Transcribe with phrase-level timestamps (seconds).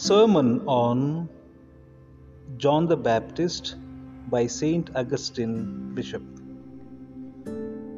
[0.00, 1.28] Sermon on
[2.56, 3.74] John the Baptist
[4.30, 6.22] by Saint Augustine, Bishop.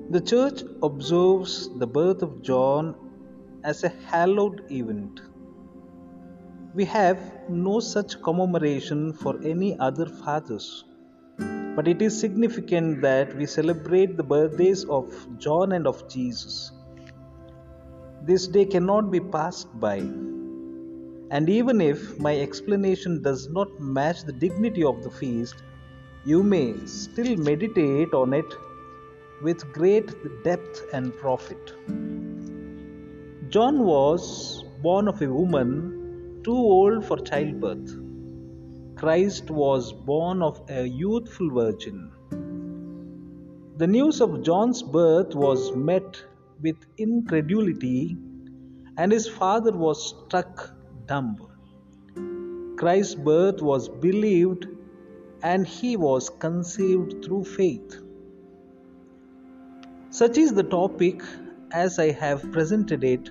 [0.09, 2.95] The Church observes the birth of John
[3.65, 5.21] as a hallowed event.
[6.75, 10.85] We have no such commemoration for any other fathers,
[11.77, 16.73] but it is significant that we celebrate the birthdays of John and of Jesus.
[18.23, 20.09] This day cannot be passed by.
[21.31, 25.63] And even if my explanation does not match the dignity of the feast,
[26.25, 28.53] you may still meditate on it
[29.43, 30.13] with great
[30.43, 31.73] depth and profit.
[33.49, 37.97] John was born of a woman too old for childbirth.
[38.97, 42.11] Christ was born of a youthful virgin.
[43.77, 46.23] The news of John's birth was met
[46.61, 48.17] with incredulity,
[48.99, 50.75] and his father was struck
[51.11, 51.31] dumb.
[52.81, 54.67] Christ's birth was believed,
[55.43, 57.97] and he was conceived through faith.
[60.11, 61.23] Such is the topic
[61.73, 63.31] as I have presented it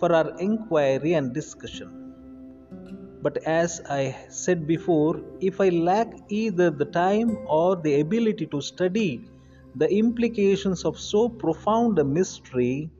[0.00, 1.92] for our inquiry and discussion.
[3.22, 8.60] But as I said before, if I lack either the time or the ability to
[8.60, 9.28] study
[9.74, 12.90] the implications of so profound a mystery,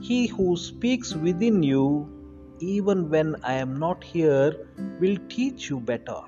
[0.00, 2.17] he who speaks within you,
[2.60, 4.66] even when I am not here,
[5.00, 6.20] will teach you better.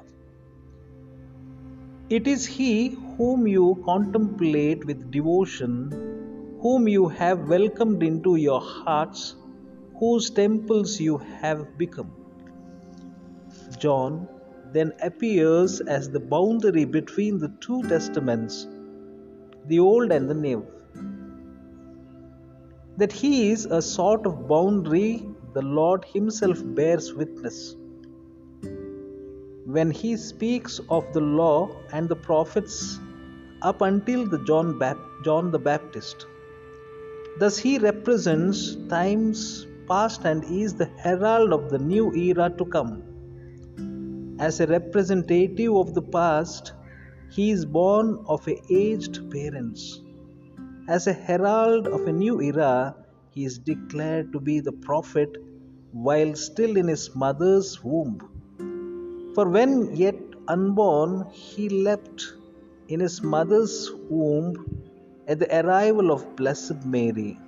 [2.08, 5.92] It is He whom you contemplate with devotion,
[6.60, 9.36] whom you have welcomed into your hearts,
[9.98, 12.10] whose temples you have become.
[13.78, 14.28] John
[14.72, 18.66] then appears as the boundary between the two testaments,
[19.66, 20.66] the Old and the New.
[22.96, 27.76] That he is a sort of boundary, the Lord Himself bears witness.
[29.64, 32.98] When He speaks of the law and the prophets
[33.62, 36.26] up until the John, Bap- John the Baptist,
[37.38, 42.92] thus He represents times past and is the herald of the new era to come.
[44.38, 46.72] As a representative of the past,
[47.30, 50.00] he is born of aged parents.
[50.88, 52.94] As a herald of a new era,
[53.34, 55.36] he is declared to be the prophet
[55.92, 58.18] while still in his mother's womb.
[59.34, 60.18] For when yet
[60.48, 62.34] unborn, he leapt
[62.88, 64.82] in his mother's womb
[65.28, 67.38] at the arrival of Blessed Mary.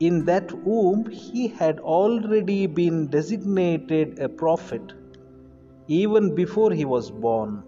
[0.00, 4.92] In that womb, he had already been designated a prophet
[5.86, 7.62] even before he was born.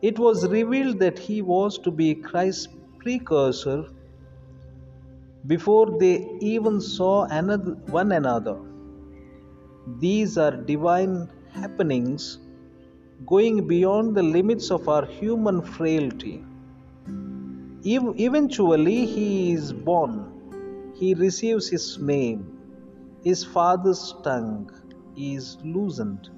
[0.00, 3.84] It was revealed that he was to be Christ's precursor
[5.46, 8.58] before they even saw another, one another.
[9.98, 12.38] These are divine happenings
[13.26, 16.44] going beyond the limits of our human frailty.
[17.84, 22.58] Ev- eventually, he is born, he receives his name,
[23.24, 24.70] his father's tongue
[25.16, 26.30] is loosened.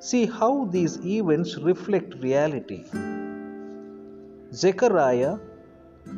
[0.00, 2.84] See how these events reflect reality.
[4.52, 5.38] Zechariah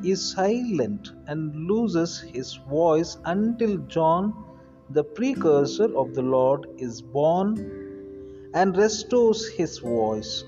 [0.04, 4.34] is silent and loses his voice until John,
[4.90, 7.58] the precursor of the Lord, is born
[8.54, 10.44] and restores his voice.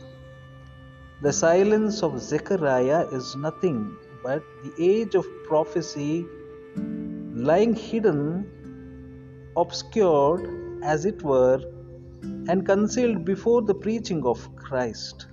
[1.22, 6.26] The silence of Zechariah is nothing but the age of prophecy
[7.34, 8.47] lying hidden,
[9.56, 10.48] obscured,
[10.82, 11.60] as it were,
[12.48, 15.26] and concealed before the preaching of Christ.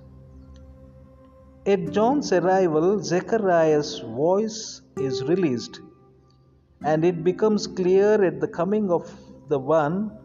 [1.66, 5.82] At John's arrival, Zechariah's voice is released,
[6.84, 9.12] and it becomes clear at the coming of
[9.50, 10.18] the one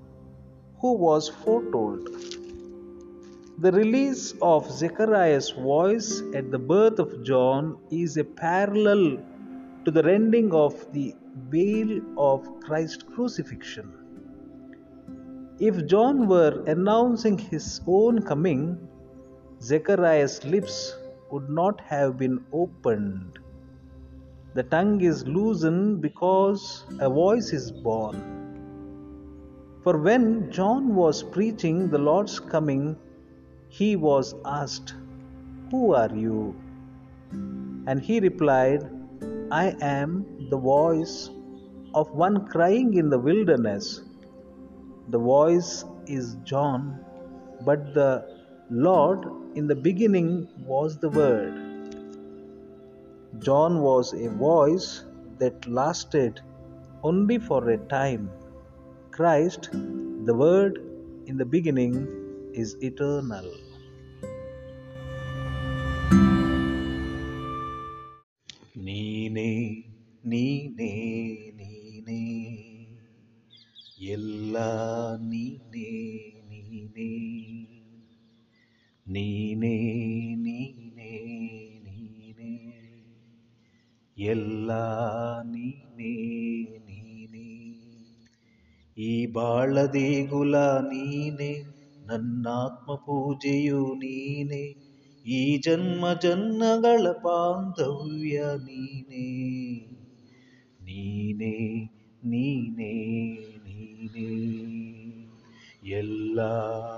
[0.81, 2.09] who was foretold.
[3.59, 9.19] The release of Zechariah's voice at the birth of John is a parallel
[9.85, 11.17] to the rending of the
[11.51, 13.93] veil of Christ's crucifixion.
[15.59, 18.79] If John were announcing his own coming,
[19.61, 20.97] Zechariah's lips
[21.35, 23.41] would not have been opened.
[24.55, 28.19] The tongue is loosened because a voice is born.
[29.83, 32.97] For when John was preaching the Lord's coming,
[33.69, 34.95] he was asked,
[35.73, 36.55] Who are you?
[37.89, 38.89] And he replied,
[39.51, 41.31] I am the voice
[41.95, 44.03] of one crying in the wilderness.
[45.09, 47.05] The voice is John,
[47.67, 48.11] but the
[48.71, 51.56] Lord in the beginning was the Word.
[53.40, 55.06] John was a voice
[55.40, 56.42] that lasted
[57.04, 58.30] only for a time.
[59.12, 59.70] Christ
[60.26, 60.80] The Word
[61.28, 61.96] in the beginning
[62.54, 63.50] is eternal.
[68.88, 69.52] ನೀನೇ
[70.32, 70.92] ನೀನೇ
[71.60, 72.22] ನೀನೇ
[74.16, 74.56] ಎಲ್ಲ
[75.32, 76.23] ನೀನೇ ನೀನೇ
[79.15, 79.93] ನೀನೇ
[80.35, 81.27] ನೀನೇ
[81.85, 82.83] ನೀನೇ.
[84.17, 84.71] ಎಲ್ಲ
[85.43, 86.39] ನೀನೇ
[86.79, 87.75] ನೀನೇ.
[88.99, 91.63] ಈ ಬಾಳ ದೇಗುಲ ನೀನೆ
[92.07, 94.75] ನನ್ನಾತ್ಮ ಪೂಜೆಯು ನೀನೇ.
[95.27, 99.47] ಈ ಜನ್ಮ ಜನ್ಮಗಳ ಬಾಂಧವ್ಯ ನೀನೇ.
[100.83, 101.85] ನೀನೇ
[102.25, 102.93] ನೀನೇ
[103.65, 104.55] ನೀನೇ.
[105.85, 106.41] ಎಲ್ಲ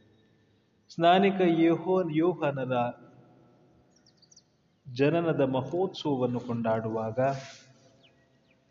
[0.94, 2.74] ಸ್ನಾನಿಕ ಯೋಹೋ, ಯೋಹಾನರ
[4.94, 7.20] ಜನನದ ಮಹೋತ್ಸವವನ್ನು ಕೊಂಡಾಡುವಾಗ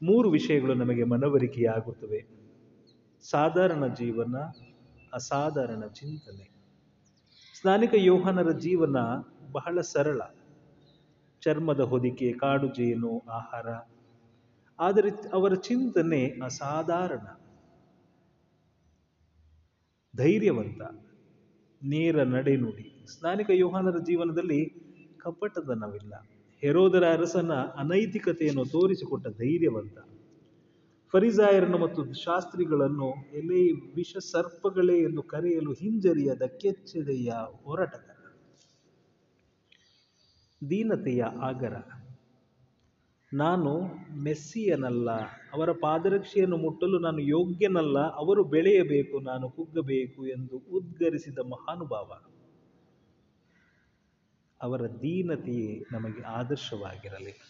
[0.02, 2.26] ಮೂರು ವಿಷಯಗಳು ನಮಗೆ ಮನವರಿಕೆಯಾಗುತ್ತವೆ.
[3.22, 4.36] ಸಾಧಾರಣ ಜೀವನ
[5.14, 6.50] ಅಸಾಧಾರಣ ಚಿಂತನೆ.
[7.60, 8.96] ಸ್ನಾನಿಕ ಯೋಹನರ ಜೀವನ
[9.52, 10.22] ಬಹಳ ಸರಳ.
[11.40, 13.68] ಚರ್ಮದ ಹೊದಿಕೆ, ಕಾಡು ಜೇನು, ಆಹಾರ.
[14.78, 17.26] ಆದರೆ ಅವರ ಚಿಂತನೆ ಅಸಾಧಾರಣ.
[20.16, 20.82] ಧೈರ್ಯವಂತ.
[21.82, 24.72] ನೇರ ನಡೆನುಡಿ ಸ್ನಾನಿಕ ಯೋಹನರ ಜೀವನದಲ್ಲಿ
[25.18, 26.14] ಕಪಟದನವಿಲ್ಲ
[26.60, 29.98] ಹೆರೋದರ ಅರಸನ ಅನೈತಿಕತೆಯನ್ನು ತೋರಿಸಿಕೊಟ್ಟ ಧೈರ್ಯವಂತ.
[31.12, 37.32] ಫರಿಸಾಯರನ್ನು ಮತ್ತು ಶಾಸ್ತ್ರಿಗಳನ್ನು ಎಲೆ ವಿಷ ಸರ್ಪಗಳೇ ಎಂದು ಕರೆಯಲು ಹಿಂಜರಿಯದ ಕೆಚ್ಚೆದೆಯ
[37.64, 38.16] ಹೋರಾಟಗಾರ.
[40.70, 41.74] ದೀನತೆಯ ಆಗರ.
[43.32, 43.72] ನಾನು
[44.22, 45.10] ಮೆಸ್ಸಿಯನಲ್ಲ,
[45.52, 52.12] ಅವರ ಪಾದರಕ್ಷೆಯನ್ನು ಮುಟ್ಟಲು ನಾನು ಯೋಗ್ಯನಲ್ಲ, ಅವರು ಬೆಳೆಯಬೇಕು, ನಾನು ಕುಗ್ಗಬೇಕು ಎಂದು ಉದ್ಗರಿಸಿದ ಮಹಾನುಭಾವ.
[54.62, 57.49] ಅವರ ದೀನತೆಯೇ ನಮಗೆ ಆದರ್ಶವಾಗಿರಲಿ.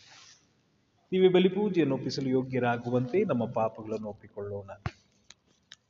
[1.12, 4.71] ನೀವೇ ಬಲಿಪೂಜೆಯನ್ನು ಒಪ್ಪಿಸಲು ಯೋಗ್ಯರಾಗುವಂತೆ ನಮ್ಮ ಪಾಪಗಳನ್ನು ಒಪ್ಪಿಕೊಳ್ಳೋಣ.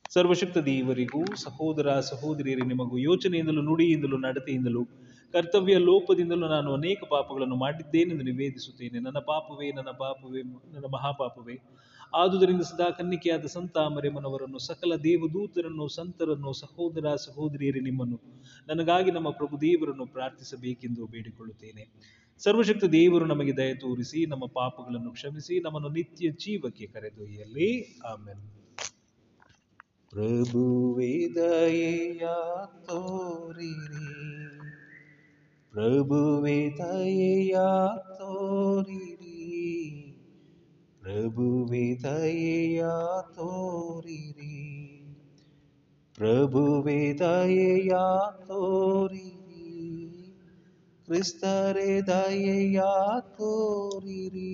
[0.09, 4.85] ಸರ್ವಶಕ್ತ ದೇವರಿಗೂ, ಸಹೋದರ ಸಹೋದರಿಯರೇ, ನಿಮಗೂ ಯೋಚನೆಯಿಂದಲೂ, ನುಡಿಯಿಂದಲೂ, ನಡತೆಯಿಂದಲೂ,
[5.33, 8.99] ಕರ್ತವ್ಯ ಲೋಪದಿಂದಲೂ ನಾನು ಅನೇಕ ಪಾಪಗಳನ್ನು ಮಾಡಿದ್ದೇನೆಂದು ನಿವೇದಿಸುತ್ತೇನೆ.
[8.99, 11.59] ನನ್ನ ಪಾಪವೇ ನನ್ನ ಪಾಪವೇ, ನನ್ನ ಮಹಾಪಾಪವೇ.
[12.15, 18.19] ಆದುದರಿಂದ ಸದಾ ಕನ್ನಿಕೆಯಾದ ಸಂತ ಮರೆಮನವರನ್ನು ಸಕಲ ದೇವದೂತರನ್ನು, ಸಂತರನ್ನು, ಸಹೋದರ ಸಹೋದರಿಯರಿ ನಿಮ್ಮನ್ನು.
[18.67, 22.11] ನನಗಾಗಿ ನಮ್ಮ ಪ್ರಭು ದೇವರನ್ನು ಪ್ರಾರ್ಥಿಸಬೇಕೆಂದು ಬೇಡಿಕೊಳ್ಳುತ್ತೇನೆ.
[22.37, 27.99] ಸರ್ವಶಕ್ತ ದೇವರು ನಮಗೆ ದಯ ತೋರಿಸಿ, ನಮ್ಮ ಪಾಪಗಳನ್ನು ಕ್ಷಮಿಸಿ, ನಮ್ಮನ್ನು ನಿತ್ಯ ಜೀವಕ್ಕೆ ಕರೆದೊಯ್ಯಲಿ.
[28.05, 28.61] ಆಮೇಲೆ
[30.09, 32.27] ಪ್ರಭುವೇ, ದಯೆಯ
[32.85, 34.11] ತೋರಿರಿ.
[35.71, 37.55] ಪ್ರಭುವೇ, ದಯೆಯ
[38.17, 40.00] ತೋರಿರಿ.
[41.01, 42.81] ಪ್ರಭುವೇ ದಯೆಯ
[43.35, 44.57] ತೋರಿರಿ
[46.17, 47.93] ಪ್ರಭುವೇ ದಯೆಯ
[48.47, 49.69] ತೋರಿರಿ
[51.07, 52.81] ಕ್ರಿಸ್ತರೇ ದಯೆಯ
[53.37, 54.53] ತೋರಿರಿ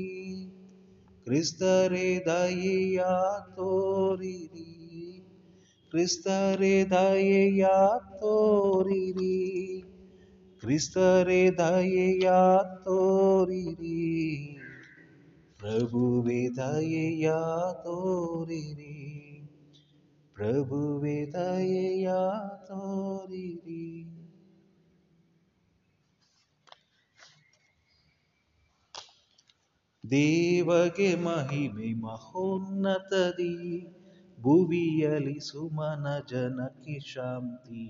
[1.27, 3.00] ಕ್ರಿಸ್ತರೇ ದಯೆಯ
[3.56, 4.70] ತೋರಿರಿ
[5.92, 7.66] ಕ್ರಿಸ್ತರೇ ದಯೆಯ
[8.20, 9.38] ತೋರಿರಿ
[10.63, 12.30] ಕ್ರಿಸ್ತರೇ ದಯೆಯ
[12.84, 13.98] ತೋರಿರಿ
[15.59, 17.29] ಪ್ರಭುವೇ ದಯೆಯ
[17.83, 18.97] ತೋರಿರಿ
[20.37, 22.09] ಪ್ರಭುವೇ ದಯೆಯ
[22.69, 23.85] ತೋರಿರಿ
[30.05, 33.55] ದೇವಗೆ ಮಹಿಮೆ ಮಹೋನ್ನತದಿ
[34.39, 37.87] ಭುವಿಯಲಿ ಸುಮನ ಜನಕ್ಕೆ ಶಾಂತಿ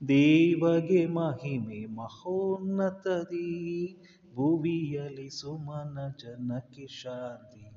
[0.00, 3.50] ದೇವಗೆ ಮಹಿಮೆ ಮಹೋನ್ನತದಿ
[4.35, 7.71] ಭುವಿಯಲಿ ಸುಮನ ಜನಕ್ಕೆ ಶಾಂತಿ.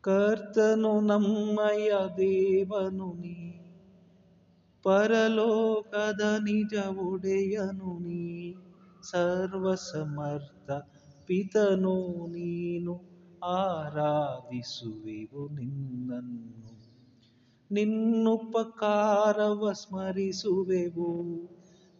[0.00, 3.52] ಕರ್ತನು ನಮ್ಮಯ ದೇವನು ನೀ.
[4.82, 8.54] ಪರಲೋಕದ ನಿಜ ಒಡೆಯನು ನೀ.
[9.02, 10.70] ಸರ್ವಸಮರ್ಥ
[11.26, 13.00] ಪಿತನು ನೀನು.
[13.44, 16.78] ಆರಾಧಿಸುವೆವು ನಿನ್ನನ್ನು.
[17.70, 21.48] ನಿನ್ನುಪಕಾರವ ಸ್ಮರಿಸುವೆವು.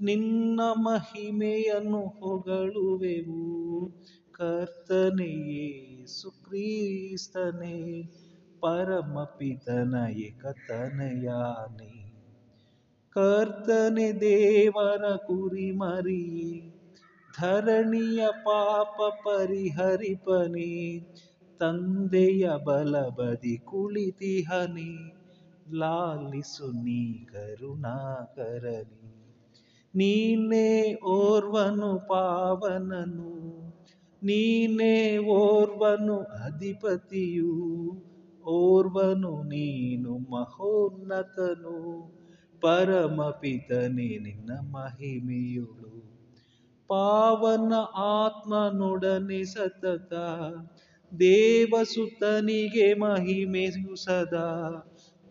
[0.00, 3.48] ನಿನ್ನ ಮಹಿಮೆಯನ್ನು ಹೊಗಳುವೆವು.
[4.32, 8.02] ಕರ್ತನೆಯೇ ಸುಕ್ರೀಸ್ತನೇ
[8.60, 12.08] ಪರಮಪಿತನ ಏಕತನಯಾನೆ.
[13.10, 16.62] ಕರ್ತನೆ ದೇವರ ಕುರಿಮರಿ,
[17.40, 20.98] ಧರಣಿಯ ಪಾಪ ಪರಿಹರಿಪನೆ.
[21.58, 25.18] ತಂದೆಯ ಬಲಬದಿ ಕುಳಿತಿಹನೆ,
[25.74, 28.97] ಲಾಲಿಸು ನೀ ಕರುಣಾಕರನಿ.
[29.98, 33.32] ನೀನೇ ಓರ್ವನು ಪಾವನನು,
[34.22, 37.52] ನೀನೇ ಓರ್ವನು ಅಧಿಪತಿಯು,
[38.46, 41.76] ಓರ್ವನು ನೀನು ಮಹೋನ್ನತನು,
[42.60, 45.92] ಪರಮಪಿತನೆ ನಿನ್ನ ಮಹಿಮೆಯುಳು.
[46.88, 50.12] ಪಾವನ ಆತ್ಮನೊಡನೆ ಸತತ,
[51.20, 54.70] ದೇವಸುತನಿಗೆ ಮಹಿಮೆಯು ಸದಾ,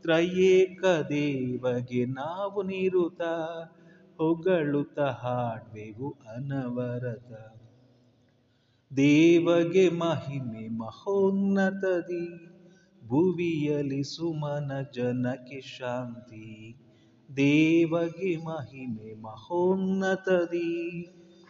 [0.01, 3.21] ತ್ರಯೇಕ ದೇವಗೆ ನಾವು ನಿರುತ.
[4.17, 7.31] ಹೊಗಳುತ್ತ ಹಾಡ್ವೆವು ಅನವರತ.
[8.97, 12.47] ದೇವಗೆ ಮಹಿಮೆ ಮಹೋನ್ನತದಿ.
[13.07, 16.75] ಭುವಿಯಲಿ ಸುಮನ ಜನಕ್ಕೆ ಶಾಂತಿ.
[17.35, 21.03] ದೇವಗೆ ಮಹಿಮೆ ಮಹೋನ್ನತದಿ.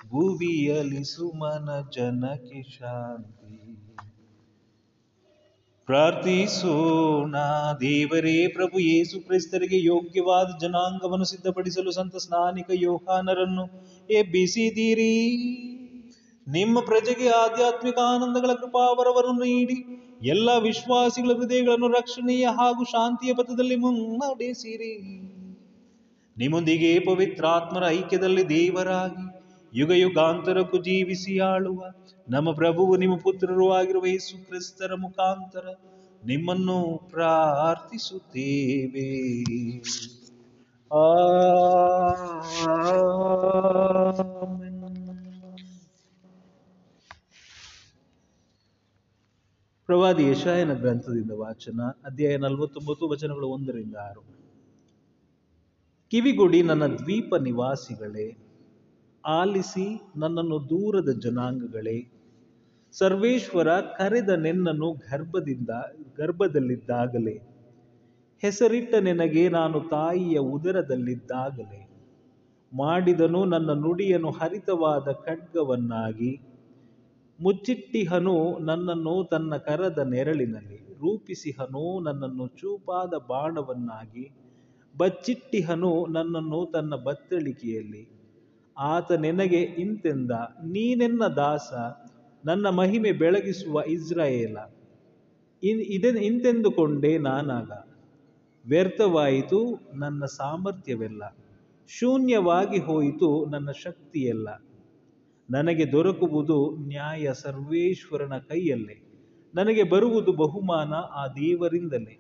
[0.09, 3.66] ಭುವಿಯಲಿ ಸುಮನ ಜನಕ್ಕೆ ಶಾಂತಿ.
[5.87, 7.35] ಪ್ರಾರ್ಥಿಸೋಣ.
[7.81, 13.65] ದೇವರೇ ಪ್ರಭು ಯೇಸು ಕ್ರೈಸ್ತರಿಗೆ ಯೋಗ್ಯವಾದ ಜನಾಂಗವನ್ನು ಸಿದ್ಧಪಡಿಸಲು ಸಂತ ಸ್ನಾನಿಕ ಯೋಹಾನರನ್ನು
[14.09, 15.13] ಎಬ್ಬಿಸಿದಿರಿ
[16.47, 19.77] ನಿಮ್ಮ ಪ್ರಜೆಗೆ ಆಧ್ಯಾತ್ಮಿಕ ಆನಂದಗಳ ಕೃಪಾವರವನ್ನು ನೀಡಿ,
[20.23, 24.93] ಎಲ್ಲ ವಿಶ್ವಾಸಿಗಳ ಹೃದಯಗಳನ್ನು ರಕ್ಷಣೀಯ ಹಾಗೂ ಶಾಂತಿಯ ಪಥದಲ್ಲಿ ಮುನ್ನಡೆಸಿರಿ.
[26.37, 29.36] ನಿಮ್ಮೊಂದಿಗೆ ಪವಿತ್ರಾತ್ಮರ ಐಕ್ಯದಲ್ಲಿ ದೇವರಾಗಿ
[29.73, 31.93] ಯುಗ ಯುಗಾಂತರಕ್ಕೂ ಜೀವಿಸಿ ಆಳುವ
[32.29, 35.73] ನಮ್ಮ ಪ್ರಭುವು ನಿಮ್ಮ ಪುತ್ರರು ಆಗಿರುವ ಯೇಸು ಕ್ರಿಸ್ತರ ಮುಖಾಂತರ
[36.25, 39.33] ನಿಮ್ಮನ್ನು ಪ್ರಾರ್ಥಿಸುತ್ತೇವೆ.
[49.89, 54.23] ಪ್ರವಾದಿ ಯಶಾಯನ ಗ್ರಂಥದಿಂದ ವಾಚನ, ಅಧ್ಯಾಯ ನಲವತ್ತೊಂಬತ್ತು, ವಚನಗಳು ಒಂದರಿಂದ ಆರು
[56.11, 58.46] ಕಿವಿಗುಡಿ ನನ್ನ ದ್ವೀಪ ನಿವಾಸಿಗಳೇ
[59.27, 62.11] ಆಲಿಸಿ ನನ್ನನ್ನು ದೂರದ ಜನಾಂಗಗಳೇ.
[62.91, 65.69] ಸರ್ವೇಶ್ವರ ಕರೆದ ನಿನ್ನನ್ನು ಗರ್ಭದಿಂದ,
[66.17, 67.39] ಗರ್ಭದಲ್ಲಿದ್ದಾಗಲೇ.
[68.41, 71.89] ಹೆಸರಿಟ್ಟ ನಿನಗೆ ನಾನು ತಾಯಿಯ ಉದರದಲ್ಲಿದ್ದಾಗಲೇ.
[72.73, 76.39] ಮಾಡಿದನು ನನ್ನ ನುಡಿಯನ್ನು ಹರಿತವಾದ ಖಡ್ಗವನ್ನಾಗಿ.
[77.39, 84.31] ಮುಚ್ಚಿಟ್ಟಿಹನು ನನ್ನನ್ನು ತನ್ನ ಕರದ ನೆರಳಿನಲ್ಲಿ, ರೂಪಿಸಿಹನು ನನ್ನನ್ನು ಚೂಪಾದ ಬಾಣವನ್ನಾಗಿ.
[84.97, 88.16] ಬಚ್ಚಿಟ್ಟಿಹನು ನನ್ನನ್ನು ತನ್ನ ಬತ್ತಳಿಕೆಯಲ್ಲಿ.
[88.79, 90.31] ಆತ ನಿನಗೆ ಇಂತೆಂದ,
[90.65, 91.73] ನೀನೆನ್ನ ದಾಸ,
[92.45, 94.57] ನನ್ನ ಮಹಿಮೆ ಬೆಳಗಿಸುವ ಇಸ್ರಾಯೇಲ.
[95.63, 97.71] ಇನ್ ಇದನ್ನು ಇಂತೆಂದುಕೊಂಡೆ ನಾನಾಗ.
[98.65, 101.37] ವ್ಯರ್ಥವಾಯಿತು ನನ್ನ ಸಾಮರ್ಥ್ಯವೆಲ್ಲ.
[101.87, 104.49] ಶೂನ್ಯವಾಗಿ ಹೋಯಿತು ನನ್ನ ಶಕ್ತಿಯೆಲ್ಲ.
[105.51, 109.03] ನನಗೆ ದೊರಕುವುದು ನ್ಯಾಯ ಸರ್ವೇಶ್ವರನ ಕೈಯಲ್ಲೇ.
[109.55, 112.19] ನನಗೆ ಬರುವುದು ಬಹುಮಾನ ಆ ದೇವರಿಂದಲೇ.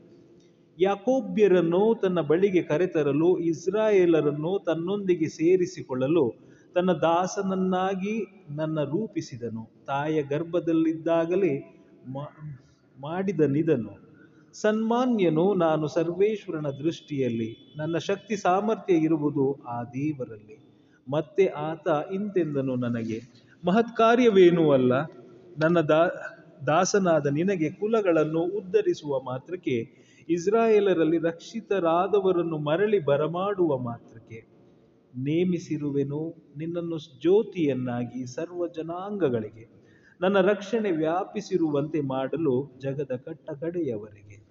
[0.79, 6.46] ಯಾಕೋಬ್ಯರನ್ನು ತನ್ನ ಬಳಿಗೆ ಕರೆತರಲು, ಇಸ್ರಾಯೇಲರನ್ನು ತನ್ನೊಂದಿಗೆ ಸೇರಿಸಿಕೊಳ್ಳಲು
[6.77, 9.69] ತನ್ನ ದಾಸನನ್ನಾಗಿ ನನ್ನ ರೂಪಿಸಿದನು.
[9.87, 12.61] ತಾಯ ಗರ್ಭದಲ್ಲಿದ್ದಾಗಲೇ ಮಾ-
[13.01, 14.07] ಮಾಡಿದ ನಿದನು
[14.53, 20.59] ಸನ್ಮಾನ್ಯನು ನಾನು ಸರ್ವೇಶ್ವರನ ದೃಷ್ಟಿಯಲ್ಲಿ, ನನ್ನ ಶಕ್ತಿ ಸಾಮರ್ಥ್ಯ ಇರುವುದು ಆ ದೇವರಲ್ಲಿ.
[21.11, 23.21] ಮತ್ತೆ ಆತ ಇಂತೆಂದನು ನನಗೆ,
[23.65, 25.01] ಮಹತ್ಕಾರ್ಯವೇನೂ ಅಲ್ಲ.
[25.59, 26.07] ನನ್ನ ದಾ,
[26.67, 29.89] ದಾಸನಾದ ನಿನಗೆ ಕುಲಗಳನ್ನು ಉದ್ಧರಿಸುವ ಮಾತ್ರಕ್ಕೆ,
[30.29, 34.56] ಇಸ್ರಾಯೇಲರಲ್ಲಿ ರಕ್ಷಿತರಾದವರನ್ನು ಮರಳಿ ಬರಮಾಡುವ ಮಾತ್ರಕ್ಕೆ.
[35.17, 39.77] ನೇಮಿಸಿರುವೆನು ನಿನ್ನನ್ನು ಜ್ಯೋತಿಯನ್ನಾಗಿ ಸರ್ವ ಜನಾಂಗಗಳಿಗೆ.
[40.21, 44.47] ನನ್ನ ರಕ್ಷಣೆ ವ್ಯಾಪಿಸಿರುವಂತೆ ಮಾಡಲು ಜಗದ ಕಟ್ಟ ಕಡೆಯವರೆಗೆ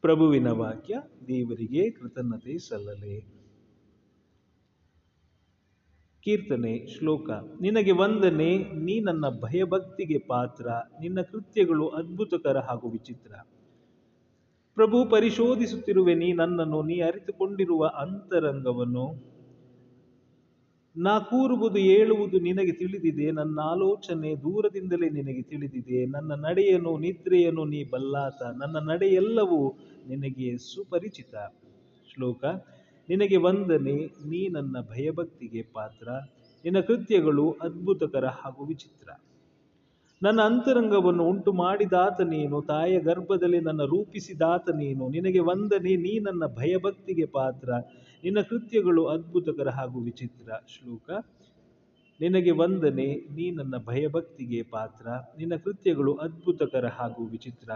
[0.00, 0.94] ಪ್ರಭುವಿನ ವಾಕ್ಯ,
[1.28, 3.34] ದೇವರಿಗೆ ಕೃತಜ್ಞತೆ ಸಲ್ಲಲೆ.
[6.22, 7.30] ಕೀರ್ತನೆ ಶ್ಲೋಕ,
[7.60, 10.66] ನಿನಗೆ ವಂದನೆ, ನೀ ನನ್ನ ಭಯಭಕ್ತಿಗೆ ಪಾತ್ರ,
[11.00, 13.32] ನಿನ್ನ ಕೃತ್ಯಗಳು ಅದ್ಭುತಕರ ಹಾಗೂ ವಿಚಿತ್ರ.
[14.76, 19.34] ಪ್ರಭು ಪರಿಶೋಧಿಸುತ್ತಿರುವೆ, ನೀ ನನ್ನನ್ನು, ನೀ ಅರಿತುಕೊಂಡಿರುವ ಅಂತರಂಗವನ್ನು.
[20.96, 26.06] ನಾ ಕೂರುವುದು, ಏಳುವುದು ನಿನಗೆ ತಿಳಿದಿದೆ, ನನ್ನ ಆಲೋಚನೆ ದೂರದಿಂದಲೇ ನಿನಗೆ ತಿಳಿದಿದೆ.
[26.06, 29.78] ನನ್ನ ನಡೆಯನು ನಿದ್ರೆಯನ್ನು ನೀ ಬಲ್ಲಾತ, ನನ್ನ ನಡೆಯೆಲ್ಲವೂ
[30.08, 31.34] ನಿನಗೆ ಸುಪರಿಚಿತ.
[32.12, 32.44] ಶ್ಲೋಕ,
[33.08, 36.08] ನಿನಗೆ ವಂದನೆ, ನೀ ನನ್ನ ಭಯಭಕ್ತಿಗೆ ಪಾತ್ರ,
[36.64, 39.23] ನಿನ್ನ ಕೃತ್ಯಗಳು ಅದ್ಭುತಕರ ಹಾಗೂ ವಿಚಿತ್ರ.
[40.24, 45.08] ನನ್ನ ಅಂತರಂಗವನ್ನು ಉಂಟು ಮಾಡಿದಾತ ನೀನು ತಾಯ ಗರ್ಭದಲ್ಲಿ ನನ್ನ ರೂಪಿಸಿದಾತ ನೀನು.
[45.08, 47.70] ನಿನಗೆ ವಂದನೆ, ನೀ ನನ್ನ ಭಯಭಕ್ತಿಗೆ ಪಾತ್ರ.
[48.24, 50.48] ನಿನ್ನ ಕೃತ್ಯಗಳು ಅದ್ಭುತಕರ ಹಾಗೂ ವಿಚಿತ್ರ.
[50.68, 51.10] ಶ್ಲೋಕ,
[52.20, 55.06] ನಿನಗೆ ವಂದನೆ, ನೀ ನನ್ನ ಭಯಭಕ್ತಿಗೆ ಪಾತ್ರ.
[55.38, 57.70] ನಿನ್ನ ಕೃತ್ಯಗಳು ಅದ್ಭುತಕರ ಹಾಗೂ ವಿಚಿತ್ರ.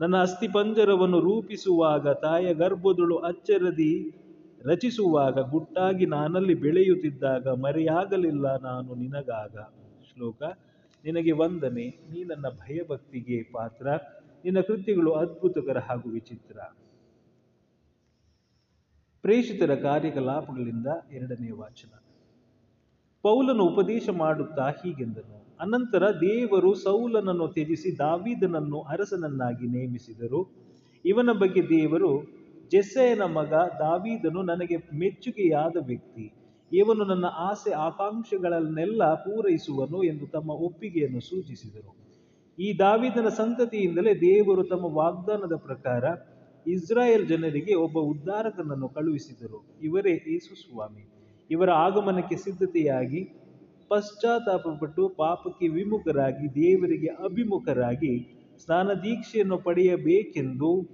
[0.00, 3.92] ನನ್ನ ಅಸ್ಥಿಪಂಜರವನ್ನು ರೂಪಿಸುವಾಗ ತಾಯ ಗರ್ಭದಳು ಅಚ್ಚರದಿ
[4.64, 9.56] ರಚಿಸುವಾಗ, ಗುಟ್ಟಾಗಿ ನಾನಲ್ಲಿ ಬೆಳೆಯುತ್ತಿದ್ದಾಗ ಮರೆಯಾಗಲಿಲ್ಲ ನಾನು ನಿನಗಾಗ.
[10.12, 10.42] ಶ್ಲೋಕ
[11.06, 13.86] ನಿನಗೆ ವಂದನೆ, ನೀ ನನ್ನ ಭಯಭಕ್ತಿಗೆ ಪಾತ್ರ,
[14.44, 16.58] ನಿನ್ನ ಕೃತ್ಯಗಳು ಅದ್ಭುತಕರ ಹಾಗೂ ವಿಚಿತ್ರ.
[19.22, 22.02] ಪ್ರೇಷಿತರ ಕಾರ್ಯಕಲಾಪಗಳಿಂದ ಎರಡನೇ ವಾಚನ.
[23.22, 25.46] ಪೌಲನು ಉಪದೇಶ ಮಾಡುತ್ತಾ ಹೀಗೆಂದನು.
[25.60, 30.50] ಅನಂತರ ದೇವರು ಸೌಲನನ್ನು ತ್ಯಜಿಸಿ ದಾವಿದನನ್ನು ಅರಸನನ್ನಾಗಿ ನೇಮಿಸಿದರು.
[31.04, 32.24] ಇವನ ಬಗ್ಗೆ ದೇವರು,
[32.70, 36.32] ಜೆಸ್ಸೆಯನ ಮಗ ದಾವೀದನು ನನಗೆ ಮೆಚ್ಚುಗೆಯಾದ ವ್ಯಕ್ತಿ.
[36.72, 41.96] ಇವನು ನನ್ನ ಆಸೆ ಆಕಾಂಕ್ಷೆಗಳನ್ನೆಲ್ಲ ಪೂರೈಸುವನು ಎಂದು ತಮ್ಮ ಒಪ್ಪಿಗೆಯನ್ನು ಸೂಚಿಸಿದರು.
[42.58, 46.04] ಈ ದಾವಿದನ ಸಂತತಿಯಿಂದಲೇ ದೇವರು ತಮ್ಮ ವಾಗ್ದಾನದ ಪ್ರಕಾರ
[46.66, 49.78] ಇಸ್ರಾಯೇಲ್ ಜನರಿಗೆ ಒಬ್ಬ ಉದ್ಧಾರಕನನ್ನು ಕಳುಹಿಸಿದರು.
[49.82, 51.10] ಇವರೇ ಯೇಸು ಸ್ವಾಮಿ.
[51.50, 53.24] ಇವರ ಆಗಮನಕ್ಕೆ ಸಿದ್ಧತೆಯಾಗಿ,
[53.88, 60.88] ಪಶ್ಚಾತ್ತಾಪಪಟ್ಟು ಪಾಪಕ್ಕೆ ವಿಮುಖರಾಗಿ, ದೇವರಿಗೆ ಅಭಿಮುಖರಾಗಿ ಸ್ನಾನ ದೀಕ್ಷೆಯನ್ನು ಪಡೆಯಬೇಕೆಂದು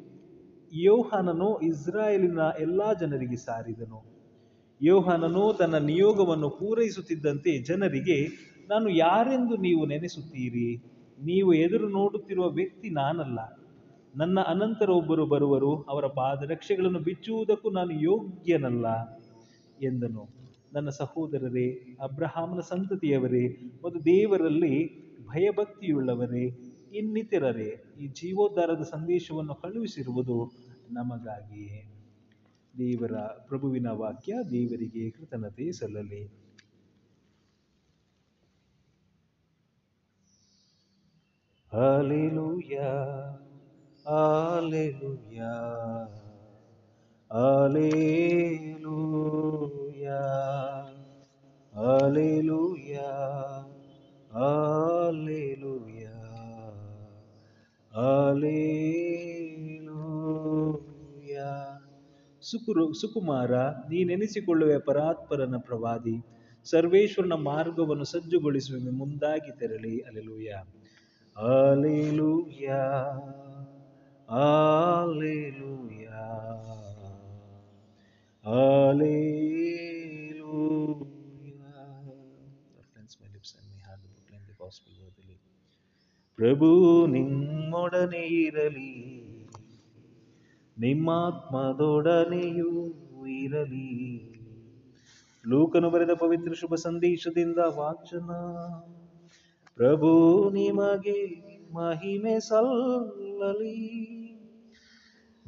[0.72, 4.11] ಯೋಹಾನನು ಇಸ್ರಾಯೇಲಿನ ಎಲ್ಲಾ ಜನರಿಗೆ ಸಾರಿದನು.
[4.82, 8.28] ಯೋಹಾನನು ತನ್ನ ನಿಯೋಗವನ್ನು ಪೂರೈಸುತ್ತಿದ್ದಂತೆ ಜನರಿಗೆ,
[8.68, 10.76] ನಾನು ಯಾರೆಂದು ನೀವು ನೆನೆಸುತ್ತೀರಿ?
[11.24, 13.38] ನೀವು ಎದುರು ನೋಡುತ್ತಿರುವ ವ್ಯಕ್ತಿ ನಾನಲ್ಲ.
[14.16, 19.16] ನನ್ನ ಅನಂತರ ಒಬ್ಬರು ಬರುವರು, ಅವರ ಪಾದರಕ್ಷೆಗಳನ್ನು ಬಿಚ್ಚುವುದಕ್ಕೂ ನಾನು ಯೋಗ್ಯನಲ್ಲ
[19.82, 20.28] ಎಂದನು.
[20.72, 23.46] ನನ್ನ ಸಹೋದರರೇ, ಅಬ್ರಹಾಮನ ಸಂತತಿಯವರೇ,
[23.84, 26.44] ಮತ್ತು ದೇವರಲ್ಲಿ ಭಯಭಕ್ತಿಯುಳ್ಳವರೇ,
[26.94, 30.52] ಇನ್ನಿತರರೇ, ಈ ಜೀವೋದ್ಧಾರದ ಸಂದೇಶವನ್ನು ಕಳುಹಿಸಿರುವುದು
[30.90, 31.91] ನಮಗಾಗಿಯೇ.
[32.80, 33.14] ದೇವರ
[33.48, 36.24] ಪ್ರಭುವಿನ ವಾಕ್ಯ ದೇವರಿಗೆ ಕೃತಜ್ಞತೆ ಸಲ್ಲಲಿ
[41.72, 43.40] Hallelujah,
[44.06, 46.08] Hallelujah,
[47.30, 48.90] Hallelujah,
[51.72, 53.14] Hallelujah,
[54.30, 56.14] Hallelujah,
[57.92, 59.71] Hallelujah.
[62.42, 66.24] ಸುಕುರು, ಸುಕುಮಾರ, ನೀನೆನಿಸಿಕೊಳ್ಳುವೆ ಪರಾತ್ಪರನ ಪ್ರವಾದಿ.
[66.64, 70.00] ಸರ್ವೇಶ್ವರನ ಮಾರ್ಗವನ್ನು ಸಜ್ಜುಗೊಳಿಸುವ ಮುಂದಾಗಿ ತೆರಳಿ.
[70.00, 70.50] ಅಲೆಲುಯ.
[71.36, 72.68] ಅಲೆಲುಯ.
[74.28, 76.08] ಅಲೆಲುಯ.
[85.02, 85.36] worthily.
[86.36, 89.11] ಪ್ರಭು, ನಿಮ್ಮೊಡನೆ ಇರಲಿ.
[90.82, 92.70] ನಿಮ್ಮಾತ್ಮದೊಡನೆಯೂ
[93.26, 94.32] ಇರಲಿ.
[95.48, 98.30] ಲೂಕನು ಬರೆದ ಪವಿತ್ರ ಶುಭ ಸಂದೇಶದಿಂದ ವಾಚನ.
[99.76, 101.42] ಪ್ರಭು ನಿಮಗೆ
[101.74, 104.02] ಮಹಿಮೆ ಸಲ್ಲಲಿ.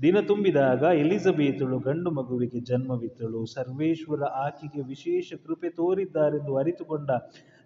[0.03, 3.47] ದಿನ ತುಂಬಿದಾಗ ಎಲಿಜಬೇತಳು ಗಂಡು ಮಗುವಿಗೆ ಜನ್ಮವಿತ್ತಳು.
[3.47, 7.11] ಸರ್ವೇಶ್ವರ ಆಕೆಗೆ ವಿಶೇಷ ಕೃಪೆ ತೋರಿದ್ದಾರೆಂದು ಅರಿತುಕೊಂಡ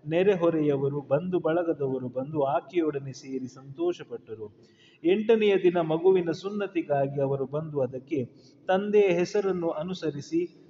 [0.05, 4.57] ನೆರೆಹೊರೆಯವರು ಬಂಧು ಬಳಗದವರು ಬಂದು ಆಕೆಯೊಡನೆ ಸೇರಿ ಸಂತೋಷಪಟ್ಟರು.
[5.05, 8.25] ಎಂಟನೆಯ ದಿನ ಮಗುವಿನ ಸುನ್ನತಿಗಾಗಿ ಅವರು ಬಂದು ಅದಕ್ಕೆ
[8.69, 10.65] ತಂದೆಯ ಹೆಸರನ್ನು ಅನುಸರಿಸಿ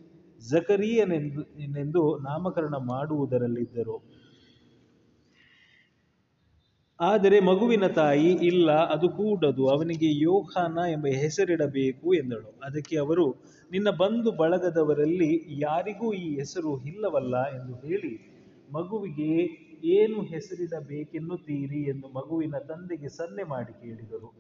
[0.51, 4.19] ಜಕರಿಯನೆಂದು ನಾಮಕರಣ ಮಾಡುವುದರಲ್ಲಿದ್ದರು.
[7.01, 12.61] ಆದರೆ ಮಗುವಿನ ತಾಯಿ, ಇಲ್ಲ, ಅದು ಕೂಡದು, ಅವನಿಗೆ ಯೋಹಾನ ಎಂಬ ಹೆಸರಿಡಬೇಕು ಎಂದಳು.
[12.65, 13.35] ಅದಕ್ಕೆ ಅವರು,
[13.71, 18.38] ನಿನ್ನ ಬಂಧು ಬಳಗದವರಲ್ಲಿ ಯಾರಿಗೂ ಈ ಹೆಸರು ಇಲ್ಲವಲ್ಲ ಎಂದು ಹೇಳಿ
[18.73, 19.33] ಮಗುವಿಗೆ
[19.85, 24.31] ಏನು ಹೆಸರಿಡಬೇಕೆನ್ನುತ್ತೀರಿ ಎಂದು ಮಗುವಿನ ತಂದೆಗೆ ಸನ್ನೆ ಮಾಡಿ ಕೇಳಿದರು.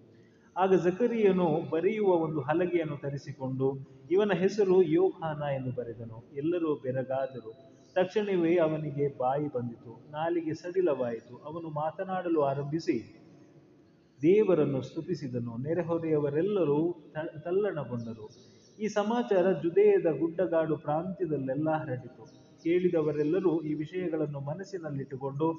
[0.57, 3.67] ಆಗ ಜಕರಿಯನು ಬರೆಯುವ ಒಂದು ಹಲಗೆಯನ್ನು ತರಿಸಿಕೊಂಡು,
[4.11, 6.25] ಇವನ ಹೆಸರು ಯೋಹಾನ ಎಂದು ಬರೆದನು.
[6.37, 7.53] ಎಲ್ಲರೂ ಬೆರಗಾದರು.
[7.95, 9.93] ತಕ್ಷಣವೇ ಅವನಿಗೆ ಬಾಯಿ ಬಂದಿತು.
[10.11, 11.37] ನಾಲಿಗೆ ಸಡಿಲವಾಯಿತು.
[11.37, 12.97] ಅವನು ಮಾತನಾಡಲು ಆರಂಭಿಸಿ,
[14.23, 15.57] ದೇವರನ್ನು ಸ್ತುತಿಸಿದನು.
[15.57, 16.79] ನೆರೆಹೊರೆಯವರೆಲ್ಲರೂ
[17.45, 18.27] ತಲ್ಲಣಗೊಂಡರು.
[18.79, 22.48] ಈ ಸಮಾಚಾರ ಜುದೇಯದ ಗುಡ್ಡಗಾಡು ಪ್ರಾಂತ್ಯದಲ್ಲೆಲ್ಲ ಹರಡಿತು.
[22.62, 25.55] ಕೇಳಿದವರೆಲ್ಲರೂ ಈ ವಿಷಯಗಳನ್ನು ಮನಸ್ಸಿನಲ್ಲಿಟ್ಟುಕೊಂಡು,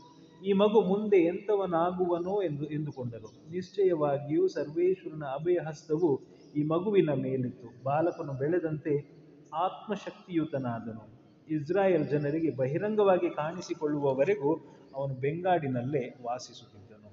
[0.46, 3.52] ಈ ಮಗು ಮುಂದೆ ಎಂಥವನಾಗುವನೋ ಎಂದು ಎಂದುಕೊಂಡರು.
[3.52, 6.22] ನಿಶ್ಚಯವಾಗಿಯೂ ಸರ್ವೇಶ್ವರನ ಅಭಯ ಹಸ್ತವು
[6.56, 7.84] ಈ ಮಗುವಿನ ಮೇಲಿತ್ತು.
[7.84, 9.20] ಬಾಲಕನು ಬೆಳೆದಂತೆ
[9.54, 11.20] ಆತ್ಮಶಕ್ತಿಯುತನಾದನು.
[11.50, 14.56] ಇಸ್ರಾಯೇಲ್ ಜನರಿಗೆ ಬಹಿರಂಗವಾಗಿ ಕಾಣಿಸಿಕೊಳ್ಳುವವರೆಗೂ
[14.96, 17.10] ಅವನು ಬೆಂಗಾಡಿನಲ್ಲೇ ವಾಸಿಸುತ್ತಿದ್ದನು.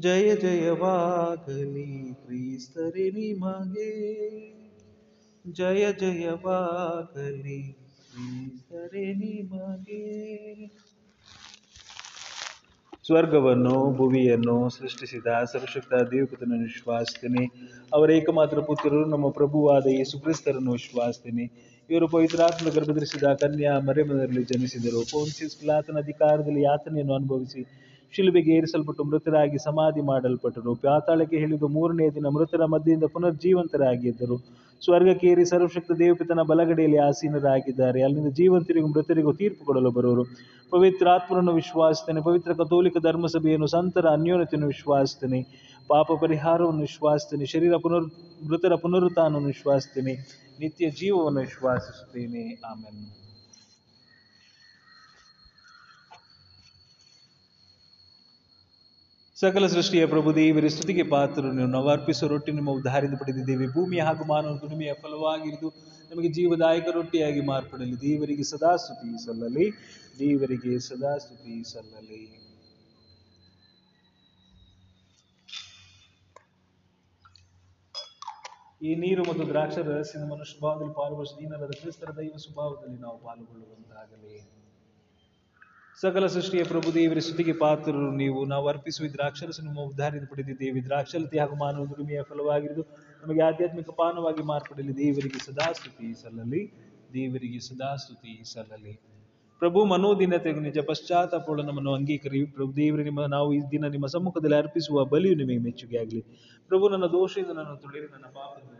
[0.00, 4.57] ಜಯ ಜಯವಾಗಲಿ ಕ್ರೀಸ್ತರೆ ನಿಮಗೆ.
[5.46, 10.66] ಜಯ ಜಯವಾಗಲಿ ಕ್ರಿಸ್ತರೇ ನಿಮಗೆ.
[13.06, 17.44] ಸ್ವರ್ಗವನ್ನು, ಭುವಿಯನ್ನು ಸೃಷ್ಟಿಸಿದ ಸರ್ವಶಕ್ತ ದೇವಪುತನನ್ನು ವಿಶ್ವಾಸ್ತೀನಿ.
[17.92, 25.10] ಅವರ ಏಕಮಾತ್ರ ಪುತ್ರರು ನಮ್ಮ ಪ್ರಭುವಾದ ಈ ಸುಕ್ರಿಸ್ತರನ್ನು ವಿಶ್ವಾಸಿಸ್ತೇನೆ ಇವರು ಪವಿತ್ರಾತ್ಮ ಗರ್ಭಧರಿಸಿದ ಕನ್ಯಾ ಮರೆಮನೆಯಲ್ಲಿ ಜನಿಸಿದರು.
[25.10, 30.72] ಪೋನ್ಸಿಸ್ ಪಿಲಾತನ ಅಧಿಕಾರದಲ್ಲಿ ಯಾತನೆಯನ್ನು ಅನುಭವಿಸಿ ಶಿಲುಬೆಗೆ ಏರಿಸಲ್ಪಟ್ಟು ಮೃತರಾಗಿ ಸಮಾಧಿ ಮಾಡಲ್ಪಟ್ಟರು.
[30.74, 34.36] ಪಾತಾಳಕ್ಕೆ ಹೇಳಿದ್ದು ಮೂರನೇ ದಿನ ಮೃತರ ಮಧ್ಯದಿಂದ ಪುನರ್ಜೀವಂತರಾಗಿ ಜೀವಂತರಾಗಿದ್ದರು
[34.82, 38.02] ಸ್ವರ್ಗಕ್ಕೆ ಏರಿ ಸರ್ವಶಕ್ತ ದೇವಪಿತನ ಬಲಗಡೆಯಲ್ಲಿ ಆಸೀನರಾಗಿದ್ದಾರೆ.
[38.02, 40.24] ಅಲ್ಲಿಂದ ಜೀವಂತರಿಗೂ ಮೃತರಿಗೂ ತೀರ್ಪು ಕೊಡಲು ಬರುವರು.
[40.72, 45.40] ಪವಿತ್ರ ಆತ್ಮರನ್ನು ವಿಶ್ವಾಸಿಸ್ತೇನೆ ಪವಿತ್ರ ಕಥೋಲಿಕ ಧರ್ಮಸಭೆಯನ್ನು ಸಂತರ ಅನ್ಯೋನ್ಯತೆಯನ್ನು ವಿಶ್ವಾಸಿಸ್ತೇನೆ
[45.88, 48.06] ಪಾಪ ಪರಿಹಾರವನ್ನು ವಿಶ್ವಾಸಿಸ್ತೇನೆ ಶರೀರ ಪುನರ್,
[48.48, 50.14] ಮೃತರ ಪುನರುತ್ಥಾನವನ್ನು ವಿಶ್ವಾಸಿಸ್ತೇನೆ
[50.60, 52.44] ನಿತ್ಯ ಜೀವವನ್ನು ವಿಶ್ವಾಸಿಸುತ್ತೇನೆ.
[52.70, 53.27] ಆಮೇಲೆ
[59.38, 61.88] ಸಕಲ ಸೃಷ್ಟಿಯ ಪ್ರಭು ದೇವರ, ಸ್ತುತಿಗೆ ಪಾತ್ರರು ನೀವು.
[61.88, 63.66] ಅರ್ಪಿಸುವ ರೊಟ್ಟಿ ನಿಮ್ಮ ಉದ್ದಾರದಿಂದ ಪಡೆದಿದ್ದೇವೆ.
[63.66, 65.68] ಭೂಮಿಯ ಹಾಗೂ ಮಾನವ ದುಡಿಮೆಯ ಫಲವಾಗಿರಿದು
[66.10, 68.00] ನಮಗೆ ಜೀವದಾಯಕ ರೊಟ್ಟಿಯಾಗಿ ಮಾರ್ಪಡಲಿ.
[68.00, 69.66] ದೇವರಿಗೆ ಸದಾ ಸ್ತುತಿ ಸಲ್ಲಲಿ.
[70.18, 72.22] ದೇವರಿಗೆ ಸದಾ ಸ್ತುತಿ ಸಲ್ಲಲಿ.
[78.82, 79.88] ಈ ನೀರು ಮತ್ತು ದ್ರಾಕ್ಷರ
[80.24, 84.57] ಮನುಷ್ಯ ಭಾವದಲ್ಲಿ ಪಾಲ್ಗೊಳಿಸಿ ದೀನರಾದ ಕ್ರಿಸ್ತರ ದೈವ ಸ್ವಭಾವದಲ್ಲಿ ನಾವು ಪಾಲ್ಗೊಳ್ಳುವಂತಾಗಲಿ.
[86.02, 88.44] ಸಕಲ ಸೃಷ್ಟಿಯ ಪ್ರಭು ದೇವರ ಸ್ತುತಿಗೆ ಪಾತ್ರರು ನೀವು.
[88.44, 92.82] ನಾವು ಅರ್ಪಿಸುವ ದ್ರಾಕ್ಷರಸು ನಿಮ್ಮ ಉದ್ಧಾರದ ಪಡೆದಿದ್ದೇವೆ ದ್ರಾಕ್ಷಲತೆ ಹಾಗೂ ಮಾನವ ದುಡಿಮೆಯ ಫಲವಾಗಿರುವುದು
[93.22, 94.92] ನಮಗೆ ಆಧ್ಯಾತ್ಮಿಕ ಪಾನವಾಗಿ ಮಾರ್ಪಡಲಿ.
[94.96, 96.62] ದೇವರಿಗೆ ಸದಾ ಸ್ತುತಿ ಸಲ್ಲಲಿ.
[97.12, 98.94] ದೇವರಿಗೆ ಸದಾ ಸ್ತುತಿ ಸಲ್ಲಲಿ.
[99.62, 105.04] ಪ್ರಭು ಮನೋದಿನತೆಗೆ ನಿಜ ಪಶ್ಚಾತ್ತಾಪಗಳು ನಮ್ಮನ್ನು ಅಂಗೀಕರಿ ಪ್ರಭು ದೇವರು, ನಿಮ್ಮ ನಾವು ಈ ದಿನ ನಿಮ್ಮ ಸಮ್ಮುಖದಲ್ಲಿ ಅರ್ಪಿಸುವ
[105.04, 106.22] ಬಲಿಯು ನಿಮಗೆ ಮೆಚ್ಚುಗೆ ಆಗಲಿ
[106.70, 108.77] ಪ್ರಭು ನನ್ನ ದೋಷದಿಂದ ನನ್ನ ತೊಳೆದು ನನ್ನ ಪಾಪದಿಂದ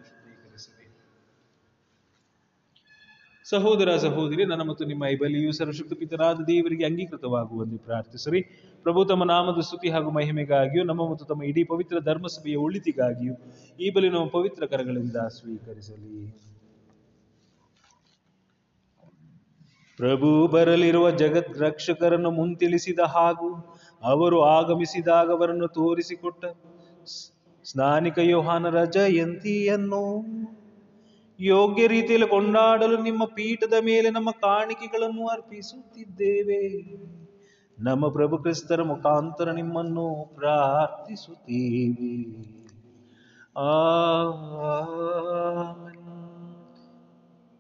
[3.49, 8.41] ಸಹೋದರ ಸಹೋದರಿ, ನನ್ನ ಮತ್ತು ನಿಮ್ಮ ಈ ಬಲಿಯು ಸರ್ವಶಕ್ತ ಪಿತರಾದ ದೇವರಿಗೆ ಅಂಗೀಕೃತವಾಗುವಂತೆ ಪ್ರಾರ್ಥಿಸರಿ.
[8.85, 13.35] ಪ್ರಭು, ತಮ್ಮ ನಾಮದ ಸ್ತುತಿ ಹಾಗೂ ಮಹಿಮೆಗಾಗಿಯೂ, ನಮ್ಮ ಮತ್ತು ತಮ್ಮ ಇಡೀ ಪವಿತ್ರ ಧರ್ಮಸಭೆಯ ಉಳಿತಿಗಾಗಿಯೂ,
[13.79, 16.19] ಈ ಬಲಿ ನಮ್ಮ ಪವಿತ್ರ ಕರಗಳಿಂದ ಸ್ವೀಕರಿಸಲಿ.
[19.99, 23.49] ಪ್ರಭು, ಬರಲಿರುವ ಜಗತ್ ರಕ್ಷಕರನ್ನು ಮುಂತಿಳಿಸಿದ ಹಾಗೂ
[24.03, 26.45] ಅವರು ಆಗಮಿಸಿದಾಗ ಅವರನ್ನು ತೋರಿಸಿಕೊಟ್ಟ
[27.65, 30.03] ಸ್ನಾನಿಕ ಯೋಹಾನರ ಜಯಂತಿಯನ್ನು
[31.41, 36.89] ಯೋಗ್ಯ ರೀತಿಯಲ್ಲಿ ಕೊಂಡಾಡಲು ನಿಮ್ಮ ಪೀಠದ ಮೇಲೆ ನಮ್ಮ ಕಾಣಿಕೆಗಳನ್ನು ಅರ್ಪಿಸುತ್ತಿದ್ದೇವೆ.
[37.79, 42.49] ನಮ್ಮ ಪ್ರಭು ಕ್ರಿಸ್ತರ ಮುಖಾಂತರ ನಿಮ್ಮನ್ನು ಪ್ರಾರ್ಥಿಸುತ್ತೇವೆ.
[43.57, 43.71] ಆ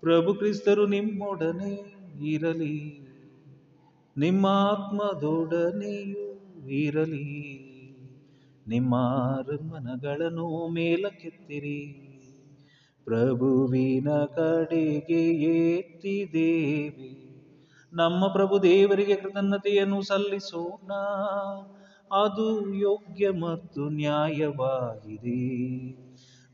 [0.01, 3.01] ಪ್ರಭು ಕ್ರಿಸ್ತರು ನಿಮ್ಮೊಡನೆ ಇರಲಿ.
[4.17, 7.59] ನಿಮ್ಮ ಆತ್ಮದೊಡನೆಯೂ ಇರಲಿ.
[8.67, 8.95] ನಿಮ್ಮ
[9.63, 12.08] ಮನಗಳನ್ನು ಮೇಲಕ್ಕೆತ್ತಿರಿ.
[13.09, 15.23] ಪ್ರಭುವಿನ ಕಡೆಗೆ
[15.77, 17.29] ಎತ್ತಿದ್ದೇವೆ.
[17.93, 20.93] ನಮ್ಮ ಪ್ರಭು ದೇವರಿಗೆ ಕೃತಜ್ಞತೆಯನ್ನು ಸಲ್ಲಿಸೋಣ.
[22.25, 25.69] ಅದು ಯೋಗ್ಯ ಮತ್ತು ನ್ಯಾಯವಾಗಿದೆ.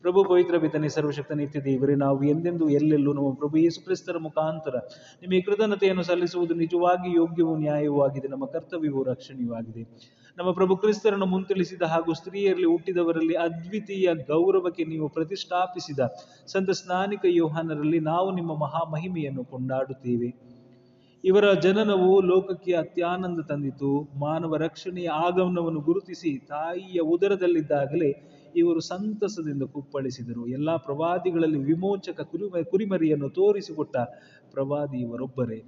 [0.04, 4.74] ಪ್ರಭು ಪವಿತ್ರ ಪಿತನೆ ಸರ್ವಶಕ್ತ ನಿತ್ಯ ದೇವರೇ ನಾವು ಎಂದೆಂದು ಎಲ್ಲೆಲ್ಲೂ ನಮ್ಮ ಪ್ರಭು ಯೇಸು ಕ್ರಿಸ್ತರ ಮುಖಾಂತರ
[5.22, 8.28] ನಿಮಗೆ ಕೃತಜ್ಞತೆಯನ್ನು ಸಲ್ಲಿಸುವುದು ನಿಜವಾಗಿ ಯೋಗ್ಯವೂ ನ್ಯಾಯವೂ ಆಗಿದೆ.
[8.28, 9.82] ನಮ್ಮ ಕರ್ತವ್ಯವೂ ರಕ್ಷಣೆಯೂ ಆಗಿದೆ.
[10.38, 16.00] ನಮ್ಮ ಪ್ರಭು ಕ್ರಿಸ್ತರನ್ನು ಮುಂತಿಳಿಸಿದ ಹಾಗೂ ಸ್ತ್ರೀಯರಲ್ಲಿ ಹುಟ್ಟಿದವರಲ್ಲಿ ಅದ್ವಿತೀಯ ಗೌರವಕ್ಕೆ ನೀವು ಪ್ರತಿಷ್ಠಾಪಿಸಿದ
[16.46, 20.30] ಸಂತ ಸ್ನಾನಿಕ ಯೋಹಾನರಲ್ಲಿ ನಾವು ನಿಮ್ಮ ಮಹಾ ಮಹಿಮೆಯನ್ನು ಕೊಂಡಾಡುತ್ತೇವೆ.
[21.24, 23.90] ಇವರ ಜನನವು ಲೋಕಕ್ಕೆ ಅತ್ಯಾನಂದ ತಂದಿತು.
[24.20, 28.10] ಮಾನವ ರಕ್ಷಣೆಯ ಆಗಮನವನ್ನು ಗುರುತಿಸಿ ತಾಯಿಯ ಉದರದಲ್ಲಿದ್ದಾಗಲೇ
[28.56, 30.46] ಇವರು ಸಂತಸದಿಂದ ಕುಪ್ಪಳಿಸಿದರು.
[30.46, 33.96] ಎಲ್ಲಾ ಪ್ರವಾದಿಗಳಲ್ಲಿ ವಿಮೋಚಕ ಕುರಿಮ, ಕುರಿಮರಿಯನ್ನು ತೋರಿಸಿಕೊಟ್ಟ
[34.50, 35.64] ಪ್ರವಾದಿ ಇವರೊಬ್ಬರೇ.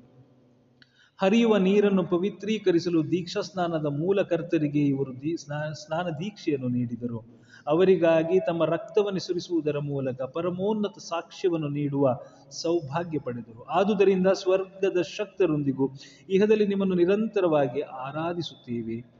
[1.22, 7.46] ಹರಿಯುವ ನೀರನ್ನು ಪವಿತ್ರೀಕರಿಸಲು ದೀಕ್ಷಾ ಸ್ನಾನದ ಮೂಲ ಕರ್ತರಿಗೆ ಇವರು ದೀ, ಸ್ನಾ- ಸ್ನಾನ ದೀಕ್ಷೆಯನ್ನು ನೀಡಿದರು.
[7.66, 12.20] ಅವರಿಗಾಗಿ ತಮ್ಮ ರಕ್ತವನ್ನು ಸುರಿಸುವುದರ ಮೂಲಕ ಪರಮೋನ್ನತ ಸಾಕ್ಷ್ಯವನ್ನು ನೀಡುವ
[12.50, 13.62] ಸೌಭಾಗ್ಯ ಪಡೆದರು.
[13.62, 15.90] ಆದುದರಿಂದ ಸ್ವರ್ಗದ ಶಕ್ತರೊಂದಿಗೂ,
[16.28, 19.15] ಇಹದಲ್ಲಿ ನಿಮ್ಮನ್ನು ನಿರಂತರವಾಗಿ ಆರಾಧಿಸುತ್ತೇವೆ.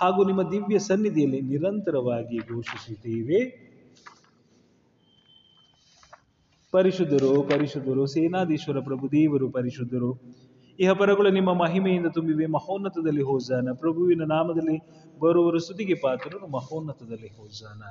[0.00, 3.72] ಹಾಗೂ ನಿಮ್ಮ ದಿವ್ಯ ಸನ್ನಿಧಿಯಲ್ಲಿ ನಿರಂತರವಾಗಿ ಘೋಷಿಸುತ್ತೇವೆ.
[6.70, 10.20] ಪರಿಶುದ್ಧರು ಪರಿಶುದ್ಧರು, ಸೇನಾಧೀಶ್ವರ ಪ್ರಭು, ದೇವರು ಪರಿಶುದ್ಧರು.
[10.78, 13.68] ಇಹ ಪರಗಳು ನಿಮ್ಮ ಮಹಿಮೆಯಿಂದ ತುಂಬಿವೆ, ಮಹೋನ್ನತದಲ್ಲಿ ಹೋಜಾನ.
[13.74, 14.78] ಪ್ರಭುವಿನ ನಾಮದಲ್ಲಿ
[15.20, 17.82] ಬರುವವರು ಸುದಿಗೆ ಪಾತ್ರರು, ಮಹೋನ್ನತದಲ್ಲಿ ಹೋಜಾನ.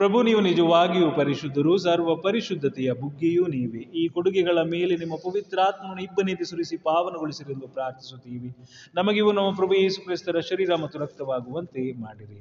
[0.00, 3.82] ಪ್ರಭು, ನೀವು ನಿಜವಾಗಿಯೂ ಪರಿಶುದ್ಧರು, ಸರ್ವ ಪರಿಶುದ್ಧತೆಯ ಬುಗ್ಗೆಯೂ ನೀವೇ.
[3.94, 8.50] ಈ ಕೊಡುಗೆಗಳ ಮೇಲೆ ನಿಮ್ಮ ಪವಿತ್ರಾತ್ಮವನ್ನು ಇಬ್ಬನಿಗೆ ಸುರಿಸಿ ಪಾವನಗೊಳಿಸಿರಿ ಎಂದು ಪ್ರಾರ್ಥಿಸುತ್ತೀವಿ.
[8.94, 12.40] ನಮಗಿವು ನಮ್ಮ ಪ್ರಭು ಯೇಸು ಕ್ರಿಸ್ತರ ಶರೀರ ಮತ್ತು ರಕ್ತವಾಗುವಂತೆ ಮಾಡಿರಿ.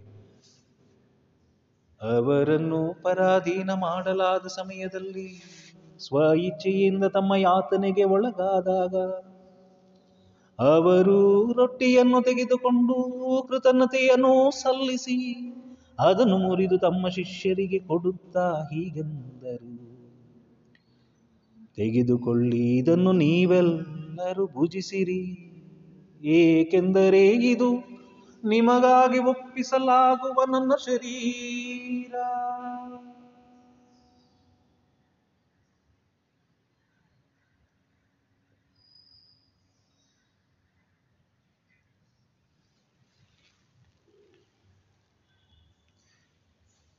[2.02, 5.30] ಅವರನ್ನು ಪರಾಧೀನ ಮಾಡಲಾದ ಸಮಯದಲ್ಲಿ
[6.00, 8.96] ಸ್ವ ಇಚ್ಛೆಯಿಂದ ತಮ್ಮ ಯಾತನೆಗೆ ಒಳಗಾದಾಗ
[10.60, 11.18] ಅವರು
[11.54, 12.96] ರೊಟ್ಟಿಯನ್ನು ತೆಗೆದುಕೊಂಡು
[13.48, 15.18] ಕೃತಜ್ಞತೆಯನ್ನು ಸಲ್ಲಿಸಿ
[16.00, 19.88] ಅದನ್ನು ಮುರಿದು ತಮ್ಮ ಶಿಷ್ಯರಿಗೆ ಕೊಡುತ್ತಾ ಹೀಗೆಂದರು.
[21.76, 25.44] ತೆಗೆದುಕೊಳ್ಳಿ ಇದನ್ನು ನೀವೆಲ್ಲರೂ ಭುಜಿಸಿರಿ.
[26.22, 27.98] ಏಕೆಂದರೆ ಇದು
[28.48, 32.16] ನಿಮಗಾಗಿ ಒಪ್ಪಿಸಲಾಗುವ ನನ್ನ ಶರೀರ.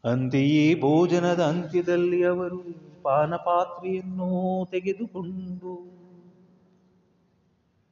[0.05, 2.59] ಅಂತೆಯೇ ಭೋಜನದ ಅಂತ್ಯದಲ್ಲಿ ಅವರು
[3.03, 4.31] ಪಾನಪಾತ್ರೆಯನ್ನು
[4.71, 5.73] ತೆಗೆದುಕೊಂಡು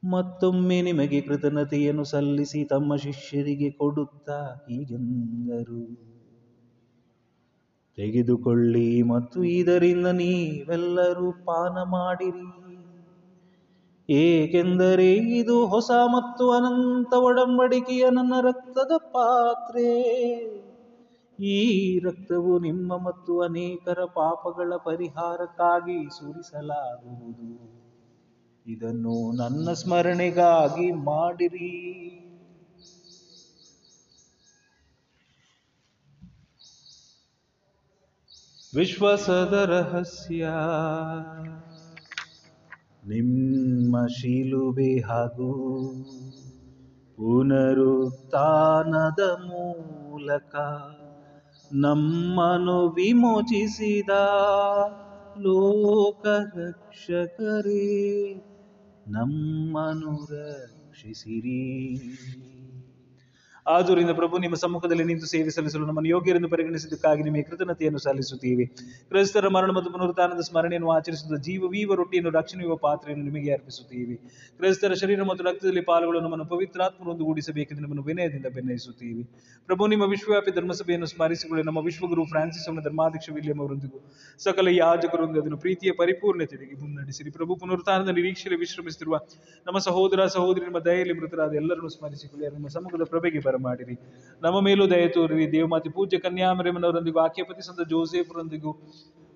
[0.03, 5.83] ಮತ್ತೊಮ್ಮೆ ನಿಮಗೆ ಕೃತಜ್ಞತೆಯನ್ನು ಸಲ್ಲಿಸಿ ತಮ್ಮ ಶಿಷ್ಯರಿಗೆ ಕೊಡುತ್ತಾ ಹೀಗೆಂದರು.
[7.97, 12.47] ತೆಗೆದುಕೊಳ್ಳಿ ಮತ್ತು ಇದರಿಂದ ನೀವೆಲ್ಲರೂ ಪಾನ ಮಾಡಿರಿ.
[14.09, 19.89] ಏಕೆಂದರೆ ಇದು ಹೊಸ ಮತ್ತು ಅನಂತ ಒಡಂಬಡಿಕೆಯ ನನ್ನ ರಕ್ತದ ಪಾತ್ರೆ.
[21.39, 27.77] ಈ ರಕ್ತವು ನಿಮ್ಮ ಮತ್ತು ಅನೇಕರ ಪಾಪಗಳ ಪರಿಹಾರಕ್ಕಾಗಿ ಸುರಿಸಲಾಗುವುದು.
[28.65, 32.23] ಇದನ್ನು ನನ್ನ ಸ್ಮರಣೆಗಾಗಿ ಮಾಡಿರಿ.
[38.75, 40.47] ವಿಶ್ವಾಸದ ರಹಸ್ಯ.
[43.07, 45.53] ನಿಮ್ಮ ಶಿಲುಬೆ ಹಾಗೂ
[47.17, 50.55] ಪುನರುತ್ಥಾನದ ಮೂಲಕ
[51.71, 54.09] ನಮ್ಮನ್ನು ವಿಮೋಚಿಸಿದ
[55.37, 56.25] ಲೋಕ
[56.57, 57.83] ರಕ್ಷಕರೇ
[59.05, 61.61] ನಮ್ಮನ್ನು ರಕ್ಷಿಸಿರಿ.
[63.67, 68.65] ಆದುದರಿಂದ ಪ್ರಭು, ನಿಮ್ಮ ಸಮ್ಮುಖದಲ್ಲಿ ನಿಂತು ಸೇವೆ ಸಲ್ಲಿಸಲು ನಮ್ಮನ್ನು ಯೋಗ್ಯರೆಂದು ಪರಿಗಣಿಸಿದ್ದಕ್ಕಾಗಿ ನಿಮಗೆ ಕೃತಜ್ಞತೆಯನ್ನು ಸಲ್ಲಿಸುತ್ತೀವಿ.
[69.09, 74.15] ಕ್ರೈಸ್ತರ ಮರಣ ಮತ್ತು ಪುನರುತ್ಥಾನದ ಸ್ಮರಣೆಯನ್ನು ಆಚರಿಸುವ ಜೀವವೀವ ರೊಟ್ಟಿಯನ್ನು ರಕ್ಷಣೆಯುವ ಪಾತ್ರೆಯನ್ನು ನಿಮಗೆ ಅರ್ಪಿಸುತ್ತೀವಿ.
[74.59, 79.23] ಕ್ರೈಸ್ತರ ಶರೀರ ಮತ್ತು ರಕ್ತದಲ್ಲಿ ಪಾಲ್ಗೊಳ್ಳಲು ನಮ್ಮನ್ನು ಪವಿತ್ರಾತ್ಮರೊಂದು ಗೂಡಿಸಬೇಕೆಂದು ನಿಮ್ಮನ್ನು ವಿನಯದಿಂದ ಬೆನ್ನಯಿಸುತ್ತೀವಿ
[79.69, 81.63] ಪ್ರಭು, ನಿಮ್ಮ ವಿಶ್ವವ್ಯಾಪಿ ಧರ್ಮಸಭೆಯನ್ನು ಸ್ಮರಿಸಿಕೊಳ್ಳಿ.
[81.65, 83.99] ನಮ್ಮ ವಿಶ್ವಗುರು ಫ್ರಾನ್ಸಿಸ್ ಅವನ ಧರ್ಮಾಧ್ಯಕ್ಷ ವಿಲಿಯಂ ಅವರೊಂದಿಗೂ
[84.39, 87.31] ಸಕಲ ಯಾಜಕರೊಂದಿಗೆ ಅದನ್ನು ಪ್ರೀತಿಯ ಪರಿಪೂರ್ಣತೆಗೆ ಮುನ್ನಡೆಸಿರಿ.
[87.31, 89.17] ಪ್ರಭು, ಪುನರುತ್ಥಾನದ ನಿರೀಕ್ಷೆಯಲ್ಲಿ ವಿಶ್ರಮಿಸುತ್ತಿರುವ
[89.67, 92.47] ನಮ್ಮ ಸಹೋದರ, ಸಹೋದರಿ, ನಿಮ್ಮ ದಯೆಯಲ್ಲಿ ಮೃತರಾದ ಎಲ್ಲರನ್ನು ಸ್ಮರಿಸಿಕೊಳ್ಳಿ.
[92.53, 93.95] ನಮ್ಮ ಸಮುಖದ ಪ್ರಭೆಗೆ ಬರಮಾಡಿರಿ
[94.41, 95.51] ನಮ್ಮ ಮೇಲೂ ದಯ ತೋರಿರಿ.
[95.51, 98.73] ದೇವಮಾತೆ ಪೂಜ್ಯ ಕನ್ಯಾಮರೇಮನವರೊಂದಿಗೂ ವಾಕ್ಯಪತಿ ಪತಿ ಸಂತ ಜೋಸೆಫ್ರೊಂದಿಗೂ,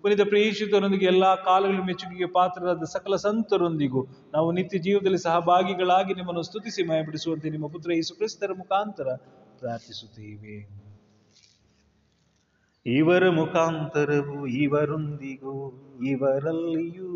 [0.02, 7.50] ಪುನೀತ ಪ್ರೇಷಿತರೊಂದಿಗೆ ಎಲ್ಲಾ ಕಾಲಗಳ ಮೆಚ್ಚುಗೆಗೆ ಪಾತ್ರರಾದ ಸಕಲ ಸಂತರೊಂದಿಗೂ ನಾವು ನಿತ್ಯ ಜೀವದಲ್ಲಿ ಸಹಭಾಗಿಗಳಾಗಿ ನಿಮ್ಮನ್ನು ಸ್ತುತಿಸಿ ಮಯಬಿಡಿಸುವಂತೆ
[7.50, 9.16] ನಿಮ್ಮ ಪುತ್ರ ಯೇಸು ಕ್ರಿಸ್ತರ ಮುಖಾಂತರ
[9.60, 10.56] ಪ್ರಾರ್ಥಿಸುತ್ತೇವೆ.
[12.86, 15.56] ಇವರ ಮುಖಾಂತರವು ಇವರೊಂದಿಗೂ,
[16.06, 17.10] ಇವರಲ್ಲಿಯೂ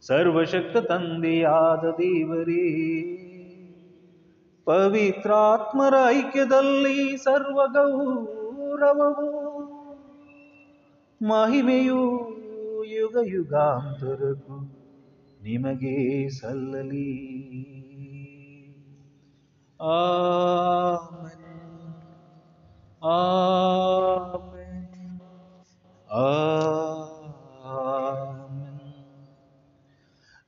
[0.00, 2.64] ಸರ್ವಶಕ್ತ ತಂದೆಯಾದ ದೇವರೇ.
[4.70, 9.60] ಪವಿತ್ರಾತ್ಮರ ಐಕ್ಯದಲ್ಲಿ ಸರ್ವ ಗೌರವವು
[11.22, 12.30] ಮಹಿಮೆಯು
[12.84, 14.76] ಯುಗ ಯುಗಾಂತರಕ್ಕೂ
[15.42, 17.30] ನಿಮಗೆ ಸಲ್ಲಲಿ.
[19.80, 21.94] ಆಮೆನ್.
[23.04, 25.20] ಆಮೆನ್.
[26.10, 27.09] ಆಮೆನ್.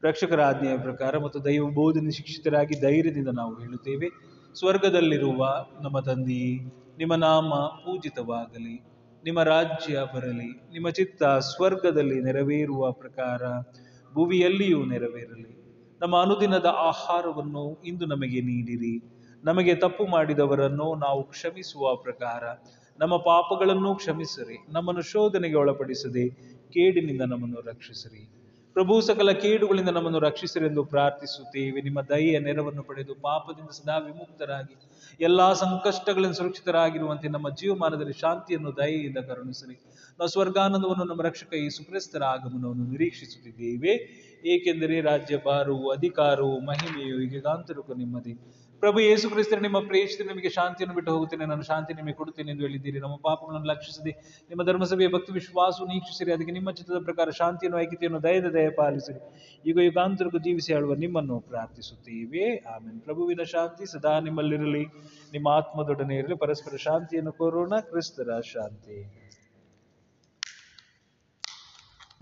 [0.04, 4.08] ರಕ್ಷಕರ ಆಜ್ಞೆಯ ಪ್ರಕಾರ ಮತ್ತು ದೈವ ಬೋಧನೆ ಶಿಕ್ಷಿತರಾಗಿ ಧೈರ್ಯದಿಂದ ನಾವು ಹೇಳುತ್ತೇವೆ.
[4.54, 6.54] ಸ್ವರ್ಗದಲ್ಲಿರುವ ನಮ್ಮ ತಂದೆಯೇ
[6.98, 8.84] ನಿಮ್ಮ ನಾಮ ಪೂಜಿತವಾಗಲಿ,
[9.24, 13.42] ನಿಮ್ಮ ರಾಜ್ಯ ಬರಲಿ, ನಿಮ್ಮ ಚಿತ್ತ ಸ್ವರ್ಗದಲ್ಲಿ ನೆರವೇರುವ ಪ್ರಕಾರ
[14.14, 15.52] ಭುವಿಯಲ್ಲಿಯೂ ನೆರವೇರಲಿ.
[16.00, 18.94] ನಮ್ಮ ಅನುದಿನದ ಆಹಾರವನ್ನು ಇಂದು ನಮಗೆ ನೀಡಿರಿ.
[19.44, 22.44] ನಮಗೆ ತಪ್ಪು ಮಾಡಿದವರನ್ನು ನಾವು ಕ್ಷಮಿಸುವ ಪ್ರಕಾರ
[22.98, 26.28] ನಮ್ಮ ಪಾಪಗಳನ್ನು ಕ್ಷಮಿಸಿರಿ, ನಮ್ಮನ್ನು ಶೋಧನೆಗೆ ಒಳಪಡಿಸದೆ
[26.68, 28.41] ಕೇಡಿನಿಂದ ನಮ್ಮನ್ನು ರಕ್ಷಿಸಿರಿ.
[28.76, 31.82] ಪ್ರಭು, ಸಕಲ ಕೇಡುಗಳಿಂದ ನಮ್ಮನ್ನು ರಕ್ಷಿಸಿರೆಂದು ಪ್ರಾರ್ಥಿಸುತ್ತೇವೆ.
[31.82, 34.76] ನಿಮ್ಮ ದಯೆಯ ನೆರವನ್ನು ಪಡೆದು ಪಾಪದಿಂದ ಸದಾ ವಿಮುಕ್ತರಾಗಿ,
[35.20, 39.76] ಎಲ್ಲಾ ಸಂಕಷ್ಟಗಳಿಂದ ಸುರಕ್ಷಿತರಾಗಿರುವಂತೆ ನಮ್ಮ ಜೀವಮಾನದಲ್ಲಿ ಶಾಂತಿಯನ್ನು, ದಯೆಯಿಂದ ಕರುಣಿಸಲಿ
[40.18, 43.94] ನಾವು ಸ್ವರ್ಗಾನಂದವನ್ನು, ನಮ್ಮ ರಕ್ಷಕ ಈ ಸುಪ್ರಸ್ತರ ಆಗಮನವನ್ನು ನಿರೀಕ್ಷಿಸುತ್ತಿದ್ದೇವೆ.
[44.44, 48.34] ಏಕೆಂದರೆ ರಾಜ್ಯ ಭಾರವು ಅಧಿಕಾರವು, ಮಹಿಮೆಯು ಈಗಾಂತರಕ್ಕೂ ನಿಮ್ಮದೇ.
[48.82, 52.98] ಪ್ರಭು ಯೇಸು ಕ್ರಿಸ್ತರ ನಿಮ್ಮ ಪ್ರೇಷಿತ ನಿಮಗೆ ಶಾಂತಿಯನ್ನು ಬಿಟ್ಟು ಹೋಗುತ್ತೇನೆ, ನಾನು ಶಾಂತಿ ನಿಮಗೆ ಕೊಡುತ್ತೇನೆ ಎಂದು ಹೇಳಿದ್ದೀರಿ.
[52.98, 54.10] ನಮ್ಮ ಪಾಪಗಳನ್ನು ಲಕ್ಷಿಸದೆ,
[54.50, 59.20] ನಿಮ್ಮ ಧರ್ಮಸಭೆಯ ಭಕ್ತಿ ವಿಶ್ವಾಸವು ನೀಕ್ಷಿಸಿರಿ ಅದಕ್ಕೆ ನಿಮ್ಮ ಚಿತ್ರದ ಪ್ರಕಾರ ಶಾಂತಿಯನ್ನು, ಐಕ್ಯತೆಯನ್ನು, ದಯದ ದಯ ಪಾಲಿಸಿರಿ.
[59.66, 62.56] ಈಗ ಯುಗಾಂತರಕ್ಕೂ ಜೀವಿಸಿ ಆಳುವ ನಿಮ್ಮನ್ನು ಪ್ರಾರ್ಥಿಸುತ್ತೇವೆ.
[62.56, 64.84] ಆಮೇಲೆ ಪ್ರಭುವಿನ ಶಾಂತಿ ಸದಾ ನಿಮ್ಮಲ್ಲಿರಲಿ.
[65.32, 66.36] ನಿಮ್ಮ ಆತ್ಮದೊಡನೆ ಇರಲಿ.
[66.36, 67.80] ಪರಸ್ಪರ ಶಾಂತಿಯನ್ನು ಕೋರೋಣ.
[67.80, 69.21] ಕ್ರಿಸ್ತರ ಶಾಂತಿ.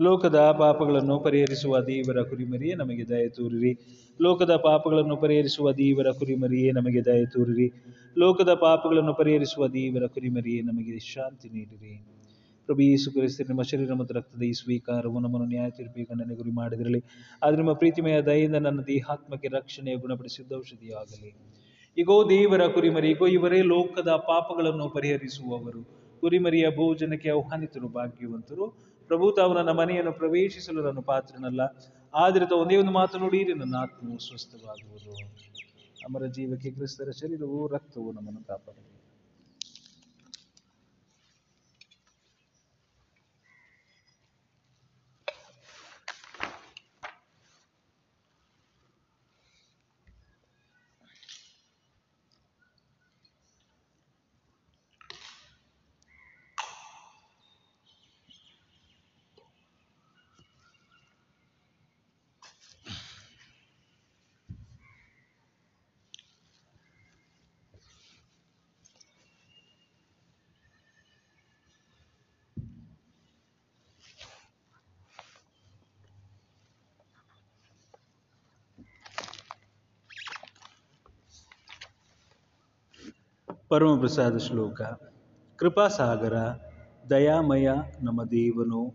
[0.01, 3.77] ಲೋಕದ ಪಾಪಗಳನ್ನು ಪರಿಹರಿಸುವ ದೇವರ ಕುರಿಮರಿಯೇ ನಮಗೆ ದಯ ತೋರಿರಿ.
[4.21, 7.83] ಲೋಕದ ಪಾಪಗಳನ್ನು ಪರಿಹರಿಸುವ ದೇವರ ಕುರಿಮರಿಯೇ ನಮಗೆ ದಯ ತೋರಿರಿ.
[8.17, 12.05] ಲೋಕದ ಪಾಪಗಳನ್ನು ಪರಿಹರಿಸುವ ದೇವರ ಕುರಿಮರಿಯೇ ನಮಗೆ ಶಾಂತಿ ನೀಡಿರಿ.
[12.65, 17.03] ಪ್ರಭು ಯೇಸು ಕ್ರಿಸ್ತ, ನಿಮ್ಮ ಶರೀರ ಮತ್ತು ರಕ್ತದ ಈ ಸ್ವೀಕಾರವು ನಮ್ಮನ್ನು ನ್ಯಾಯ ತೀರ್ಪಿಗೆ ನನಗೆ ಗುರಿ ಮಾಡಿದಿರಲಿ.
[17.43, 21.35] ಆದರೆ ನಿಮ್ಮ ಪ್ರೀತಿಮಯ ದಯೆಯಿಂದ ನನ್ನ ದೇಹಾತ್ಮಕ್ಕೆ ರಕ್ಷಣೆಯ ಗುಣಪಡಿಸಿದ್ದ ಔಷಧಿಯಾಗಲಿ.
[21.97, 25.83] ಈಗೋ ದೇವರ ಕುರಿಮರಿ ಈಗೋ ಇವರೇ ಲೋಕದ ಪಾಪಗಳನ್ನು ಪರಿಹರಿಸುವವರು.
[26.21, 28.90] ಕುರಿಮರಿಯ ಭೋಜನಕ್ಕೆ ಆಹ್ವಾನಿತರು, ಭಾಗ್ಯವಂತರು.
[29.11, 31.61] ಪ್ರಭು, ತಾವು ನನ್ನ ಮನೆಯನ್ನು ಪ್ರವೇಶಿಸಲು ನಾನು ಪಾತ್ರನಲ್ಲ.
[32.13, 35.15] ಆದರೆ ಒಂದೇ ಒಂದು ಮಾತು ನುಡಿಯಿರಿ ನನ್ನ ಆತ್ಮವು ಸ್ವಸ್ಥವಾಗುವುದು.
[36.01, 38.90] ಅಮರ ಜೀವಕ್ಕೆ ಕ್ರಿಸ್ತರ ಶರೀರವು ರಕ್ತವು ನಮ್ಮನ್ನು ಕಾಪಾಡಲಿ
[83.71, 84.81] ಪರಮಪ್ರಸಾದ ಶ್ಲೋಕ.
[85.55, 86.33] ಕೃಪಾಸಾಗರ
[87.09, 87.69] ದಯಾಮಯ
[88.01, 88.93] ನಮ್ಮ ದೇವನು.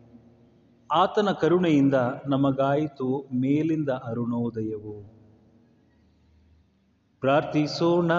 [0.92, 1.94] ಆತನ ಕರುಣೆಯಿಂದ
[2.28, 5.12] ನಮಗಾಯಿತು ಮೇಲಿಂದ ಅರುಣೋದಯವು.
[7.20, 8.12] ಪ್ರಾರ್ಥಿಸೋಣ.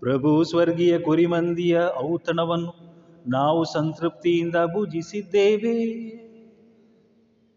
[0.00, 1.80] ಪ್ರಭು ಸ್ವರ್ಗೀಯ ಕುರಿಮಂದಿಯ
[2.12, 2.74] ಔತಣವನ್ನು
[3.30, 5.78] ನಾವು ಸಂತೃಪ್ತಿಯಿಂದ ಭುಜಿಸಿದ್ದೇವೆ.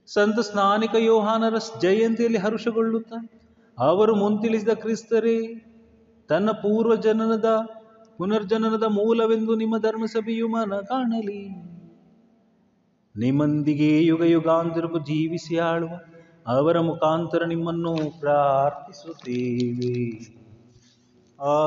[0.07, 3.13] ಸಂತ ಸ್ನಾನಿಕ ಯೋಹಾನರ ಜಯಂತಿಯಲ್ಲಿ ಹರುಷಗೊಳ್ಳುತ್ತ,
[3.79, 5.71] ಅವರು ಮುಂತಿಳಿಸಿದ ಕ್ರಿಸ್ತರೇ
[6.29, 7.45] ತನ್ನ ಪೂರ್ವ ಜನನದ
[8.17, 11.49] ಪುನರ್ಜನನದ ಮೂಲವೆಂದು ನಿಮ್ಮ ಧರ್ಮಸಭೆಯು ಮನ ಕಾಣಲಿ.
[13.17, 15.89] ನಿಮ್ಮೊಂದಿಗೆ ಯುಗ ಯುಗಾಂತರವು ಜೀವಿಸಿ ಆಳುವ
[16.47, 20.17] ಅವರ ಮುಖಾಂತರ ನಿಮ್ಮನ್ನು ಪ್ರಾರ್ಥಿಸುತ್ತೇವೆ.
[21.41, 21.65] ಆ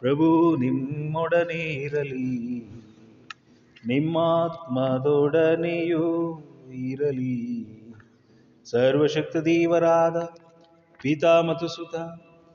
[0.00, 2.58] ಪ್ರಭು ನಿಮ್ಮೊಡನೆ ಇರಲಿ
[3.86, 4.82] ನಿಮ್ಮಾತ್ಮದೊಡನೆಯೂ
[6.74, 7.68] ಇರಲಿ.
[8.64, 10.16] ಸರ್ವಶಕ್ತ ದೇವರಾದ
[11.02, 11.94] ಪಿತಾ ಮತ್ತು ಸುತ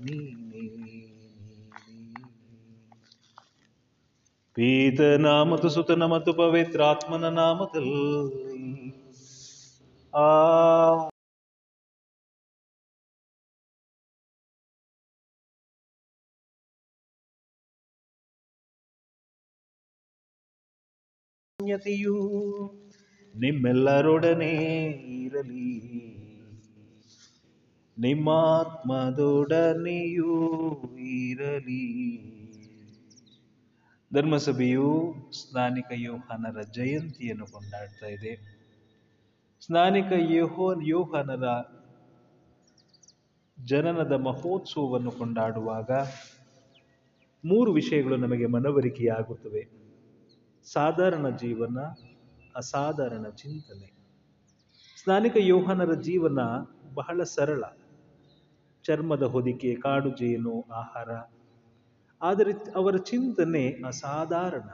[0.01, 2.25] ನೀನೇ ನೀನೇ
[4.57, 8.03] ಪೀತನ ಮತ್ತು ಸುತನ ಮತ್ತು ಪವಿತ್ರಾತ್ಮನ ನಾಮದಲ್ಲಿ
[10.13, 10.27] ಆ
[21.74, 22.34] ಧನ್ಯತೆಯು
[23.36, 24.52] ನಿಮ್ಮೆಲ್ಲರೊಡನೆ
[25.26, 25.80] ಇರಲಿ.
[27.98, 29.04] ನಿಮ್ಮಾತ್ಮದೊಡನೆಯೂ
[30.98, 32.04] ಇರಲಿ.
[34.14, 38.36] ಧರ್ಮಸಭೆಯು ಸ್ನಾನಿಕ ಯೋಹಾನರ ಜಯಂತಿಯನ್ನು ಕೊಂಡಾಡ್ತಾ ಇದೆ.
[39.66, 41.46] ಸ್ನಾನಿಕ ಯೋಹೋ, ಯೋಹಾನರ
[43.66, 45.92] ಜನನದ ಮಹೋತ್ಸವವನ್ನು ಕೊಂಡಾಡುವಾಗ
[47.46, 49.83] ಮೂರು ವಿಷಯಗಳು ನಮಗೆ ಮನವರಿಕೆಯಾಗುತ್ತವೆ.
[50.66, 51.80] ಸಾಧಾರಣ ಜೀವನ,
[52.56, 53.94] ಅಸಾಧಾರಣ ಚಿಂತನೆ.
[55.04, 56.40] ಸ್ನಾನಿಕ ಯೋಹನರ ಜೀವನ
[56.94, 57.64] ಬಹಳ ಸರಳ.
[58.84, 61.10] ಚರ್ಮದ ಹೊದಿಕೆ, ಕಾಡು ಜೇನು, ಆಹಾರ.
[62.22, 64.70] ಆದರೆ ಅವರ ಚಿಂತನೆ ಅಸಾಧಾರಣ.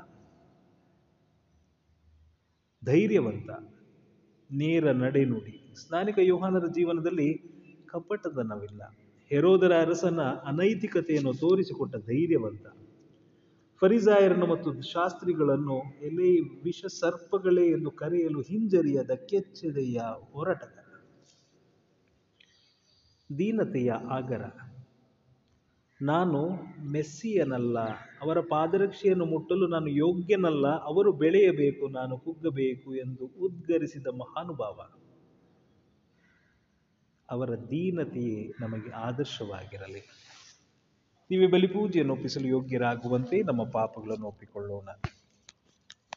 [2.86, 3.50] ಧೈರ್ಯವಂತ.
[4.52, 7.42] ನೇರ ನಡೆನುಡಿ ಸ್ನಾನಿಕ ಯೋಹನರ ಜೀವನದಲ್ಲಿ
[7.86, 8.82] ಕಪಟತನವಿಲ್ಲ
[9.30, 12.66] ಹೆರೋದರ ಅರಸನ ಅನೈತಿಕತೆಯನ್ನು ತೋರಿಸಿಕೊಟ್ಟ ಧೈರ್ಯವಂತ.
[13.80, 20.86] ಫರಿಸಾಯರನ್ನು ಮತ್ತು ಶಾಸ್ತ್ರಿಗಳನ್ನು ಎಲೆ ವಿಷ ಸರ್ಪಗಳೇ ಎಂದು ಕರೆಯಲು ಹಿಂಜರಿಯದ ಕೆಚ್ಚೆದೆಯ ಹೋರಾಟಗಾರ.
[23.38, 24.42] ದೀನತೆಯ ಆಗರ.
[26.02, 26.50] ನಾನು
[26.92, 27.80] ಮೆಸ್ಸಿಯನಲ್ಲ,
[28.22, 34.80] ಅವರ ಪಾದರಕ್ಷೆಯನ್ನು ಮುಟ್ಟಲು ನಾನು ಯೋಗ್ಯನಲ್ಲ, ಅವರು ಬೆಳೆಯಬೇಕು, ನಾನು ಕುಗ್ಗಬೇಕು ಎಂದು ಉದ್ಗರಿಸಿದ ಮಹಾನುಭಾವ.
[37.30, 40.19] ಅವರ ದೀನತೆಯೇ ನಮಗೆ ಆದರ್ಶವಾಗಿರಲಿ.
[41.32, 44.90] ನೀವೇ ಬಲಿಪೂಜೆಯನ್ನು ಒಪ್ಪಿಸಲು ಯೋಗ್ಯರಾಗುವಂತೆ ನಮ್ಮ ಪಾಪಗಳನ್ನು ಒಪ್ಪಿಕೊಳ್ಳೋಣ.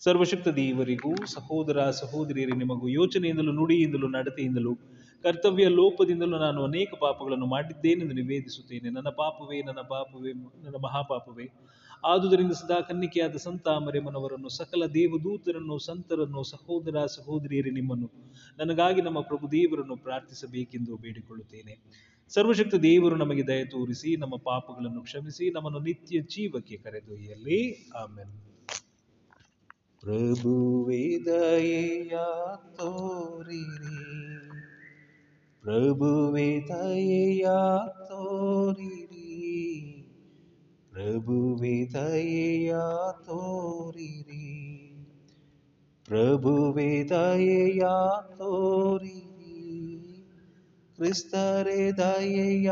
[0.01, 4.75] ಸರ್ವಶಕ್ತ ದೇವರಿಗೂ, ಸಹೋದರ ಸಹೋದರಿಯರೇ, ನಿಮಗೂ, ಯೋಚನೆಯಿಂದಲೂ, ನುಡಿಯಿಂದಲೂ, ನಡತೆಯಿಂದಲೂ,
[5.23, 8.91] ಕರ್ತವ್ಯ ಲೋಪದಿಂದಲೂ ನಾನು ಅನೇಕ ಪಾಪಗಳನ್ನು ಮಾಡಿದ್ದೇನೆಂದು ನಿವೇದಿಸುತ್ತೇನೆ.
[8.91, 11.51] ನನ್ನ ಪಾಪವೇ ನನ್ನ ಪಾಪವೇ, ನನ್ನ ಮಹಾಪಾಪವೇ.
[12.05, 18.11] ಆದುದರಿಂದ ಸದಾ ಕನ್ನಿಕೆಯಾದ ಸಂತ ಮರೆಮನವರನ್ನು ಸಕಲ ದೇವದೂತರನ್ನು, ಸಂತರನ್ನು, ಸಹೋದರ ಸಹೋದರಿಯರಿ ನಿಮ್ಮನ್ನು.
[18.59, 21.79] ನನಗಾಗಿ ನಮ್ಮ ಪ್ರಭು ದೇವರನ್ನು ಪ್ರಾರ್ಥಿಸಬೇಕೆಂದು ಬೇಡಿಕೊಳ್ಳುತ್ತೇನೆ.
[22.29, 27.91] ಸರ್ವಶಕ್ತ ದೇವರು ನಮಗೆ ದಯ ತೋರಿಸಿ, ನಮ್ಮ ಪಾಪಗಳನ್ನು ಕ್ಷಮಿಸಿ, ನಮ್ಮನ್ನು ನಿತ್ಯ ಜೀವಕ್ಕೆ ಕರೆದೊಯ್ಯಲಿ.
[27.97, 28.53] ಆಮೇಲೆ
[30.01, 32.11] ಪ್ರಭುವೇ, ದಯೆಯ
[32.77, 34.23] ತೋರಿರಿ.
[35.63, 37.47] ಪ್ರಭುವೇ, ದಯೆಯ
[38.09, 39.92] ತೋರಿರಿ.
[40.93, 42.73] ಪ್ರಭುವೇ ದಯೆಯ
[43.27, 44.49] ತೋರಿರಿ
[46.09, 47.83] ಪ್ರಭುವೇ ದಯೆಯ
[48.37, 49.55] ತೋರಿರಿ
[50.99, 52.71] ಕ್ರಿಸ್ತರೇ ದಯೆಯ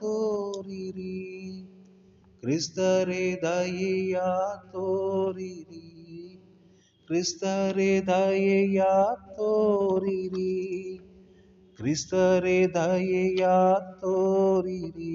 [0.00, 1.16] ತೋರಿರಿ
[2.42, 4.16] ಕ್ರಿಸ್ತರೇ ದಯೆಯ
[4.72, 5.86] ತೋರಿರಿ
[7.08, 8.82] ಕ್ರಿಸ್ತರೇ ದಯೆಯ
[9.36, 10.52] ತೋರಿರಿ
[11.78, 13.44] ಕ್ರಿಸ್ತರೇ ದಯೆಯ
[14.00, 15.14] ತೋರಿರಿ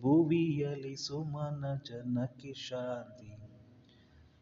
[0.00, 3.38] ಭುವಿಯಲಿ ಸುಮನ ಜನಕ್ಕೆ ಶಾಂತಿ.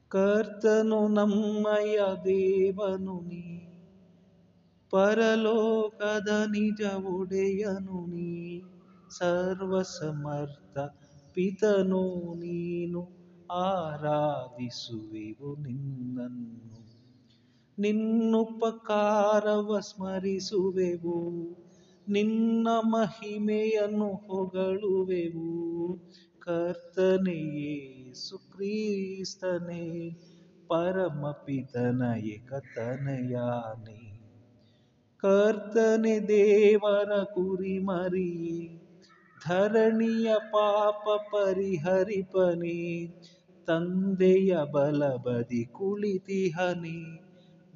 [0.08, 3.60] ಕರ್ತನು ನಮ್ಮಯ ದೇವನು ನೀ.
[4.90, 8.62] ಪರಲೋಕದ ನಿಜ ಒಡೆಯನು ನೀ.
[9.10, 10.78] ಸರ್ವಸಮರ್ಥ
[11.34, 13.08] ಪಿತನು ನೀನು.
[13.50, 16.86] ಆರಾಧಿಸುವೆವು ನಿನ್ನನ್ನು.
[17.78, 21.56] ನಿನ್ನುಪಕಾರವ ಸ್ಮರಿಸುವೆವು.
[22.08, 25.98] ನಿನ್ನ ಮಹಿಮೆಯನ್ನು ಹೊಗಳುವೆವು.
[26.38, 30.16] ಕರ್ತನೆಯೇ ಯೇಸು ಕ್ರಿಸ್ತನೇ
[30.68, 34.20] ಪರಮಪಿತನ ಏಕತನಯಾನೆ.
[35.16, 38.70] ಕರ್ತನೆ, ದೇವರ ಕುರಿಮರಿ,
[39.48, 43.06] ಧರಣಿಯ ಪಾಪ ಪರಿಹರಿಪನೆ,
[43.66, 47.26] ತಂದೆಯ ಬಲಬದಿ ಕುಳಿತಿಹನೆ,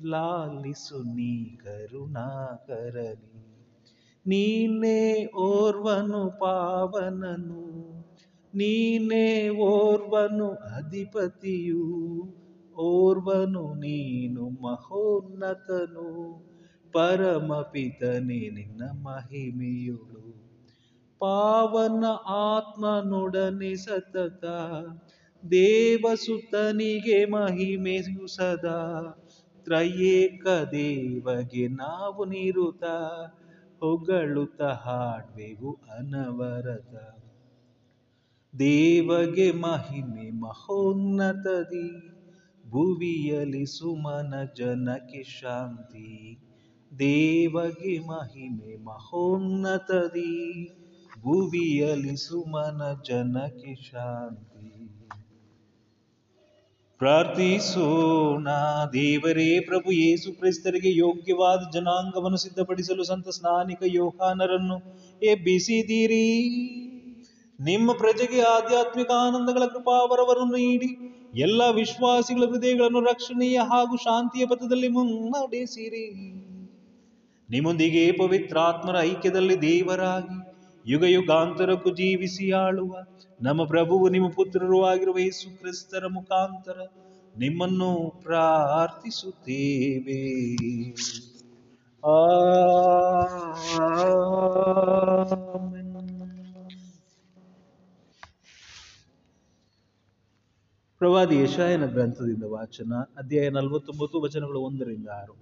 [0.06, 3.29] ಲಾಲಿಸು ನೀ ಕರುಣಾಕರನಿ.
[4.26, 7.64] ನೀನೇ ಓರ್ವನು ಪಾವನನು,
[8.54, 11.84] ನೀನೇ ಓರ್ವನು ಅಧಿಪತಿಯು,
[12.76, 16.08] ಓರ್ವನು ನೀನು ಮಹೋನ್ನತನು,
[16.92, 20.42] ಪರಮಪಿತನೇ ನಿನ್ನ ಮಹಿಮೆಯುಳು.
[21.18, 24.44] ಪಾವನ ಆತ್ಮನೊಡನೆ ಸತತ,
[25.50, 29.00] ದೇವಸುತನಿಗೆ ಮಹಿಮೆಯು ಸದಾ,
[29.64, 32.84] ತ್ರಯೇಕ ದೇವಗೆ ನಾವು ನಿರುತ
[33.80, 36.94] ಹೊಗಳುತ್ತ ಹಾಡ್ವೆವು ಅನವರತ.
[38.58, 42.10] ದೇವಗೆ ಮಹಿಮೆ ಮಹೋನ್ನತದಿ.
[42.70, 46.38] ಭುವಿಯಲಿ ಸುಮನ ಜನಕ್ಕೆ ಶಾಂತಿ.
[46.98, 50.68] ದೇವಗೆ ಮಹಿಮೆ ಮಹೋನ್ನತದಿ.
[51.20, 54.79] ಭುವಿಯಲಿ ಸುಮನ ಜನಕ್ಕೆ ಶಾಂತಿ.
[57.00, 58.48] ಪ್ರಾರ್ಥಿಸೋಣ.
[58.92, 64.76] ದೇವರೇ, ಪ್ರಭು ಯೇಸು ಕ್ರೈಸ್ತರಿಗೆ ಯೋಗ್ಯವಾದ ಜನಾಂಗವನ್ನು ಸಿದ್ಧಪಡಿಸಲು ಸಂತ ಸ್ನಾನಿಕ ಯೋಹಾನರನ್ನು
[65.22, 66.26] ಎಬ್ಬಿಸಿದಿರಿ
[67.60, 70.90] ನಿಮ್ಮ ಪ್ರಜೆಗೆ ಆಧ್ಯಾತ್ಮಿಕ ಆನಂದಗಳ ಕೃಪಾವರವನ್ನು ನೀಡಿ,
[71.34, 76.06] ಎಲ್ಲ ವಿಶ್ವಾಸಿಗಳ ಹೃದಯಗಳನ್ನು ರಕ್ಷಣೀಯ ಹಾಗೂ ಶಾಂತಿಯ ಪಥದಲ್ಲಿ ಮುನ್ನಡೆಸಿರಿ.
[77.50, 80.49] ನಿಮ್ಮೊಂದಿಗೆ ಪವಿತ್ರಾತ್ಮರ ಐಕ್ಯದಲ್ಲಿ ದೇವರಾಗಿ
[80.90, 82.94] ಯುಗ ಯುಗಾಂತರಕ್ಕೂ ಜೀವಿಸಿ ಆಳುವ
[83.42, 86.86] ನಮ್ಮ ಪ್ರಭುವು ನಿಮ್ಮ ಪುತ್ರರು ಆಗಿರುವ ಯೇಸು ಕ್ರಿಸ್ತರ ಮುಖಾಂತರ
[87.38, 90.44] ನಿಮ್ಮನ್ನು ಪ್ರಾರ್ಥಿಸುತ್ತೇವೆ.
[101.00, 105.34] ಪ್ರವಾದಿ ಯಶಾಯನ ಗ್ರಂಥದಿಂದ ವಾಚನ, ಅಧ್ಯಾಯ ನಲವತ್ತೊಂಬತ್ತು, ವಚನಗಳು ಒಂದರಿಂದ ಆರು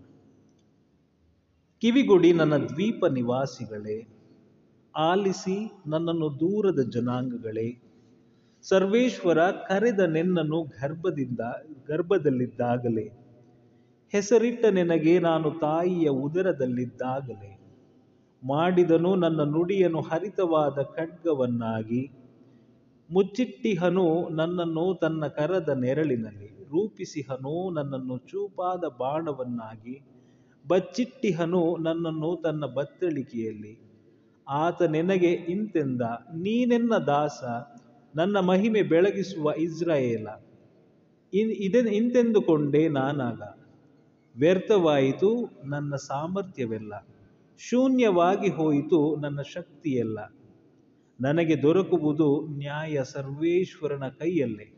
[1.82, 4.17] ಕಿವಿಗುಡಿ ನನ್ನ ದ್ವೀಪ ನಿವಾಸಿಗಳೇ
[4.98, 7.82] ಆಲಿಸಿ ನನ್ನನ್ನು ದೂರದ ಜನಾಂಗಗಳೇ.
[8.62, 11.40] ಸರ್ವೇಶ್ವರ ಕರೆದ ನಿನ್ನನ್ನು ಗರ್ಭದಿಂದ,
[11.88, 13.10] ಗರ್ಭದಲ್ಲಿದ್ದಾಗಲೇ.
[14.12, 17.60] ಹೆಸರಿಟ್ಟ ನಿನಗೆ ನಾನು ತಾಯಿಯ ಉದರದಲ್ಲಿದ್ದಾಗಲೇ.
[18.44, 22.10] ಮಾಡಿದನು ನನ್ನ ನುಡಿಯನ್ನು ಹರಿತವಾದ ಖಡ್ಗವನ್ನಾಗಿ.
[23.10, 30.00] ಮುಚ್ಚಿಟ್ಟಿಹನು ನನ್ನನ್ನು ತನ್ನ ಕರದ ನೆರಳಿನಲ್ಲಿ, ರೂಪಿಸಿಹನು ನನ್ನನ್ನು ಚೂಪಾದ ಬಾಣವನ್ನಾಗಿ.
[30.68, 33.87] ಬಚ್ಚಿಟ್ಟಿಹನು ನನ್ನನ್ನು ತನ್ನ ಬತ್ತಳಿಕೆಯಲ್ಲಿ.
[34.50, 36.02] ಆತ ನಿನಗೆ ಇಂತೆಂದ,
[36.36, 37.44] ನೀನೆನ್ನ ದಾಸ,
[38.16, 40.28] ನನ್ನ ಮಹಿಮೆ ಬೆಳಗಿಸುವ ಇಸ್ರಾಯೇಲ.
[41.34, 43.42] ಇನ್ ಇದೆ ಇಂತೆಂದುಕೊಂಡೆ ನಾನಾಗ.
[44.36, 47.06] ವ್ಯರ್ಥವಾಯಿತು ನನ್ನ ಸಾಮರ್ಥ್ಯವೆಲ್ಲ.
[47.58, 50.18] ಶೂನ್ಯವಾಗಿ ಹೋಯಿತು ನನ್ನ ಶಕ್ತಿಯೆಲ್ಲ.
[51.20, 54.72] ನನಗೆ ದೊರಕುವುದು ನ್ಯಾಯ ಸರ್ವೇಶ್ವರನ ಕೈಯಲ್ಲೇ.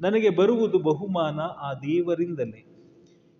[0.00, 2.64] ನನಗೆ ಬರುವುದು ಬಹುಮಾನ ಆ ದೇವರಿಂದಲೇ.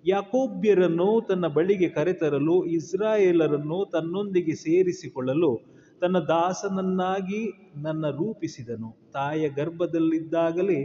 [0.06, 8.96] ಯಾಕೋಬ್ಯರನ್ನು ತನ್ನ ಬಳಿಗೆ ಕರೆತರಲು, ಇಸ್ರಾಯೇಲರನ್ನು ತನ್ನೊಂದಿಗೆ ಸೇರಿಸಿಕೊಳ್ಳಲು ತನ್ನ ದಾಸನನ್ನಾಗಿ ನನ್ನ ರೂಪಿಸಿದನು.
[9.12, 10.80] ತಾಯ ಗರ್ಭದಲ್ಲಿದ್ದಾಗಲೇ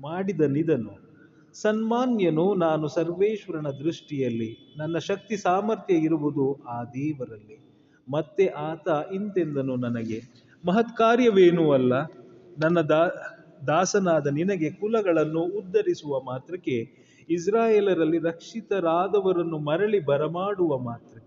[0.00, 1.08] ಮಾಡಿದ ನಿದನು
[1.54, 7.56] ಸನ್ಮಾನ್ಯನು ನಾನು ಸರ್ವೇಶ್ವರನ ದೃಷ್ಟಿಯಲ್ಲಿ, ನನ್ನ ಶಕ್ತಿ ಸಾಮರ್ಥ್ಯ ಇರುವುದು ಆ ದೇವರಲ್ಲಿ.
[8.10, 10.20] ಮತ್ತೆ ಆತ ಇಂತೆಂದನು ನನಗೆ,
[10.66, 11.92] ಮಹತ್ಕಾರ್ಯವೇನೂ ಅಲ್ಲ.
[12.58, 13.08] ನನ್ನ ದಾ,
[13.66, 16.76] ದಾಸನಾದ ನಿನಗೆ ಕುಲಗಳನ್ನು ಉದ್ಧರಿಸುವ ಮಾತ್ರಕ್ಕೆ
[17.30, 21.17] ಇಸ್ರಾಯೇಲರಲ್ಲಿ ರಕ್ಷಿತರಾದವರನ್ನು ಮರಳಿ ಬರಮಾಡುವ ಮಾತ್ರಕ್ಕೆ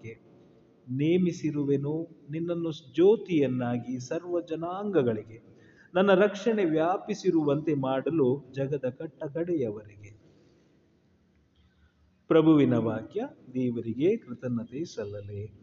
[0.91, 5.51] ನೇಮಿಸಿರುವೆನು ನಿನ್ನನ್ನು ಜ್ಯೋತಿಯನ್ನಾಗಿ ಸರ್ವ ಜನಾಂಗಗಳಿಗೆ.
[5.93, 10.21] ನನ್ನ ರಕ್ಷಣೆ ವ್ಯಾಪಿಸಿರುವಂತೆ ಮಾಡಲು ಜಗದ ಕಟ್ಟ ಕಡೆಯವರೆಗೆ
[12.27, 13.21] ಪ್ರಭುವಿನ ವಾಕ್ಯ,
[13.53, 15.61] ದೇವರಿಗೆ ಕೃತಜ್ಞತೆ ಸಲ್ಲಲೆ.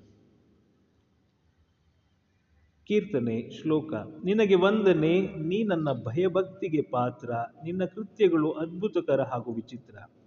[2.86, 3.92] ಕೀರ್ತನೆ ಶ್ಲೋಕ,
[4.24, 7.30] ನಿನಗೆ ವಂದನೆ, ನೀ ನನ್ನ ಭಯಭಕ್ತಿಗೆ ಪಾತ್ರ,
[7.64, 10.17] ನಿನ್ನ ಕೃತ್ಯಗಳು ಅದ್ಭುತಕರ ಹಾಗೂ ವಿಚಿತ್ರ.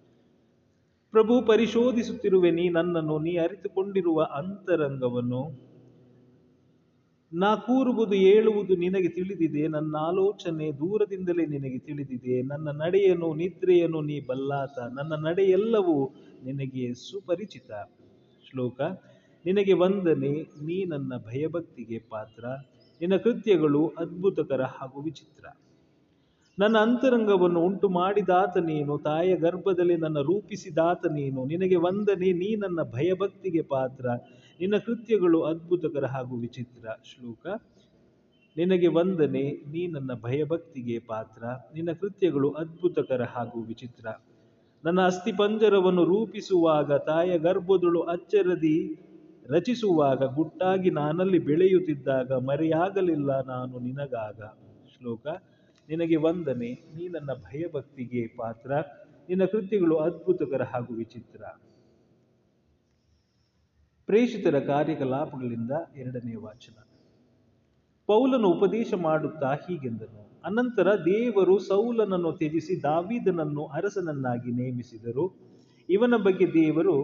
[1.11, 5.71] ಪ್ರಭು ಪರಿಶೋಧಿಸುತ್ತಿರುವೆ, ನೀ ನನ್ನನ್ನು, ನೀ ಅರಿತುಕೊಂಡಿರುವ ಅಂತರಂಗವನ್ನು.
[7.33, 14.79] ನಾ ಕೂರುವುದು, ಏಳುವುದು ನಿನಗೆ ತಿಳಿದಿದೆ, ನನ್ನ ಆಲೋಚನೆ ದೂರದಿಂದಲೇ ನಿನಗೆ ತಿಳಿದಿದೆ, ನನ್ನ ನಡೆಯನ್ನು ನಿದ್ರೆಯನ್ನು ನೀ ಬಲ್ಲಾತ,
[14.79, 17.71] ನನ್ನ ನಡೆಯೆಲ್ಲವೂ ನಿನಗೆ ಸುಪರಿಚಿತ.
[18.49, 18.81] ಶ್ಲೋಕ,
[19.45, 22.45] ನಿನಗೆ ವಂದನೆ, ನೀ ನನ್ನ ಭಯಭಕ್ತಿಗೆ ಪಾತ್ರ,
[23.01, 25.45] ನಿನ್ನ ಕೃತ್ಯಗಳು ಅದ್ಭುತಕರ ಹಾಗೂ ವಿಚಿತ್ರ.
[26.59, 31.45] ನನ್ನ ಅಂತರಂಗವನ್ನು ಉಂಟು ಮಾಡಿದಾತ ನೀನು ತಾಯ ಗರ್ಭದಲ್ಲಿ ನನ್ನ ರೂಪಿಸಿದಾತ ನೀನು.
[31.45, 34.05] ನಿನಗೆ ವಂದನೆ, ನೀ ನನ್ನ ಭಯಭಕ್ತಿಗೆ ಪಾತ್ರ.
[34.59, 36.87] ನಿನ್ನ ಕೃತ್ಯಗಳು ಅದ್ಭುತಕರ ಹಾಗೂ ವಿಚಿತ್ರ.
[37.03, 37.47] ಶ್ಲೋಕ,
[38.57, 41.43] ನಿನಗೆ ವಂದನೆ, ನೀ ನನ್ನ ಭಯಭಕ್ತಿಗೆ ಪಾತ್ರ.
[41.73, 44.05] ನಿನ್ನ ಕೃತ್ಯಗಳು ಅದ್ಭುತಕರ ಹಾಗೂ ವಿಚಿತ್ರ.
[44.85, 48.95] ನನ್ನ ಅಸ್ಥಿಪಂಜರವನ್ನು ರೂಪಿಸುವಾಗ ತಾಯ ಗರ್ಭದಳು ಅಚ್ಚರದಿ
[49.49, 54.41] ರಚಿಸುವಾಗ, ಗುಟ್ಟಾಗಿ ನಾನಲ್ಲಿ ಬೆಳೆಯುತ್ತಿದ್ದಾಗ ಮರೆಯಾಗಲಿಲ್ಲ ನಾನು ನಿನಗಾಗ.
[54.97, 55.27] ಶ್ಲೋಕ
[55.89, 58.71] ನಿನಗೆ ವಂದನೆ, ನೀ ನನ್ನ ಭಯಭಕ್ತಿಗೆ ಪಾತ್ರ,
[59.29, 61.43] ನಿನ್ನ ಕೃತ್ಯಗಳು ಅದ್ಭುತಕರ ಹಾಗೂ ವಿಚಿತ್ರ.
[64.05, 66.87] ಪ್ರೇಷಿತರ ಕಾರ್ಯಕಲಾಪಗಳಿಂದ ಎರಡನೇ ವಾಚನ.
[68.05, 75.25] ಪೌಲನು ಉಪದೇಶ ಮಾಡುತ್ತಾ ಹೀಗೆಂದನು, ಅನಂತರ ದೇವರು ಸೌಲನನ್ನು ತ್ಯಜಿಸಿ ದಾವಿದನನ್ನು ಅರಸನನ್ನಾಗಿ ನೇಮಿಸಿದರು.
[75.89, 76.95] ಇವನ ಬಗ್ಗೆ ದೇವರು,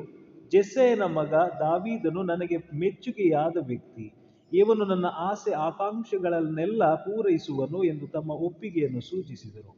[0.51, 4.13] ಜೆಸ್ಸೆಯನ ಮಗ ದಾವೀದನು ನನಗೆ ಮೆಚ್ಚುಗೆಯಾದ ವ್ಯಕ್ತಿ
[4.53, 9.77] ಇವನು ನನ್ನ ಆಸೆ ಆಕಾಂಕ್ಷೆಗಳನ್ನೆಲ್ಲ ಪೂರೈಸುವನು ಎಂದು ತಮ್ಮ ಒಪ್ಪಿಗೆಯನ್ನು ಸೂಚಿಸಿದರು.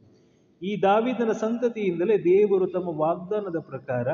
[0.62, 4.08] ಈ ದಾವಿದನ ಸಂತತಿಯಿಂದಲೇ ದೇವರು ತಮ್ಮ ವಾಗ್ದಾನದ ಪ್ರಕಾರ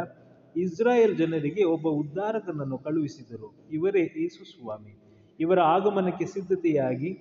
[0.56, 3.66] ಇಸ್ರಾಯೇಲ್ ಜನರಿಗೆ ಒಬ್ಬ ಉದ್ಧಾರಕನನ್ನು ಕಳುಹಿಸಿದರು.
[3.70, 4.98] ಇವರೇ ಯೇಸು ಸ್ವಾಮಿ.
[5.40, 7.12] ಇವರ ಆಗಮನಕ್ಕೆ ಸಿದ್ಧತೆಯಾಗಿ,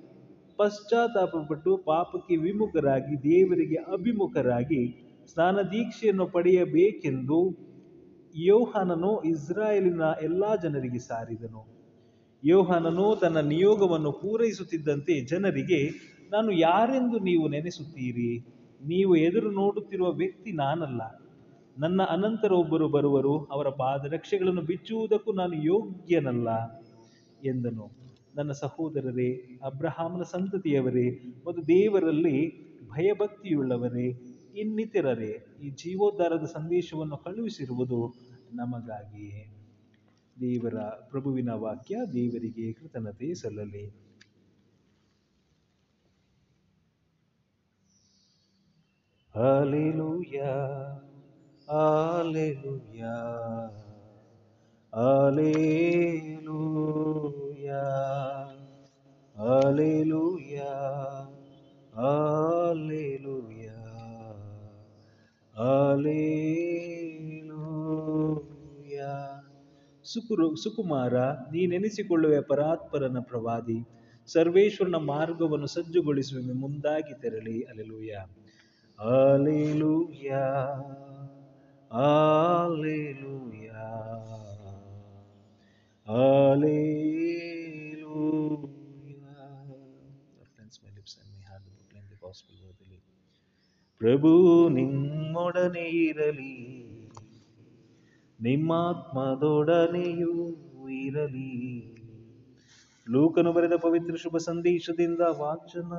[0.58, 7.66] ಪಶ್ಚಾತ್ತಾಪಪಟ್ಟು ಪಾಪಕ್ಕೆ ವಿಮುಖರಾಗಿ, ದೇವರಿಗೆ ಅಭಿಮುಖರಾಗಿ ಸ್ನಾನ ದೀಕ್ಷೆಯನ್ನು ಪಡೆಯಬೇಕೆಂದು
[8.36, 11.75] ಯೋಹಾನನು ಇಸ್ರಾಯೇಲಿನ ಎಲ್ಲಾ ಜನರಿಗೆ ಸಾರಿದನು.
[12.46, 15.90] ಯೋಹಾನನು ತನ್ನ ನಿಯೋಗವನ್ನು ಪೂರೈಸುತ್ತಿದ್ದಂತೆ ಜನರಿಗೆ,
[16.32, 18.46] ನಾನು ಯಾರೆಂದು ನೀವು ನೆನೆಸುತ್ತೀರಿ?
[18.86, 21.02] ನೀವು ಎದುರು ನೋಡುತ್ತಿರುವ ವ್ಯಕ್ತಿ ನಾನಲ್ಲ.
[21.80, 26.80] ನನ್ನ ಅನಂತರ ಒಬ್ಬರು ಬರುವರು, ಅವರ ಪಾದರಕ್ಷೆಗಳನ್ನು ಬಿಚ್ಚುವುದಕ್ಕೂ ನಾನು ಯೋಗ್ಯನಲ್ಲ
[27.46, 27.92] ಎಂದನು.
[28.36, 34.08] ನನ್ನ ಸಹೋದರರೇ, ಅಬ್ರಹಾಮನ ಸಂತತಿಯವರೇ, ಮತ್ತು ದೇವರಲ್ಲಿ ಭಯಭಕ್ತಿಯುಳ್ಳವರೇ,
[34.56, 38.14] ಇನ್ನಿತರರೇ, ಈ ಜೀವೋದ್ಧಾರದ ಸಂದೇಶವನ್ನು ಕಳುಹಿಸಿರುವುದು
[38.54, 39.55] ನಮಗಾಗಿಯೇ.
[40.38, 40.78] ದೇವರ
[41.12, 43.86] ಪ್ರಭುವಿನ ವಾಕ್ಯ ದೇವರಿಗೆ ಕೃತಜ್ಞತೆ ಸಲ್ಲಲಿ
[49.36, 51.02] Hallelujah,
[51.68, 53.72] Hallelujah,
[54.94, 56.54] Hallelujah,
[59.36, 60.72] Hallelujah,
[61.94, 63.78] Hallelujah,
[65.56, 66.95] Hallelujah.
[70.06, 71.16] ಸುಕುರು ಸುಕುಮಾರ
[71.52, 73.88] ನೀನೆನಿಸಿಕೊಳ್ಳುವೆ ಪರಾತ್ಪರನ ಪ್ರವಾದಿ
[74.28, 77.66] ಸರ್ವೇಶ್ವರನ ಮಾರ್ಗವನ್ನು ಸಜ್ಜುಗೊಳಿಸುವ ಮುಂದಾಗಿ ತೆರಳಿ
[92.10, 93.02] the gospel worthily.
[93.98, 96.75] ಪ್ರಭು ನಿಮ್ಮೊಡನೆ ಇರಲಿ
[98.46, 100.56] ನಿಮ್ಮಾತ್ಮದೊಡನೆಯೂ
[100.90, 101.96] ಇರಲಿ.
[103.10, 105.94] ಲೂಕನು ಬರೆದ ಪವಿತ್ರ ಶುಭ ಸಂದೇಶದಿಂದ ವಾಚನ.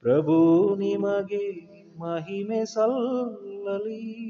[0.00, 4.28] ಪ್ರಭು ನಿಮಗೆ ಮಹಿಮೆ ಸಲ್ಲಲಿ.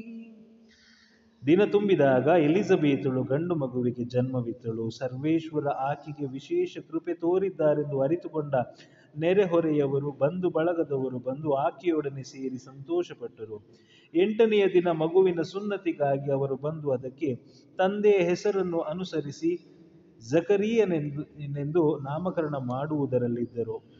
[1.47, 4.89] ದಿನ ತುಂಬಿದಾಗ ಎಲಿಜಬೇತಳು ಗಂಡು ಮಗುವಿಗೆ ಜನ್ಮವಿತ್ತಳು.
[4.89, 8.55] ಸರ್ವೇಶ್ವರ ಆಕೆಗೆ ವಿಶೇಷ ಕೃಪೆ ತೋರಿದ್ದಾರೆಂದು ಅರಿತುಕೊಂಡ
[9.15, 13.69] ನೆರೆಹೊರೆಯವರು ಬಂಧು ಬಳಗದವರು ಬಂದು ಆಕೆಯೊಡನೆ ಸೇರಿ ಸಂತೋಷಪಟ್ಟರು.
[14.15, 17.35] ಎಂಟನೆಯ ದಿನ ಮಗುವಿನ ಸುನ್ನತಿಗಾಗಿ ಅವರು ಬಂದು ಅದಕ್ಕೆ
[17.77, 19.79] ತಂದೆಯ ಹೆಸರನ್ನು ಅನುಸರಿಸಿ
[20.31, 23.99] ಜಕರಿಯನೆಂದು ನಾಮಕರಣ ಮಾಡುವುದರಲ್ಲಿದ್ದರು.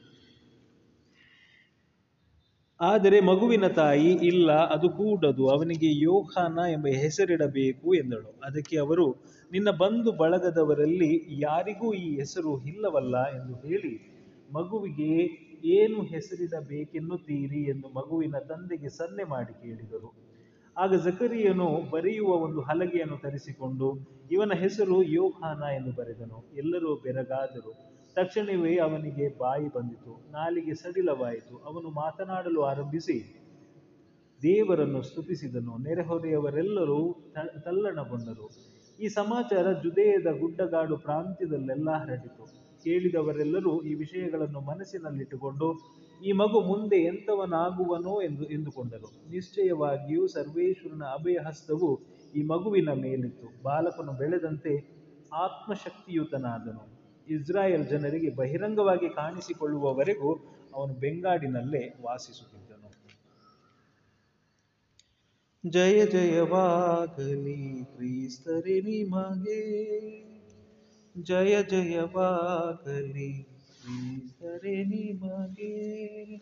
[2.82, 8.40] ಆದರೆ ಮಗುವಿನ ತಾಯಿ, ಇಲ್ಲ, ಅದು ಕೂಡದು, ಅವನಿಗೆ ಯೋಹಾನ ಎಂಬ ಹೆಸರಿಡಬೇಕು ಎಂದಳು.
[8.44, 9.16] ಅದಕ್ಕೆ ಅವರು,
[9.52, 14.09] ನಿನ್ನ ಬಂಧು ಬಳಗದವರಲ್ಲಿ ಯಾರಿಗೂ ಈ ಹೆಸರು ಇಲ್ಲವಲ್ಲ ಎಂದು ಹೇಳಿ
[14.54, 15.12] ಮಗುವಿಗೆ
[15.70, 20.10] ಏನು ಹೆಸರಿಡಬೇಕೆನ್ನುತ್ತೀರಿ ಎಂದು ಮಗುವಿನ ತಂದೆಗೆ ಸನ್ನೆ ಮಾಡಿ ಕೇಳಿದರು.
[20.78, 23.88] ಆಗ ಜಕರಿಯನು ಬರೆಯುವ ಒಂದು ಹಲಗೆಯನ್ನು ತರಿಸಿಕೊಂಡು,
[24.32, 26.40] ಇವನ ಹೆಸರು ಯೋಹಾನ ಎಂದು ಬರೆದನು.
[26.56, 27.72] ಎಲ್ಲರೂ ಬೆರಗಾದರು.
[28.16, 30.14] ತಕ್ಷಣವೇ ಅವನಿಗೆ ಬಾಯಿ ಬಂದಿತು.
[30.32, 31.56] ನಾಲಿಗೆ ಸಡಿಲವಾಯಿತು.
[31.58, 33.18] ಅವನು ಮಾತನಾಡಲು ಆರಂಭಿಸಿ,
[34.42, 35.78] ದೇವರನ್ನು ಸ್ತುತಿಸಿದನು.
[35.78, 37.00] ನೆರೆಹೊರೆಯವರೆಲ್ಲರೂ
[37.66, 38.48] ತಲ್ಲಣಗೊಂಡರು.
[39.00, 42.69] ಈ ಸಮಾಚಾರ ಜುದೇಯದ ಗುಡ್ಡಗಾಡು ಪ್ರಾಂತ್ಯದಲ್ಲೆಲ್ಲ ಹರಡಿತು.
[42.84, 45.74] ಕೇಳಿದವರೆಲ್ಲರೂ ಈ ವಿಷಯಗಳನ್ನು ಮನಸ್ಸಿನಲ್ಲಿಟ್ಟುಕೊಂಡು,
[46.26, 49.30] ಈ ಮಗು ಮುಂದೆ ಎಂಥವನಾಗುವನೋ ಎಂದು ಎಂದುಕೊಂಡರು.
[49.30, 52.02] ನಿಶ್ಚಯವಾಗಿಯೂ ಸರ್ವೇಶ್ವರನ ಅಭಯ ಹಸ್ತವು
[52.36, 53.64] ಈ ಮಗುವಿನ ಮೇಲಿತ್ತು.
[53.64, 55.00] ಬಾಲಕನು ಬೆಳೆದಂತೆ
[55.34, 57.00] ಆತ್ಮಶಕ್ತಿಯುತನಾದನು.
[57.28, 60.36] ಇಸ್ರಾಯೇಲ್ ಜನರಿಗೆ ಬಹಿರಂಗವಾಗಿ ಕಾಣಿಸಿಕೊಳ್ಳುವವರೆಗೂ
[60.74, 62.90] ಅವನು ಬೆಂಗಾಡಿನಲ್ಲೇ ವಾಸಿಸುತ್ತಿದ್ದನು.
[65.70, 70.29] ಜಯ ಜಯವಾಗಲಿ ಕ್ರೀಸ್ತರೆ ನಿಮಗೆ.
[71.18, 73.48] ಜಯ ಜಯವಾಗಲಿ
[74.40, 76.38] ಸರಿ ನಿಮಗೆ.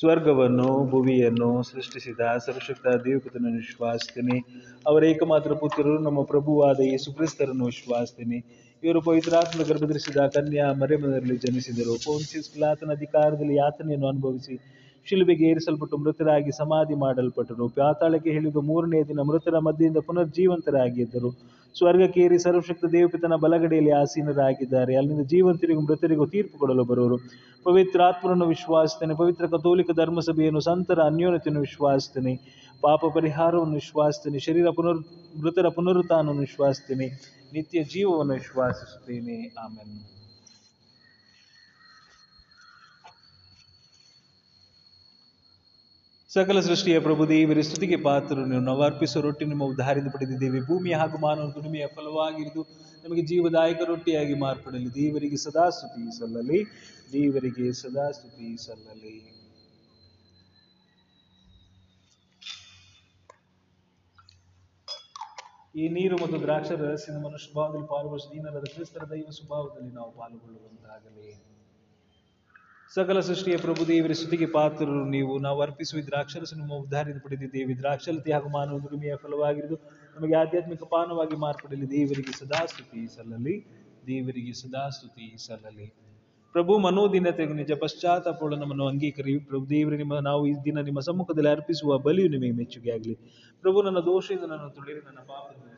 [0.00, 4.38] ಸ್ವರ್ಗವನ್ನು, ಭುವಿಯನ್ನು ಸೃಷ್ಟಿಸಿದ ಸರ್ವಶಕ್ತ ದೇವಪುತ್ರನನ್ನು ವಿಶ್ವಾಸ್ತೀನಿ.
[4.86, 8.68] ಅವರ ಏಕಮಾತ್ರ ಪುತ್ರರು ನಮ್ಮ ಪ್ರಭುವಾದ ಯೇಸು ಕ್ರಿಸ್ತರನ್ನು ವಿಶ್ವಾಸ್ತೀನಿ.
[8.82, 12.04] ಇವರು ಪವಿತ್ರಾತ್ಮ ಗರ್ಭಧರಿಸಿದ ಕನ್ಯಾ ಮರೆಮನರಲ್ಲಿ ಜನಿಸಿದರು.
[12.04, 17.68] ಪೋನ್ಸಿಸ್ ಪಿಲಾತನ ಅಧಿಕಾರದಲ್ಲಿ ಯಾತನೆಯನ್ನು ಅನುಭವಿಸಿ ಶಿಲುಬೆಗೆ ಏರಿಸಲ್ಪಟ್ಟು ಮೃತರಾಗಿ ಸಮಾಧಿ ಮಾಡಲ್ಪಟ್ಟರು.
[17.68, 21.04] ಪಾತಾಳಕ್ಕೆ ಹೇಳಿದ ಮೂರನೇ ದಿನ ಮೃತರ ಮಧ್ಯದಿಂದ ಪುನರ್ಜೀವಂತರಾಗಿ
[21.78, 24.96] ಸ್ವರ್ಗಕ್ಕೇರಿ ಸರ್ವಶಕ್ತ ದೇವಪಿತನ ಬಲಗಡೆಯಲ್ಲಿ ಆಸೀನರಾಗಿದ್ದಾರೆ.
[24.96, 27.16] ಅಲ್ಲಿಂದ ಜೀವಂತರಿಗೂ ಮೃತರಿಗೂ ತೀರ್ಪು ಕೊಡಲು ಬರುವರು.
[27.64, 32.34] ಪವಿತ್ರಾತ್ಮರನ್ನು ವಿಶ್ವಾಸಿಸ್ತೇನೆ ಪವಿತ್ರ ಕಥೋಲಿಕ ಧರ್ಮಸಭೆಯನ್ನು ಸಂತರ ಅನ್ಯೋನ್ಯತೆಯನ್ನು ವಿಶ್ವಾಸಿಸ್ತೇನೆ
[32.82, 35.00] ಪಾಪ ಪರಿಹಾರವನ್ನು ವಿಶ್ವಾಸಿಸ್ತೇನೆ ಶರೀರ ಪುನರ್,
[35.42, 37.08] ಮೃತರ ಪುನರುತ್ಥಾನವನ್ನು ವಿಶ್ವಾಸಿಸ್ತೇನೆ
[37.52, 39.54] ನಿತ್ಯ ಜೀವವನ್ನು ವಿಶ್ವಾಸಿಸುತ್ತೇನೆ.
[39.64, 40.21] ಆಮೇಲೆ
[46.32, 50.60] ಸಕಲ ಸೃಷ್ಟಿಯ ಪ್ರಭು ದೇವರ ಸ್ತುತಿಗೆ ಪಾತ್ರರು ನೀವು ಅರ್ಪಿಸುವ ರೊಟ್ಟಿ ನಿಮ್ಮ ಉದ್ದಾರದಿಂದ ಪಡೆದಿದ್ದೇವೆ.
[50.60, 52.62] ಭೂಮಿಯ ಹಾಗೂ ಮಾನವ ದುಡಿಮೆಯ ಫಲವಾಗಿರುವುದು
[53.04, 54.88] ನಮಗೆ ಜೀವದಾಯಕ ರೊಟ್ಟಿಯಾಗಿ ಮಾರ್ಪಡಲಿ.
[54.94, 56.60] ದೇವರಿಗೆ ಸದಾ ಸ್ತುತಿ ಸಲ್ಲಲಿ
[57.12, 59.14] ದೇವರಿಗೆ ಸದಾ ಸ್ತುತಿ ಸಲ್ಲಲಿ
[65.74, 71.30] ಈ ನೀರು ಮತ್ತು ದ್ರಾಕ್ಷರ ರಹಸ್ಯದ ಮನುಷ್ಯ ಭಾವದಲ್ಲಿ ಪಾಲ್ಗೊಳಿಸಿ ದೀನರಾದ ಕ್ರಿಸ್ತರ ದೈವ ಸ್ವಭಾವದಲ್ಲಿ ನಾವು ಪಾಲ್ಗೊಳ್ಳುವಂತಾಗಲಿ.
[72.94, 75.38] ಸಕಲ ಸೃಷ್ಟಿಯ ಪ್ರಭು ದೇವರ ಸ್ತುತಿಗೆ ಪಾತ್ರರು ನೀವು.
[75.38, 77.74] ನಾವು ಅರ್ಪಿಸುವ ದ್ರಾಕ್ಷರಸ ನಿಮ್ಮ ಉದ್ಧಾರದಿಂದ ಪಡೆದಿದ್ದೇವೆ.
[77.78, 79.76] ದ್ರಾಕ್ಷಲತೆ ಹಾಗೂ ಮಾನವ ದುಡಿಮೆಯ ಫಲವಾಗಿರುವುದು.
[80.16, 81.86] ನಮಗೆ ಆಧ್ಯಾತ್ಮಿಕ ಪಾನವಾಗಿ ಮಾರ್ಪಡಲಿ.
[81.90, 83.56] ದೇವರಿಗೆ ಸದಾ ಸ್ತುತಿ ಸಲ್ಲಲಿ.
[84.06, 85.86] ದೇವರಿಗೆ ಸದಾ ಸ್ತುತಿ ಸಲ್ಲಲಿ.
[86.54, 91.98] ಪ್ರಭು ಮನೋದಿನತೆ ನಿಜ ಪಶ್ಚಾತ್ತಾಪಗಳು ನಮ್ಮನ್ನು ಅಂಗೀಕರಿ ಪ್ರಭು ದೇವರು, ನಿಮ್ಮ ನಾವು ಈ ದಿನ ನಿಮ್ಮ ಸಮ್ಮುಖದಲ್ಲಿ ಅರ್ಪಿಸುವ
[91.98, 93.14] ಬಲಿಯು ನಿಮಗೆ ಮೆಚ್ಚುಗೆ ಆಗಲಿ
[93.64, 95.71] ಪ್ರಭು, ನನ್ನ ದೋಷದಿಂದ ನನ್ನ ತುಳಿರಿ ನನ್ನ ಪಾಪದಿಂದ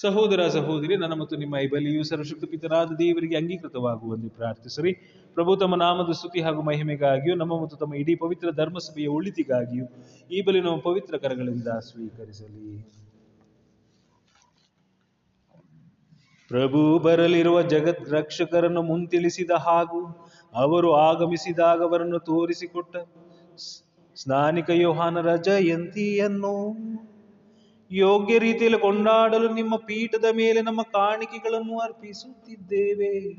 [0.00, 4.92] ಸಹೋದರ ಸಹೋದರಿ, ನನ್ನ ಮತ್ತು ನಿಮ್ಮ ಈ ಬಲಿಯು ಸರ್ವಶಕ್ತ ಪಿತರಾದ ದೇವರಿಗೆ ಅಂಗೀಕೃತವಾಗುವಂತೆ ಪ್ರಾರ್ಥಿಸಿರಿ.
[5.36, 9.86] ಪ್ರಭು, ತಮ್ಮ ನಾಮದ ಸ್ತುತಿ ಹಾಗೂ ಮಹಿಮೆಗಾಗಿಯೂ, ನಮ್ಮ ಮತ್ತು ತಮ್ಮ ಇಡೀ ಪವಿತ್ರ ಧರ್ಮಸಭೆಯ ಉಳಿತಿಗಾಗಿಯೂ,
[10.30, 12.70] ಈ ಬಲಿ ನಮ್ಮ ಪವಿತ್ರ ಕರಗಳಿಂದ ಸ್ವೀಕರಿಸಲಿ.
[16.50, 20.00] ಪ್ರಭು, ಬರಲಿರುವ ಜಗತ್ ರಕ್ಷಕರನ್ನು ಮುಂತಿಳಿಸಿದ ಹಾಗೂ
[20.54, 22.96] ಅವರು ಆಗಮಿಸಿದಾಗ ಅವರನ್ನು ತೋರಿಸಿಕೊಟ್ಟ
[24.16, 26.54] ಸ್ನಾನಿಕ ಯೋಹಾನರ ಜಯಂತಿಯನ್ನು
[27.92, 33.36] ಯೋಗ್ಯ ರೀತಿಯಲ್ಲಿ ಕೊಂಡಾಡಲು ನಿಮ್ಮ ಪೀಠದ ಮೇಲೆ ನಮ್ಮ ಕಾಣಿಕೆಗಳನ್ನು ಅರ್ಪಿಸುತ್ತಿದ್ದೇವೆ.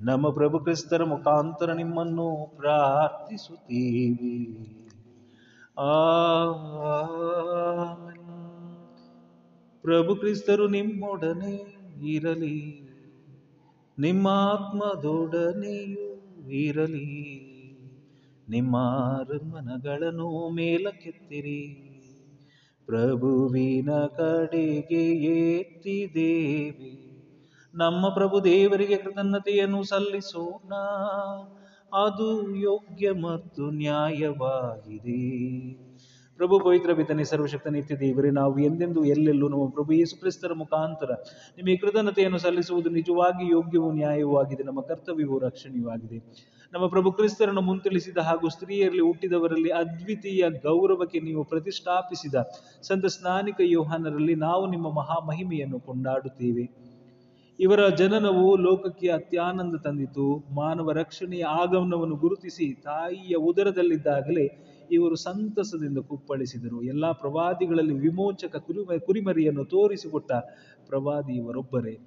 [0.00, 4.76] ನಮ್ಮ ಪ್ರಭು ಕ್ರಿಸ್ತರ ಮುಖಾಂತರ ನಿಮ್ಮನ್ನು ಪ್ರಾರ್ಥಿಸುತ್ತೀವಿ.
[5.78, 5.92] ಆ
[9.82, 12.82] ಪ್ರಭು ಕ್ರಿಸ್ತರು ನಿಮ್ಮೊಡನೆ ಇರಲಿ.
[13.98, 17.36] ನಿಮ್ಮ ಆತ್ಮದೊಡನೆಯೂ ಇರಲಿ.
[18.48, 18.76] ನಿಮ್ಮ
[19.44, 21.89] ಮನಗಳನ್ನು ಮೇಲಕ್ಕೆತ್ತಿರಿ.
[22.90, 25.02] ಪ್ರಭುವಿನ ಕಡೆಗೆ
[25.58, 27.10] ಎತ್ತಿದ್ದೇವೆ.
[27.74, 30.72] ನಮ್ಮ ಪ್ರಭು ದೇವರಿಗೆ ಕೃತಜ್ಞತೆಯನ್ನು ಸಲ್ಲಿಸೋಣ.
[32.04, 35.40] ಅದು ಯೋಗ್ಯ ಮತ್ತು ನ್ಯಾಯವಾಗಿದೆ.
[36.40, 41.10] ಪ್ರಭು ಪವಿತ್ರ ಪಿತನೆ ಸರ್ವಶಕ್ತ ನಿತ್ಯ ದೇವರೇ ನಾವು ಎಂದೆಂದು ಎಲ್ಲೆಲ್ಲೂ ನಮ್ಮ ಪ್ರಭು ಯೇಸು ಕ್ರಿಸ್ತರ ಮುಖಾಂತರ
[41.56, 44.62] ನಿಮಗೆ ಕೃತಜ್ಞತೆಯನ್ನು ಸಲ್ಲಿಸುವುದು ನಿಜವಾಗಿ ಯೋಗ್ಯವೂ ನ್ಯಾಯವೂ ಆಗಿದೆ.
[44.62, 46.18] ನಮ್ಮ ಕರ್ತವ್ಯವೂ ರಕ್ಷಣೀಯವಾಗಿದೆ
[46.72, 52.34] ನಮ್ಮ ಪ್ರಭು ಕ್ರಿಸ್ತರನ್ನು ಮುಂತಿಳಿಸಿದ ಹಾಗೂ ಸ್ತ್ರೀಯರಲ್ಲಿ ಹುಟ್ಟಿದವರಲ್ಲಿ ಅದ್ವಿತೀಯ ಗೌರವಕ್ಕೆ ನೀವು ಪ್ರತಿಷ್ಠಾಪಿಸಿದ
[52.82, 56.64] ಸಂತ ಸ್ನಾನಿಕ ಯೋಹಾನರಲ್ಲಿ ನಾವು ನಿಮ್ಮ ಮಹಾ ಮಹಿಮೆಯನ್ನು ಕೊಂಡಾಡುತ್ತೇವೆ.
[57.58, 60.26] ಇವರ ಜನನವು ಲೋಕಕ್ಕೆ ಅತ್ಯಾನಂದ ತಂದಿತು.
[60.54, 64.46] ಮಾನವ ರಕ್ಷಣೆಯ ಆಗಮನವನ್ನು ಗುರುತಿಸಿ ತಾಯಿಯ ಉದರದಲ್ಲಿದ್ದಾಗಲೇ
[64.90, 66.82] ಇವರು ಸಂತಸದಿಂದ ಕುಪ್ಪಳಿಸಿದರು.
[66.82, 70.32] ಎಲ್ಲಾ ಪ್ರವಾದಿಗಳಲ್ಲಿ ವಿಮೋಚಕ ಕುರಿಮ, ಕುರಿಮರಿಯನ್ನು ತೋರಿಸಿಕೊಟ್ಟ
[70.86, 71.98] ಪ್ರವಾದಿ ಇವರೊಬ್ಬರೇ.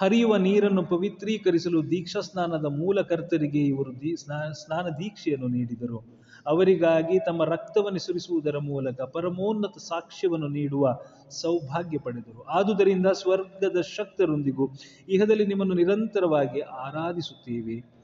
[0.00, 6.26] ಹರಿಯುವ ನೀರನ್ನು ಪವಿತ್ರೀಕರಿಸಲು ದೀಕ್ಷಾ ಸ್ನಾನದ ಮೂಲ ಕರ್ತರಿಗೆ ಇವರು ದೀ, ಸ್ನಾ- ಸ್ನಾನ ದೀಕ್ಷೆಯನ್ನು ನೀಡಿದರು.
[6.46, 10.98] ಅವರಿಗಾಗಿ ತಮ್ಮ ರಕ್ತವನ್ನು ಸುರಿಸುವುದರ ಮೂಲಕ ಪರಮೋನ್ನತ ಸಾಕ್ಷ್ಯವನ್ನು ನೀಡುವ
[11.30, 12.42] ಸೌಭಾಗ್ಯ ಪಡೆದರು.
[12.42, 14.70] ಆದುದರಿಂದ ಸ್ವರ್ಗದ ಶಕ್ತರೊಂದಿಗೂ,
[15.08, 17.95] ಇಹದಲ್ಲಿ ನಿಮ್ಮನ್ನು ನಿರಂತರವಾಗಿ ಆರಾಧಿಸುತ್ತೇವೆ.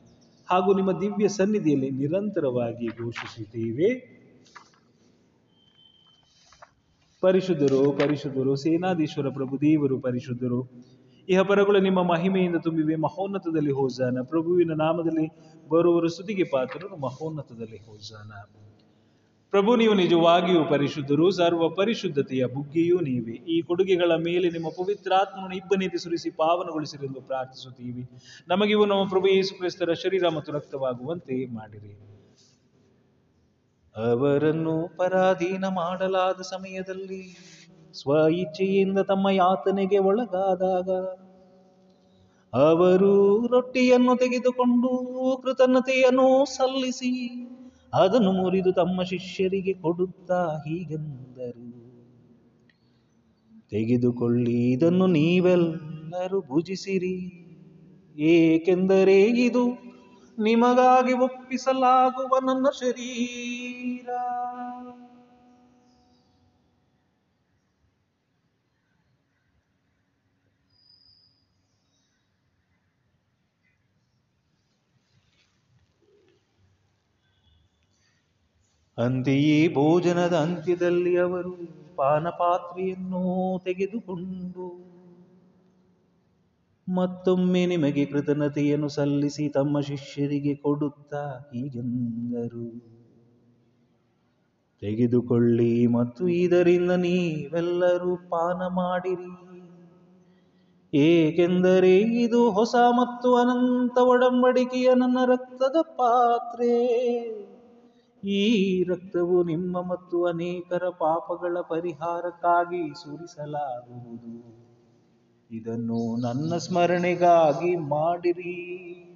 [0.52, 4.22] ಹಾಗೂ ನಿಮ್ಮ ದಿವ್ಯ ಸನ್ನಿಧಿಯಲ್ಲಿ ನಿರಂತರವಾಗಿ ಘೋಷಿಸಿದ್ದೇವೆ
[7.20, 10.70] ಪರಿಶುದ್ಧರು ಪರಿಶುದ್ಧರು, ಸೇನಾಧೀಶ್ವರ ಪ್ರಭು, ದೇವರು ಪರಿಶುದ್ಧರು.
[11.28, 14.18] ಇಹ ಪರಗಳು ನಿಮ್ಮ ಮಹಿಮೆಯಿಂದ ತುಂಬಿವೆ, ಮಹೋನ್ನತದಲ್ಲಿ ಹೋಜಾನ.
[14.22, 15.26] ಪ್ರಭುವಿನ ನಾಮದಲ್ಲಿ
[15.68, 18.32] ಬರುವರು ಸುದಿಗೆ ಪಾತ್ರರು, ಮಹೋನ್ನತದಲ್ಲಿ ಹೋಜಾನ.
[19.52, 23.34] ಪ್ರಭು, ನೀವು ನಿಜವಾಗಿಯೂ ಪರಿಶುದ್ಧರು, ಸರ್ವ ಪರಿಶುದ್ಧತೆಯ ಬುಗ್ಗೆಯೂ ನೀವೇ.
[23.54, 28.04] ಈ ಕೊಡುಗೆಗಳ ಮೇಲೆ ನಿಮ್ಮ ಪವಿತ್ರಾತ್ಮವನ್ನು ಇಬ್ಬನಿಗೆ ಸುರಿಸಿ ಪಾವನಗೊಳಿಸಿರೆಂದು ಪ್ರಾರ್ಥಿಸುತ್ತೀವಿ.
[28.48, 31.92] ನಮಗಿವು ನಮ್ಮ ಪ್ರಭು ಯೇಸು ಕ್ರಿಸ್ತರ ಶರೀರ ಮತ್ತು ರಕ್ತವಾಗುವಂತೆ ಮಾಡಿರಿ.
[33.96, 37.22] ಅವರನ್ನು ಪರಾಧೀನ ಮಾಡಲಾದ ಸಮಯದಲ್ಲಿ
[37.94, 40.90] ಸ್ವ ಇಚ್ಛೆಯಿಂದ ತಮ್ಮ ಯಾತನೆಗೆ ಒಳಗಾದಾಗ
[42.52, 43.12] ಅವರು
[43.46, 44.90] ರೊಟ್ಟಿಯನ್ನು ತೆಗೆದುಕೊಂಡು
[45.42, 47.12] ಕೃತಜ್ಞತೆಯನ್ನು ಸಲ್ಲಿಸಿ
[47.94, 51.82] ಅದನ್ನು ಮುರಿದು ತಮ್ಮ ಶಿಷ್ಯರಿಗೆ ಕೊಡುತ್ತಾ ಹೀಗೆಂದರು.
[53.70, 57.38] ತೆಗೆದುಕೊಳ್ಳಿ ಇದನ್ನು ನೀವೆಲ್ಲರೂ ಭುಜಿಸಿರಿ.
[58.16, 59.92] ಏಕೆಂದರೆ ಇದು
[60.42, 64.08] ನಿಮಗಾಗಿ ಒಪ್ಪಿಸಲಾಗುವ ನನ್ನ ಶರೀರ.
[79.02, 81.52] ಅಂತೆಯೇ ಭೋಜನದ ಅಂತ್ಯದಲ್ಲಿ ಅವರು
[81.96, 83.22] ಪಾನಪಾತ್ರೆಯನ್ನು
[83.64, 84.66] ತೆಗೆದುಕೊಂಡು
[86.88, 91.22] ಮತ್ತೊಮ್ಮೆ ನಿಮಗೆ ಕೃತಜ್ಞತೆಯನ್ನು ಸಲ್ಲಿಸಿ ತಮ್ಮ ಶಿಷ್ಯರಿಗೆ ಕೊಡುತ್ತಾ
[91.52, 92.68] ಹೀಗೆಂದರು.
[94.82, 99.30] ತೆಗೆದುಕೊಳ್ಳಿ ಮತ್ತು ಇದರಿಂದ ನೀವೆಲ್ಲರೂ ಪಾನ ಮಾಡಿರಿ.
[100.92, 106.72] ಏಕೆಂದರೆ ಇದು ಹೊಸ ಮತ್ತು ಅನಂತ ಒಡಂಬಡಿಕೆಯ ನನ್ನ ರಕ್ತದ ಪಾತ್ರೆ.
[108.24, 114.62] ಈ ರಕ್ತವು ನಿಮ್ಮ ಮತ್ತು ಅನೇಕರ ಪಾಪಗಳ ಪರಿಹಾರಕ್ಕಾಗಿ ಸುರಿಸಲಾಗುವುದು.
[115.50, 119.08] ಇದನ್ನು ನನ್ನ ಸ್ಮರಣೆಗಾಗಿ ಮಾಡಿರಿ.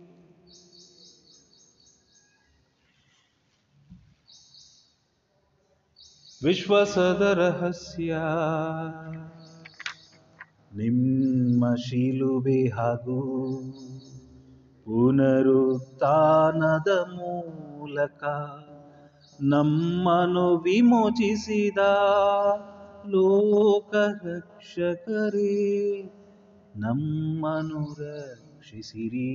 [6.44, 8.16] ವಿಶ್ವಾಸದ ರಹಸ್ಯ.
[10.76, 13.22] ನಿಮ್ಮ ಶಿಲುಬೆ ಹಾಗೂ
[14.84, 18.24] ಪುನರುತ್ಥಾನದ ಮೂಲಕ
[19.41, 21.78] ನಮ್ಮನ್ನು ವಿಮೋಚಿಸಿದ
[23.05, 25.51] ಲೋಕ ಲೋಕರಕ್ಷಕರೇ
[26.74, 29.30] ನಮ್ಮನು ರಕ್ಷಿಸಿರಿ.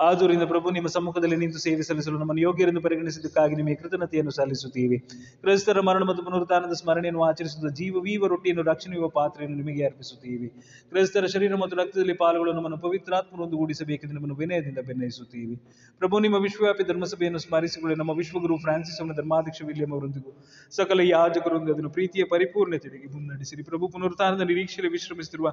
[0.00, 4.96] ಆದುದರಿಂದ ಪ್ರಭು, ನಿಮ್ಮ ಸಮ್ಮುಖದಲ್ಲಿ ನಿಂತು ಸೇವೆ ಸಲ್ಲಿಸಲು ನಮ್ಮನ್ನು ಯೋಗ್ಯರೆಂದು ಪರಿಗಣಿಸಿದ್ದಕ್ಕಾಗಿ ನಿಮಗೆ ಕೃತಜ್ಞತೆಯನ್ನು ಸಲ್ಲಿಸುತ್ತೀವಿ.
[5.42, 10.48] ಕ್ರೈಸ್ತರ ಮರಣ ಮತ್ತು ಪುನರುತ್ಥಾನದ ಸ್ಮರಣೆಯನ್ನು ಆಚರಿಸುವ ಜೀವವೀವ ರೊಟ್ಟಿಯನ್ನು ರಕ್ಷಣೆಯುವ ಪಾತ್ರೆಯನ್ನು ನಿಮಗೆ ಅರ್ಪಿಸುತ್ತೀವಿ.
[10.90, 15.56] ಕ್ರೈಸ್ತರ ಶರೀರ ಮತ್ತು ರಕ್ತದಲ್ಲಿ ಪಾಲ್ಗೊಳ್ಳಲು ನಮ್ಮನ್ನು ಪವಿತ್ರಾತ್ಮರೊಂದು ಗೂಡಿಸಬೇಕೆಂದು ನಮ್ಮನ್ನು ವಿನಯದಿಂದ ಬೆನ್ನಯಿಸುತ್ತೀವಿ
[16.00, 17.96] ಪ್ರಭು, ನಿಮ್ಮ ವಿಶ್ವವ್ಯಾಪಿ ಧರ್ಮಸಭೆಯನ್ನು ಸ್ಮರಿಸಿಕೊಳ್ಳಿ.
[17.98, 20.32] ನಮ್ಮ ವಿಶ್ವಗುರು ಫ್ರಾನ್ಸಿಸ್ ಅವನ ಧರ್ಮಾಧ್ಯಕ್ಷ ವಿಲಿಯಂ ಅವರೊಂದಿಗೂ
[20.70, 23.62] ಸಕಲ ಯಾಜಕರೊಂದಿಗೆ ಅದನ್ನು ಪ್ರೀತಿಯ ಪರಿಪೂರ್ಣತೆಗೆ ಮುನ್ನಡೆಸಿರಿ.
[23.62, 25.48] ಪ್ರಭು, ಪುನರುತ್ಥಾನದ ನಿರೀಕ್ಷೆಯಲ್ಲಿ ವಿಶ್ರಮಿಸುತ್ತಿರುವ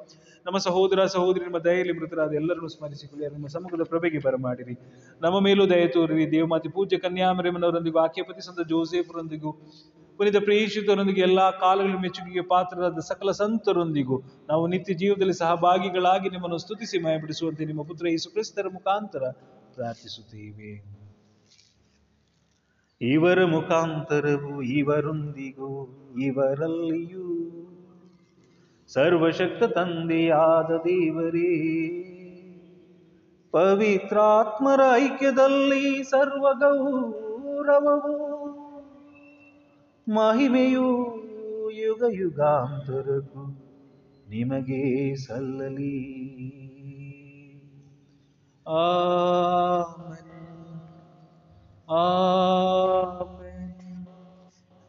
[0.46, 3.26] ನಮ್ಮ ಸಹೋದರ, ಸಹೋದರಿ, ನಿಮ್ಮ ದಯೆಯಲ್ಲಿ ಮೃತರಾದ ಎಲ್ಲರನ್ನು ಸ್ಮರಿಸಿಕೊಳ್ಳಿ.
[3.34, 4.76] ನಮ್ಮ ಸಮುಖದ ಪ್ರಭೆಗೆ ಬರಮಾಡಿರಿ
[5.22, 6.32] ನಮ್ಮ ಮೇಲೂ ದಯ ತೋರಿರಿ.
[6.32, 9.52] ದೇವಮಾತೆ ಪೂಜ್ಯ ಕನ್ಯಾಮರೇಮನವರೊಂದಿಗೂ ಆಕೆಯ ಪತಿ ಸಂತ ಜೋಸೆಫ್ರೊಂದಿಗೂ,
[10.18, 17.66] ಪುನೀತ ಪ್ರೇಷಿತರೊಂದಿಗೆ ಎಲ್ಲಾ ಕಾಲಗಳ ಮೆಚ್ಚುಗೆಗೆ ಪಾತ್ರರಾದ ಸಕಲ ಸಂತರೊಂದಿಗೂ ನಾವು ನಿತ್ಯ ಜೀವದಲ್ಲಿ ಸಹಭಾಗಿಗಳಾಗಿ ನಿಮ್ಮನ್ನು ಸ್ತುತಿಸಿ ಮಯಬಿಡಿಸುವಂತೆ
[17.66, 19.24] ನಿಮ್ಮ ಪುತ್ರ ಯೇಸು ಕ್ರಿಸ್ತರ ಮುಖಾಂತರ
[19.76, 20.72] ಪ್ರಾರ್ಥಿಸುತ್ತೇವೆ.
[23.02, 25.70] ಇವರ ಮುಖಾಂತರವು ಇವರೊಂದಿಗೂ,
[26.22, 27.26] ಇವರಲ್ಲಿಯೂ
[28.88, 31.52] ಸರ್ವಶಕ್ತ ತಂದೆಯಾದ ದೇವರೇ.
[33.58, 38.38] ಪವಿತ್ರಾತ್ಮರ ಐಕ್ಯದಲ್ಲಿ ಸರ್ವ ಗೌರವವು
[40.10, 41.18] ಮಹಿಮೆಯು
[41.72, 43.64] ಯುಗ ಯುಗಾಂತರಕ್ಕೂ
[44.30, 46.18] ನಿಮಗೆ ಸಲ್ಲಲಿ.
[48.68, 50.82] ಆಮೆನ್.
[51.90, 54.08] ಆಮೆನ್.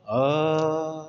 [0.09, 1.08] ಆಮೆನ್.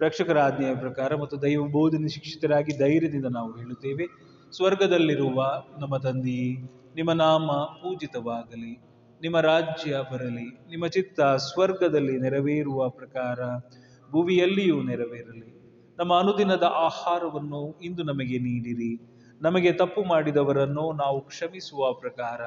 [0.00, 4.06] ರಕ್ಷಕರ ಆಜ್ಞೆಯ ಪ್ರಕಾರ ಮತ್ತು ದೈವ ಬೋಧನೆ ಶಿಕ್ಷಿತರಾಗಿ ಧೈರ್ಯದಿಂದ ನಾವು ಹೇಳುತ್ತೇವೆ.
[4.52, 6.52] ಸ್ವರ್ಗದಲ್ಲಿರುವ ನಮ್ಮ ತಂದೆಯೇ
[6.94, 8.72] ನಿಮ್ಮ ನಾಮ ಪೂಜಿತವಾಗಲಿ,
[9.22, 13.38] ನಿಮ್ಮ ರಾಜ್ಯ ಬರಲಿ, ನಿಮ್ಮ ಚಿತ್ತ ಸ್ವರ್ಗದಲ್ಲಿ ನೆರವೇರುವ ಪ್ರಕಾರ
[14.10, 15.60] ಭುವಿಯಲ್ಲಿಯೂ ನೆರವೇರಲಿ.
[15.98, 18.92] ನಮ್ಮ ಅನುದಿನದ ಆಹಾರವನ್ನು ಇಂದು ನಮಗೆ ನೀಡಿರಿ.
[19.42, 22.40] ನಮಗೆ ತಪ್ಪು ಮಾಡಿದವರನ್ನು ನಾವು ಕ್ಷಮಿಸುವ ಪ್ರಕಾರ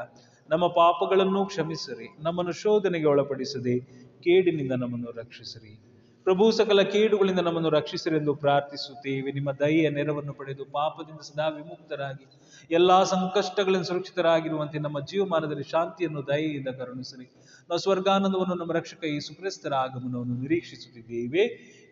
[0.49, 3.79] ನಮ್ಮ ಪಾಪಗಳನ್ನು ಕ್ಷಮಿಸಿರಿ, ನಮ್ಮನ್ನು ಶೋಧನೆಗೆ ಒಳಪಡಿಸದೆ
[4.21, 5.92] ಕೇಡಿನಿಂದ ನಮ್ಮನ್ನು ರಕ್ಷಿಸಿರಿ.
[6.25, 9.31] ಪ್ರಭು, ಸಕಲ ಕೇಡುಗಳಿಂದ ನಮ್ಮನ್ನು ರಕ್ಷಿಸಿರೆಂದು ಪ್ರಾರ್ಥಿಸುತ್ತೇವೆ.
[9.31, 12.25] ನಿಮ್ಮ ದಯೆಯ ನೆರವನ್ನು ಪಡೆದು ಪಾಪದಿಂದ ಸದಾ ವಿಮುಕ್ತರಾಗಿ,
[12.71, 17.27] ಎಲ್ಲಾ ಸಂಕಷ್ಟಗಳಿಂದ ಸುರಕ್ಷಿತರಾಗಿರುವಂತೆ ನಮ್ಮ ಜೀವಮಾನದಲ್ಲಿ ಶಾಂತಿಯನ್ನು, ದಯೆಯಿಂದ ಕರುಣಿಸಿರಿ.
[17.69, 21.43] ನಾವು ಸ್ವರ್ಗಾನಂದವನ್ನು, ನಮ್ಮ ರಕ್ಷಕ ಈ ಸುಪ್ರಸ್ತರ ಆಗಮನವನ್ನು ನಿರೀಕ್ಷಿಸುತ್ತಿದ್ದೇವೆ.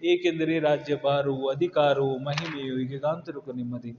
[0.03, 3.91] ಏಕೆಂದರೆ ರಾಜ್ಯಭಾರವು, ಅಧಿಕಾರವು, ಮಹಿಮೆಯು ಈಗಾಂತರಕ್ಕೂ ನಿಮ್ಮದೇ.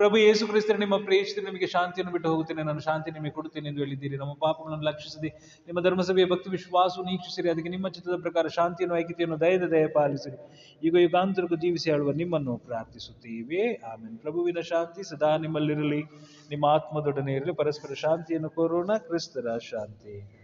[0.00, 4.16] ಪ್ರಭು ಯೇಸು ಕ್ರಿಸ್ತರ ನಿಮ್ಮ ಪ್ರೇಷಿತರು ನಿಮಗೆ ಶಾಂತಿಯನ್ನು ಬಿಟ್ಟು ಹೋಗುತ್ತೇನೆ, ನಾನು ಶಾಂತಿ ನಿಮಗೆ ಕೊಡುತ್ತೇನೆ ಎಂದು ಹೇಳಿದ್ದೀರಿ.
[4.16, 5.30] ನಮ್ಮ ಪಾಪಗಳನ್ನು ಲಕ್ಷಿಸದೆ,
[5.66, 10.38] ನಿಮ್ಮ ಧರ್ಮಸಭೆಯ ಭಕ್ತಿ ವಿಶ್ವಾಸ ನೀಕ್ಷಿಸಿರಿ ಅದಕ್ಕೆ ನಿಮ್ಮ ಚಿತ್ರದ ಪ್ರಕಾರ ಶಾಂತಿಯನ್ನು, ಐಕ್ಯತೆಯನ್ನು, ದಯದ ದಯ ಪಾಲಿಸಿರಿ.
[10.82, 13.74] ಈಗ ಯುಗಾಂತರಕ್ಕೂ ಜೀವಿಸಿ ಆಳುವ ನಿಮ್ಮನ್ನು ಪ್ರಾರ್ಥಿಸುತ್ತೇವೆ.
[13.74, 16.02] ಆಮೇಲೆ ಪ್ರಭುವಿನ ಶಾಂತಿ ಸದಾ ನಿಮ್ಮಲ್ಲಿರಲಿ.
[16.50, 17.54] ನಿಮ್ಮ ಆತ್ಮದೊಡನೆ ಇರಲಿ.
[17.54, 18.96] ಪರಸ್ಪರ ಶಾಂತಿಯನ್ನು ಕೋರೋಣ.
[18.96, 20.39] ಕ್ರಿಸ್ತರ ಶಾಂತಿ.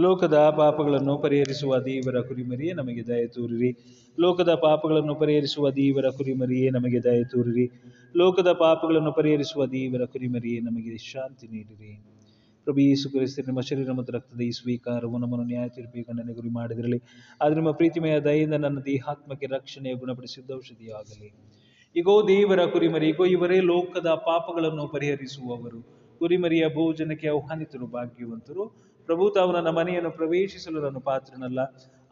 [0.00, 3.76] ಲೋಕದ ಪಾಪಗಳನ್ನು ಪರಿಹರಿಸುವ ದೇವರ ಕುರಿಮರಿಯೇ ನಮಗೆ ದಯ ತೋರಿರಿ.
[4.20, 7.82] ಲೋಕದ ಪಾಪಗಳನ್ನು ಪರಿಹರಿಸುವ ದೇವರ ಕುರಿಮರಿಯೇ ನಮಗೆ ದಯ ತೋರಿರಿ.
[8.16, 12.04] ಲೋಕದ ಪಾಪಗಳನ್ನು ಪರಿಹರಿಸುವ ದೇವರ ಕುರಿಮರಿಯೇ ನಮಗೆ ಶಾಂತಿ ನೀಡಿರಿ.
[12.64, 17.02] ಪ್ರಭು ಯೇಸು ಕ್ರಿಸ್ತ, ನಿಮ್ಮ ಶರೀರ ಮತ್ತು ರಕ್ತದ ಈ ಸ್ವೀಕಾರವು ನಮ್ಮನ್ನು ನ್ಯಾಯ ತೀರ್ಪಿಗೆ ಗುರಿ ಮಾಡಿದಿರಲಿ.
[17.40, 21.32] ಆದರೆ ನಿಮ್ಮ ಪ್ರೀತಿಮಯ ದಯೆಯಿಂದ ನನ್ನ ದೇಹಾತ್ಮಕ್ಕೆ ರಕ್ಷಣೆಯ ಗುಣಪಡಿಸಿದ್ದ ಔಷಧಿಯಾಗಲಿ.
[21.96, 25.82] ಈಗೋ ದೇವರ ಕುರಿಮರಿ ಈಗೋ ಇವರೇ ಲೋಕದ ಪಾಪಗಳನ್ನು ಪರಿಹರಿಸುವವರು.
[26.18, 28.89] ಕುರಿಮರಿಯ ಭೋಜನಕ್ಕೆ ಆಹ್ವಾನಿತರು, ಭಾಗ್ಯವಂತರು.
[29.10, 31.60] ಪ್ರಭು, ತಾವು ನನ್ನ ಮನೆಯನ್ನು ಪ್ರವೇಶಿಸಲು ನಾನು ಪಾತ್ರನಲ್ಲ.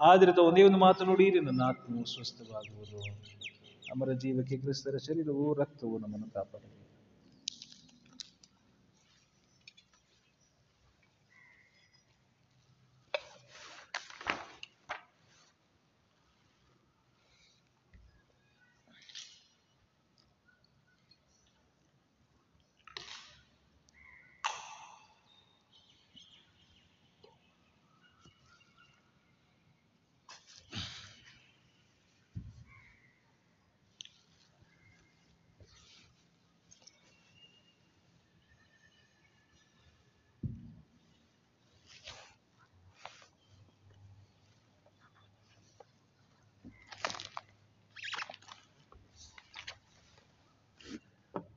[0.01, 3.01] ಆದರೆ ಒಂದೇ ಒಂದು ಮಾತು ನುಡಿಯಿರಿ ನನ್ನ ಆತ್ಮವು ಸ್ವಸ್ಥವಾಗುವುದು
[3.89, 6.78] ಅಮರ ಜೀವಕ್ಕೆ ಕ್ರಿಸ್ತರ ಶರೀರವು ರಕ್ತವು ನಮ್ಮನ್ನು ಕಾಪಾಡಲಿ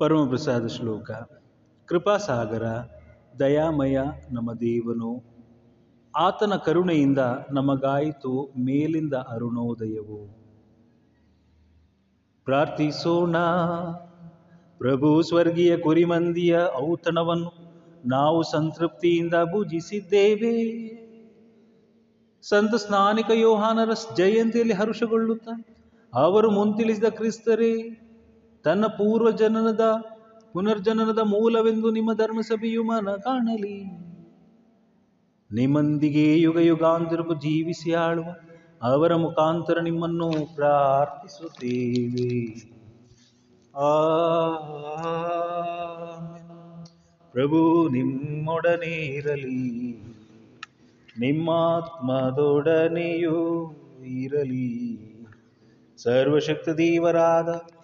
[0.02, 1.12] ಪರಮಪ್ರಸಾದ ಶ್ಲೋಕ.
[1.86, 2.64] ಕೃಪಾಸಾಗರ
[3.40, 4.00] ದಯಾಮಯ
[4.32, 5.24] ನಮ್ಮ ದೇವನು.
[6.16, 7.18] ಆತನ ಕರುಣೆಯಿಂದ
[7.52, 10.38] ನಮಗಾಯಿತು ಮೇಲಿಂದ ಅರುಣೋದಯವು.
[12.46, 13.38] ಪ್ರಾರ್ಥಿಸೋಣ.
[14.78, 16.60] ಪ್ರಭು ಸ್ವರ್ಗೀಯ ಕುರಿಮಂದಿಯ
[16.92, 17.52] ಔತಣವನ್ನು
[18.06, 20.82] ನಾವು ಸಂತೃಪ್ತಿಯಿಂದ ಭುಜಿಸಿದ್ದೇವೆ.
[22.42, 25.50] ಸಂತ ಸ್ನಾನಿಕ ಯೋಹಾನರ ಜಯಂತಿಯಲ್ಲಿ ಹರುಷಗೊಳ್ಳುತ್ತ,
[26.14, 28.01] ಅವರು ಮುಂತಿಳಿಸಿದ ಕ್ರಿಸ್ತರೇ
[28.64, 29.96] ತನ್ನ ಪೂರ್ವ ಜನನದ
[30.54, 33.86] ಪುನರ್ಜನನದ ಮೂಲವೆಂದು ನಿಮ್ಮ ಧರ್ಮಸಭೆಯು ಮನ ಕಾಣಲಿ.
[35.52, 38.26] ನಿಮ್ಮೊಂದಿಗೆ ಯುಗ ಯುಗಾಂತರಕ್ಕೂ ಜೀವಿಸಿ ಆಳುವ
[38.84, 42.72] ಅವರ ಮುಖಾಂತರ ನಿಮ್ಮನ್ನು ಪ್ರಾರ್ಥಿಸುತ್ತೇವೆ.
[43.78, 43.92] ಆ
[47.32, 50.04] ಪ್ರಭು ನಿಮ್ಮೊಡನೆ ಇರಲಿ.
[51.20, 55.02] ನಿಮ್ಮಾತ್ಮದೊಡನೆಯೂ ಇರಲಿ.
[55.98, 57.81] ಸರ್ವಶಕ್ತ ದೇವರಾದ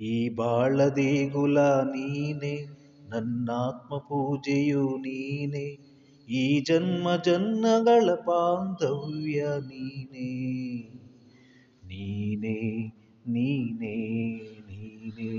[0.00, 2.66] ಈ ಬಾಳ ನೀನೇ,
[3.08, 5.78] ನನ್ನ ನನ್ನಾತ್ಮ ಪೂಜೆಯು ನೀನೇ.
[6.28, 10.97] ಈ ಜನ್ಮ ಜನ್ಮಗಳ ಬಾಂಧವ್ಯ ನೀನೇ.
[11.97, 12.57] ನೀನೇ
[13.25, 13.95] ನೀನೇ
[14.67, 15.31] ನೀನೇ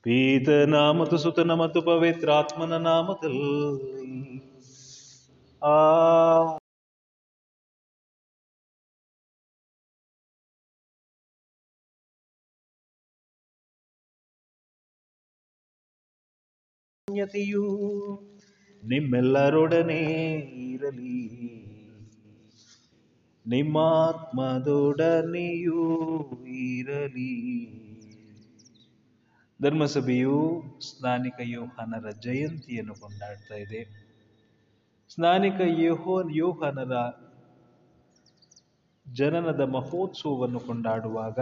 [0.06, 3.50] ಪೀತನ ಮತ್ತು ಸುತನ ಮತ್ತು ಪವಿತ್ರಾತ್ಮನ ನಾಮದಲ್ಲಿ
[5.62, 5.76] ಆ
[17.11, 17.65] ಧನ್ಯತೆಯು
[18.85, 20.03] ನಿಮ್ಮೆಲ್ಲರೊಡನೆ
[20.73, 21.43] ಇರಲಿ.
[23.47, 24.61] ನಿಮ್ಮಾತ್ಮದೊಡನೆಯೂ
[26.47, 27.33] ಇರಲಿ.
[29.63, 34.13] ಧರ್ಮಸಭೆಯು ಸ್ನಾನಿಕ ಯೋಹಾನರ ಜಯಂತಿಯನ್ನು ಕೊಂಡಾಡ್ತಾ ಇದೆ.
[35.15, 36.93] ಸ್ನಾನಿಕ ಯೋಹೋ, ಯೋಹಾನರ
[39.13, 41.39] ಜನನದ ಮಹೋತ್ಸವವನ್ನು ಕೊಂಡಾಡುವಾಗ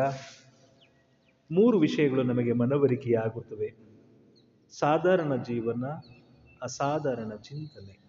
[1.50, 3.89] ಮೂರು ವಿಷಯಗಳು ನಮಗೆ ಮನವರಿಕೆಯಾಗುತ್ತವೆ.
[4.70, 5.86] ಸಾಧಾರಣ ಜೀವನ,
[6.62, 8.00] ಅಸಾಧಾರಣ ಚಿಂತನೆ.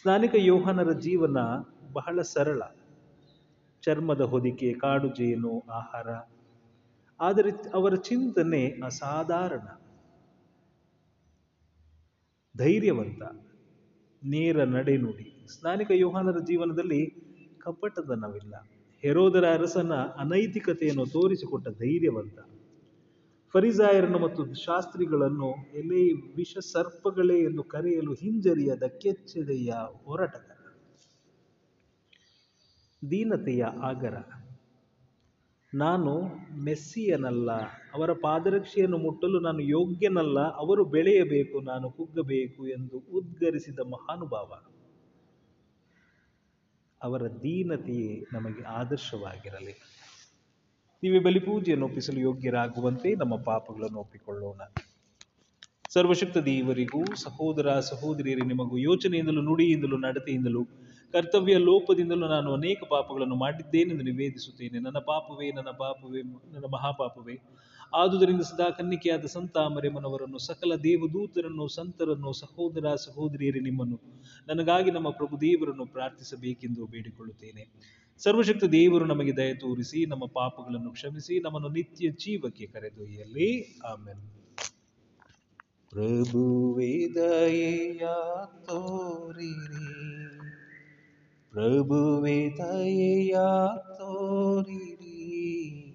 [0.00, 1.36] ಸ್ನಾನಿಕ ಯೋಹನರ ಜೀವನ
[1.92, 2.62] ಬಹಳ ಸರಳ.
[3.82, 6.08] ಚರ್ಮದ ಹೊದಿಕೆ, ಕಾಡು ಜೇನು, ಆಹಾರ.
[7.20, 9.66] ಆದರೆ ಅವರ ಚಿಂತನೆ ಅಸಾಧಾರಣ.
[12.56, 13.22] ಧೈರ್ಯವಂತ.
[14.24, 17.14] ನೇರ ನಡೆನುಡಿ ಸ್ನಾನಿಕ ಯೋಹನರ ಜೀವನದಲ್ಲಿ
[17.58, 18.54] ಕಪಟತನವಿಲ್ಲ.
[19.02, 22.38] ಹೆರೋದರ ಅರಸನ ಅನೈತಿಕತೆಯನ್ನು ತೋರಿಸಿಕೊಟ್ಟ ಧೈರ್ಯವಂತ.
[23.52, 29.72] ಫರಿಸಾಯರನ್ನು ಮತ್ತು ಶಾಸ್ತ್ರಿಗಳನ್ನು ಎಲೆ ವಿಷ ಸರ್ಪಗಳೇ ಎಂದು ಕರೆಯಲು ಹಿಂಜರಿಯದ ಕೆಚ್ಚೆದೆಯ
[30.04, 30.58] ಹೋರಾಟಗಾರ.
[33.10, 34.14] ದೀನತೆಯ ಆಗರ.
[35.74, 36.22] ನಾನು
[36.64, 37.50] ಮೆಸ್ಸಿಯನಲ್ಲ,
[37.94, 44.52] ಅವರ ಪಾದರಕ್ಷೆಯನ್ನು ಮುಟ್ಟಲು ನಾನು ಯೋಗ್ಯನಲ್ಲ, ಅವರು ಬೆಳೆಯಬೇಕು, ನಾನು ಕುಗ್ಗಬೇಕು ಎಂದು ಉದ್ಗರಿಸಿದ ಮಹಾನುಭಾವ.
[47.02, 49.91] ಅವರ ದೀನತೆಯೇ ನಮಗೆ ಆದರ್ಶವಾಗಿರಲಿ.
[51.02, 54.60] ನೀವೇ ಬಲಿಪೂಜೆಯನ್ನು ಒಪ್ಪಿಸಲು ಯೋಗ್ಯರಾಗುವಂತೆ ನಮ್ಮ ಪಾಪಗಳನ್ನು ಒಪ್ಪಿಕೊಳ್ಳೋಣ.
[55.88, 60.64] ಸರ್ವಶಕ್ತ ದೇವರಿಗೂ, ಸಹೋದರ ಸಹೋದರಿಯರೇ, ನಿಮಗೂ ಯೋಚನೆಯಿಂದಲೂ, ನುಡಿಯಿಂದಲೂ, ನಡತೆಯಿಂದಲೂ,
[61.12, 64.78] ಕರ್ತವ್ಯ ಲೋಪದಿಂದಲೂ ನಾನು ಅನೇಕ ಪಾಪಗಳನ್ನು ಮಾಡಿದ್ದೇನೆಂದು ನಿವೇದಿಸುತ್ತೇನೆ.
[64.78, 67.40] ನನ್ನ ಪಾಪವೇ ನನ್ನ ಪಾಪವೇ, ನನ್ನ ಮಹಾಪಾಪವೇ.
[67.94, 74.00] ಆದುದರಿಂದ ಸದಾ ಕನ್ನಿಕೆಯಾದ ಸಂತ ಮರೆಮನವರನ್ನು ಸಕಲ ದೇವದೂತರನ್ನು, ಸಂತರನ್ನು, ಸಹೋದರ ಸಹೋದರಿಯರೇ ನಿಮ್ಮನ್ನು.
[74.48, 77.92] ನನಗಾಗಿ ನಮ್ಮ ಪ್ರಭು ದೇವರನ್ನು ಪ್ರಾರ್ಥಿಸಬೇಕೆಂದು ಬೇಡಿಕೊಳ್ಳುತ್ತೇನೆ.
[78.18, 83.80] ಸರ್ವಶಕ್ತ ದೇವರು ನಮಗೆ ದಯ ತೋರಿಸಿ, ನಮ್ಮ ಪಾಪಗಳನ್ನು ಕ್ಷಮಿಸಿ, ನಮ್ಮನ್ನು ನಿತ್ಯ ಜೀವಕ್ಕೆ ಕರೆದೊಯ್ಯಲಿ.
[83.84, 84.42] ಆಮೇಲೆ
[85.90, 88.06] ಪ್ರಭುವೇ, ದಯೆಯ
[88.62, 90.40] ತೋರಿರಿ.
[91.50, 93.36] ಪ್ರಭುವೇ, ದಯೆಯ
[93.98, 95.91] ತೋರಿರಿ.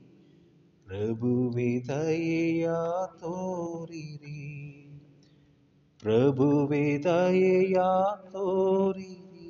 [0.88, 2.68] ಪ್ರಭುವೇ ದಯೆಯ
[3.20, 4.44] ತೋರಿರಿ
[6.04, 7.78] ಪ್ರಭುವೇ ದಯೆಯ
[8.32, 9.50] ತೋರಿರಿ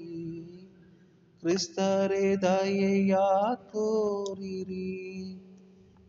[1.44, 3.16] ಕ್ರಿಸ್ತರೇ ದಯೆಯ
[3.72, 4.88] ತೋರಿರಿ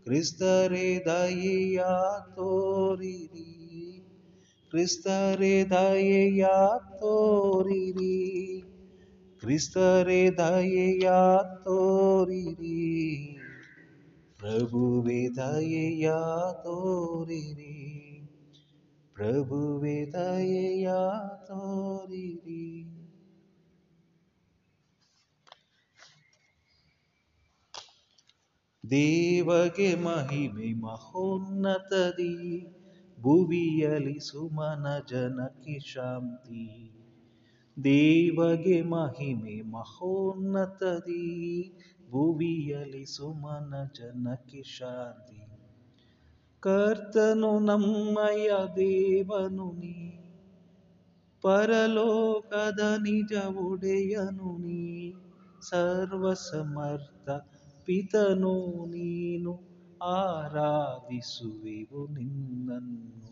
[0.06, 1.80] ಕ್ರಿಸ್ತರೇ ದಯೆಯ
[2.34, 3.50] ತೋರಿರಿ
[4.72, 6.44] ಕ್ರಿಸ್ತರೇ ದಯೆಯ
[7.00, 8.16] ತೋರಿರಿ
[9.42, 11.08] ಕ್ರಿಸ್ತರೇ ದಯೆಯ
[11.64, 12.78] ತೋರಿರಿ
[14.39, 16.07] ಪ್ರಭುವೆ ದಯೆಯ
[16.63, 17.75] ತೋರಿರಿ
[19.15, 20.87] ಪ್ರಭುವೆ ದಯೆಯ
[21.47, 22.65] ತೋರಿರಿ
[28.83, 32.33] ದೇವಗೆ ಮಹಿಮೆ ಮಹೋನ್ನತದಿ
[33.17, 36.65] ಭುವಿಯಲಿ ಸುಮನ ಜನಕ್ಕೆ ಶಾಂತಿ
[37.77, 41.25] ದೇವಗೆ ಮಹಿಮೆ ಮಹೋನ್ನತದಿ
[42.10, 45.46] ಭುವಿಯಲಿ ಸುಮನ ಜನಕ್ಕೆ ಶಾಂತಿ.
[46.60, 50.12] ಕರ್ತನು ನಮ್ಮಯ ದೇವನು ನೀ.
[51.42, 55.12] ಪರಲೋಕದ ನಿಜ ಒಡೆಯನು ನೀ.
[55.60, 57.30] ಸರ್ವಸಮರ್ಥ
[57.84, 59.60] ಪಿತನು ನೀನು.
[60.02, 63.28] ಆರಾಧಿಸುವೆವು ನಿನ್ನನ್ನು.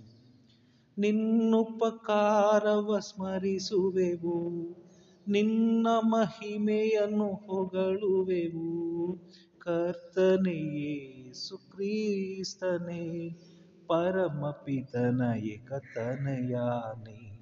[0.98, 4.76] ನಿನ್ನುಪಕಾರವ ಸ್ಮರಿಸುವೆವು.
[5.28, 9.18] ನಿನ್ನ ಮಹಿಮೆಯನ್ನು ಹೊಗಳುವೆವು.
[9.58, 13.30] ಕರ್ತನೆಯೇ ಸುಕ್ರೀಸ್ತನೇ ಕ್ರಿಸ್ತನೇ,
[13.86, 17.40] ಪರಮಪಿತನ ಏಕತನಯಾನೆ.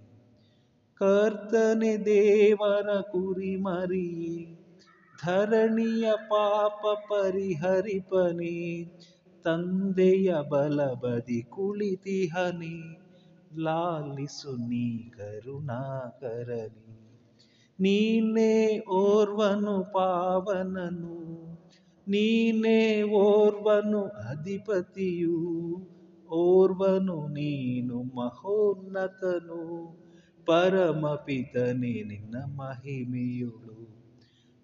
[0.94, 4.46] ಕರ್ತನೆ ದೇವರ ಕುರಿಮರಿ,
[5.26, 8.84] ಧರಣಿಯ ಪಾಪ ಪರಿಹರಿಪನೆ.
[9.44, 13.04] ತಂದೆಯ ಬಲಬದಿ ಕುಳಿತಿಹನೆ,
[13.60, 16.83] ಲಾಲಿಸು ನೀ ಕರುಣಾಕರನಿ
[17.80, 21.46] ನೀನೇ ಓರ್ವನು ಪಾವನನು,
[22.08, 25.38] ನೀನೇ ಓರ್ವನು ಅಧಿಪತಿಯು,
[26.30, 29.62] ಓರ್ವನು ನೀನು ಮಹೋನ್ನತನು,
[30.46, 34.04] ಪರಮಪಿತನೇ ನಿನ್ನ ಮಹಿಮೆಯುಳು.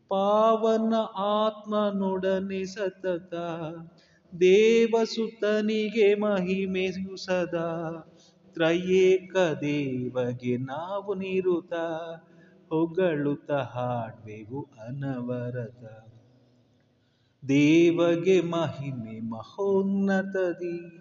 [0.09, 3.35] ಪಾವನ ಆತ್ಮನೊಡನೆ ಸತತ,
[4.41, 7.91] ದೇವಸುತನಿಗೆ ಮಹಿಮೆಯು ಸದಾ,
[8.53, 11.73] ತ್ರಯೇಕ ದೇವಗೆ ನಾವು ನಿರುತ.
[12.71, 15.85] ಹೊಗಳುತ್ತ ಹಾಡ್ವೆವು ಅನವರತ.
[17.49, 21.01] ದೇವಗೆ ಮಹಿಮೆ ಮಹೋನ್ನತದಿ.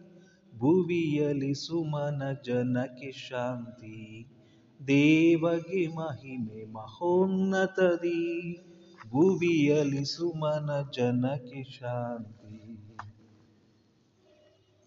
[0.60, 4.28] ಭುವಿಯಲಿ ಸುಮನ ಜನಕ್ಕೆ ಶಾಂತಿ.
[4.88, 8.58] ದೇವಗೆ ಮಹಿಮೆ ಮಹೋನ್ನತದಿ.
[9.10, 12.39] ಭುವಿಯಲಿ ಸುಮನ ಜನಕ್ಕೆ ಶಾಂತಿ.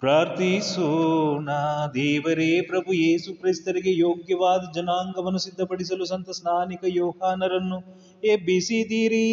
[0.02, 1.48] ಪ್ರಾರ್ಥಿಸೋಣ.
[1.94, 7.78] ದೇವರೇ, ಪ್ರಭು ಯೇಸು ಕ್ರೈಸ್ತರಿಗೆ ಯೋಗ್ಯವಾದ ಜನಾಂಗವನ್ನು ಸಿದ್ಧಪಡಿಸಲು ಸಂತ ಸ್ನಾನಿಕ ಯೋಹಾನರನ್ನು
[8.24, 9.28] ಎಬ್ಬಿಸಿದಿರಿ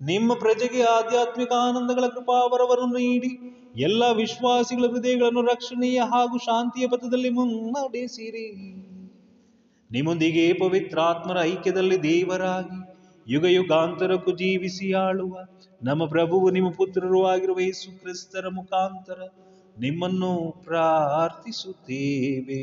[0.00, 3.32] ನಿಮ್ಮ ಪ್ರಜೆಗೆ ಆಧ್ಯಾತ್ಮಿಕ ಆನಂದಗಳ ಕೃಪಾವರವನ್ನು ನೀಡಿ,
[3.76, 8.48] ಎಲ್ಲ ವಿಶ್ವಾಸಿಗಳ ಹೃದಯಗಳನ್ನು ರಕ್ಷಣೀಯ ಹಾಗೂ ಶಾಂತಿಯ ಪಥದಲ್ಲಿ ಮುನ್ನಡೆಸಿರಿ.
[9.90, 12.78] ನಿಮ್ಮೊಂದಿಗೆ ಪವಿತ್ರಾತ್ಮರ ಐಕ್ಯದಲ್ಲಿ ದೇವರಾಗಿ
[13.32, 15.34] ಯುಗ ಯುಗಾಂತರಕ್ಕೂ ಜೀವಿಸಿ ಆಳುವ
[15.84, 19.20] ನಮ್ಮ ಪ್ರಭುವು ನಿಮ್ಮ ಪುತ್ರರು ಆಗಿರುವ ಯೇಸು ಕ್ರಿಸ್ತರ ಮುಖಾಂತರ
[19.80, 22.62] ನಿಮ್ಮನ್ನು ಪ್ರಾರ್ಥಿಸುತ್ತೇವೆ.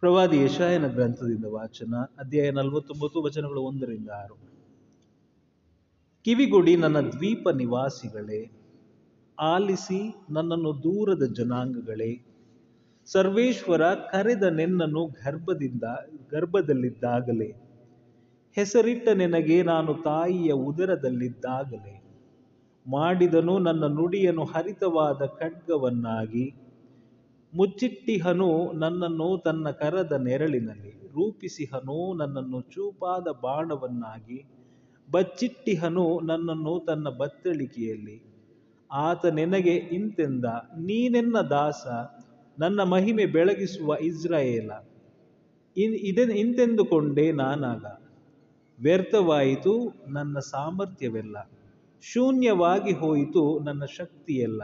[0.00, 4.34] ಪ್ರವಾದಿ ಯಶಾಯನ ಗ್ರಂಥದಿಂದ ವಾಚನ, ಅಧ್ಯಾಯ ನಲವತ್ತೊಂಬತ್ತು, ವಚನಗಳು ಒಂದರಿಂದ ಆರು
[6.24, 8.50] ಕಿವಿಗುಡಿ ನನ್ನ ದ್ವೀಪ ನಿವಾಸಿಗಳೇ,
[9.38, 12.31] ಆಲಿಸಿ ನನ್ನನ್ನು ದೂರದ ಜನಾಂಗಗಳೇ
[13.06, 15.82] ಸರ್ವೇಶ್ವರ ಕರೆದ ನಿನ್ನನ್ನು ಗರ್ಭದಿಂದ,
[16.30, 17.54] ಗರ್ಭದಲ್ಲಿದ್ದಾಗಲೇ.
[18.54, 22.02] ಹೆಸರಿಟ್ಟ ನಿನಗೆ ನಾನು ತಾಯಿಯ ಉದರದಲ್ಲಿದ್ದಾಗಲೇ.
[22.86, 26.54] ಮಾಡಿದನು ನನ್ನ ನುಡಿಯನ್ನು ಹರಿತವಾದ ಖಡ್ಗವನ್ನಾಗಿ.
[27.54, 34.44] ಮುಚ್ಚಿಟ್ಟಿಹನು ನನ್ನನ್ನು ತನ್ನ ಕರದ ನೆರಳಿನಲ್ಲಿ, ರೂಪಿಸಿಹನು ನನ್ನನ್ನು ಚೂಪಾದ ಬಾಣವನ್ನಾಗಿ.
[35.10, 38.22] ಬಚ್ಚಿಟ್ಟಿಹನು ನನ್ನನ್ನು ತನ್ನ ಬತ್ತಳಿಕೆಯಲ್ಲಿ.
[38.92, 40.44] ಆತ ನಿನಗೆ ಇಂತೆಂದ,
[40.78, 41.86] ನೀನೆನ್ನ ದಾಸ
[42.58, 44.70] ನನ್ನ ಮಹಿಮೆ ಬೆಳಗಿಸುವ ಇಸ್ರಾಯೇಲ.
[45.76, 47.84] ಇನ್ ಇದೆ ಇಂತೆಂದುಕೊಂಡೆ ನಾನಾಗ.
[48.82, 51.50] ವ್ಯರ್ಥವಾಯಿತು ನನ್ನ ಸಾಮರ್ಥ್ಯವೆಲ್ಲ.
[52.02, 54.62] ಶೂನ್ಯವಾಗಿ ಹೋಯಿತು ನನ್ನ ಶಕ್ತಿಯೆಲ್ಲ.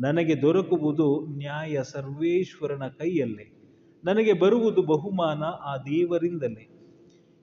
[0.00, 3.52] ನನಗೆ ದೊರಕುವುದು ನ್ಯಾಯ ಸರ್ವೇಶ್ವರನ ಕೈಯಲ್ಲೇ.
[4.04, 6.68] ನನಗೆ ಬರುವುದು ಬಹುಮಾನ ಆ ದೇವರಿಂದಲೇ.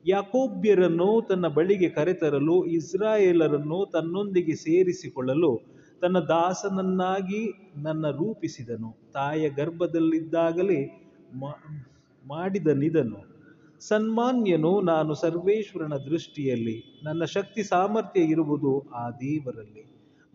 [0.07, 5.74] ಯಾಕೋಬ್ಯರನ್ನು ತನ್ನ ಬಳಿಗೆ ಕರೆತರಲು, ಇಸ್ರಾಯೇಲರನ್ನು ತನ್ನೊಂದಿಗೆ ಸೇರಿಸಿಕೊಳ್ಳಲು
[6.05, 8.97] ತನ್ನ ದಾಸನನ್ನಾಗಿ ನನ್ನ ರೂಪಿಸಿದನು.
[9.13, 11.89] ತಾಯ ಗರ್ಭದಲ್ಲಿದ್ದಾಗಲೇ ಮಾ-
[12.27, 13.35] ಮಾಡಿದ ನಿದನು
[13.79, 19.85] ಸನ್ಮಾನ್ಯನು ನಾನು ಸರ್ವೇಶ್ವರನ ದೃಷ್ಟಿಯಲ್ಲಿ, ನನ್ನ ಶಕ್ತಿ ಸಾಮರ್ಥ್ಯ ಇರುವುದು ಆ ದೇವರಲ್ಲಿ.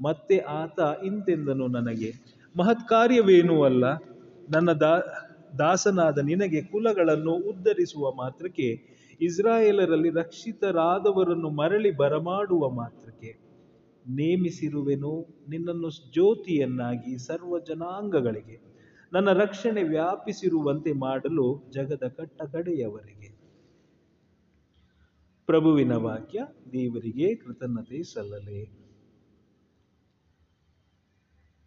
[0.02, 2.12] ಮತ್ತೆ ಆತ ಇಂತೆಂದನು ನನಗೆ
[2.58, 3.94] ಮಹತ್ಕಾರ್ಯವೇನೂ ಅಲ್ಲ.
[4.50, 5.00] ನನ್ನ ದಾ,
[5.58, 8.82] ದಾಸನಾದ ನಿನಗೆ ಕುಲಗಳನ್ನು ಉದ್ಧರಿಸುವ ಮಾತ್ರಕ್ಕೆ,
[9.20, 13.09] ಇಸ್ರಾಯೇಲರಲ್ಲಿ ರಕ್ಷಿತರಾದವರನ್ನು ಮರಳಿ ಬರಮಾಡುವ ಮಾತ್ರಕ್ಕೆ
[14.08, 18.70] ನೇಮಿಸಿರುವೆನು ನಿನ್ನನ್ನು ಜ್ಯೋತಿಯನ್ನಾಗಿ ಸರ್ವ ಜನಾಂಗಗಳಿಗೆ.
[19.12, 23.40] ನನ್ನ ರಕ್ಷಣೆ ವ್ಯಾಪಿಸಿರುವಂತೆ ಮಾಡಲು ಜಗದ ಕಟ್ಟ ಕಡೆಯವರೆಗೆ
[25.46, 26.40] ಪ್ರಭುವಿನ ವಾಕ್ಯ,
[26.72, 28.64] ದೇವರಿಗೆ ಕೃತಜ್ಞತೆ ಸಲ್ಲಲೆ.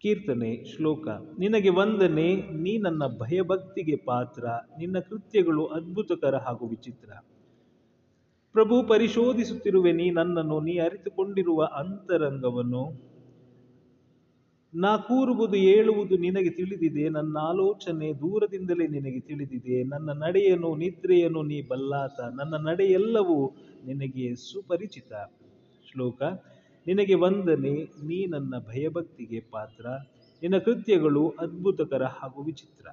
[0.02, 1.08] ಕೀರ್ತನೆ ಶ್ಲೋಕ,
[1.40, 4.46] ನಿನಗೆ ವಂದನೆ, ನೀ ನನ್ನ ಭಯಭಕ್ತಿಗೆ ಪಾತ್ರ,
[4.80, 7.10] ನಿನ್ನ ಕೃತ್ಯಗಳು ಅದ್ಭುತಕರ ಹಾಗೂ ವಿಚಿತ್ರ.
[8.54, 13.14] ಪ್ರಭು ಪರಿಶೋಧಿಸುತ್ತಿರುವೆ, ನೀ ನನ್ನನ್ನು, ನೀ ಅರಿತುಕೊಂಡಿರುವ ಅಂತರಂಗವನ್ನು.
[14.74, 19.84] ನಾ ಕೂರುವುದು, ಏಳುವುದು ನಿನಗೆ ತಿಳಿದಿದೆ, ನನ್ನ ಆಲೋಚನೆ ದೂರದಿಂದಲೇ ನಿನಗೆ ತಿಳಿದಿದೆ.
[19.84, 25.14] ನನ್ನ ನಡೆಯನು, ನಿದ್ರೆಯನು ನೀ ಬಲ್ಲಾತ, ನನ್ನ ನಡೆಯೆಲ್ಲವೂ ನಿನಗೆ ಸುಪರಿಚಿತ.
[25.91, 26.22] ಶ್ಲೋಕ,
[26.88, 29.86] ನಿನಗೆ ವಂದನೆ, ನೀ ನನ್ನ ಭಯಭಕ್ತಿಗೆ ಪಾತ್ರ,
[30.41, 32.88] ನಿನ್ನ ಕೃತ್ಯಗಳು ಅದ್ಭುತಕರ ಹಾಗೂ ವಿಚಿತ್ರ.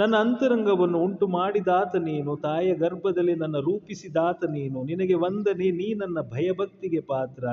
[0.00, 4.84] ನನ್ನ ಅಂತರಂಗವನ್ನು ಉಂಟು ಮಾಡಿದಾತ ನೀನು ತಾಯ ಗರ್ಭದಲ್ಲಿ ನನ್ನ ರೂಪಿಸಿದಾತ ನೀನು.
[4.84, 7.44] ನಿನಗೆ ವಂದನೆ, ನೀ ನನ್ನ ಭಯಭಕ್ತಿಗೆ ಪಾತ್ರ.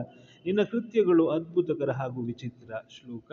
[0.45, 2.69] ನಿನ್ನ ಕೃತ್ಯಗಳು ಅದ್ಭುತಕರ ಹಾಗೂ ವಿಚಿತ್ರ.
[2.89, 3.31] ಶ್ಲೋಕ,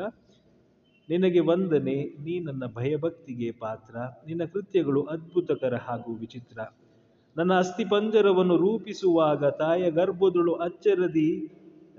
[1.09, 3.97] ನಿನಗೆ ವಂದನೆ, ನೀ ನನ್ನ ಭಯಭಕ್ತಿಗೆ ಪಾತ್ರ.
[4.27, 6.59] ನಿನ್ನ ಕೃತ್ಯಗಳು ಅದ್ಭುತಕರ ಹಾಗೂ ವಿಚಿತ್ರ.
[7.37, 11.31] ನನ್ನ ಅಸ್ಥಿಪಂಜರವನ್ನು ರೂಪಿಸುವಾಗ ತಾಯ ಗರ್ಭದಳು ಅಚ್ಚರದಿ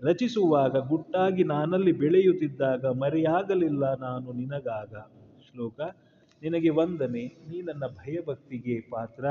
[0.03, 4.93] ರಚಿಸುವಾಗ, ಗುಟ್ಟಾಗಿ ನಾನಲ್ಲಿ ಬೆಳೆಯುತ್ತಿದ್ದಾಗ ಮರೆಯಾಗಲಿಲ್ಲ ನಾನು ನಿನಗಾಗ.
[5.47, 5.79] ಶ್ಲೋಕ
[6.41, 9.25] ನಿನಗೆ ವಂದನೆ, ನೀ ನನ್ನ ಭಯಭಕ್ತಿಗೆ ಪಾತ್ರ,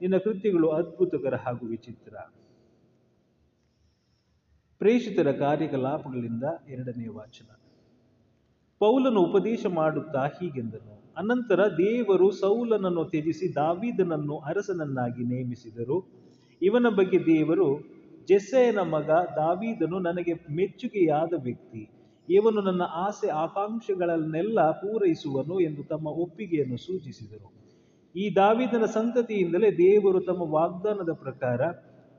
[0.00, 2.14] ನಿನ್ನ ಕೃತ್ಯಗಳು ಅದ್ಭುತಕರ ಹಾಗೂ ವಿಚಿತ್ರ.
[4.78, 7.58] ಪ್ರೇಷಿತರ ಕಾರ್ಯಕಲಾಪಗಳಿಂದ ಎರಡನೇ ವಾಚನ.
[8.78, 16.08] ಪೌಲನು ಉಪದೇಶ ಮಾಡುತ್ತಾ ಹೀಗೆಂದನು, ಅನಂತರ ದೇವರು ಸೌಲನನ್ನು ತ್ಯಜಿಸಿ ದಾವಿದನನ್ನು ಅರಸನನ್ನಾಗಿ ನೇಮಿಸಿದರು.
[16.62, 17.80] ಇವನ ಬಗ್ಗೆ ದೇವರು,
[18.28, 21.93] ಜೆಸ್ಸೆಯನ ಮಗ ದಾವೀದನು ನನಗೆ ಮೆಚ್ಚುಗೆಯಾದ ವ್ಯಕ್ತಿ.
[22.28, 27.52] ಇವನು ನನ್ನ ಆಸೆ ಆಕಾಂಕ್ಷೆಗಳನ್ನೆಲ್ಲ ಪೂರೈಸುವನು ಎಂದು ತಮ್ಮ ಒಪ್ಪಿಗೆಯನ್ನು ಸೂಚಿಸಿದರು.
[28.16, 31.60] ಈ ದಾವಿದನ ಸಂತತಿಯಿಂದಲೇ ದೇವರು ತಮ್ಮ ವಾಗ್ದಾನದ ಪ್ರಕಾರ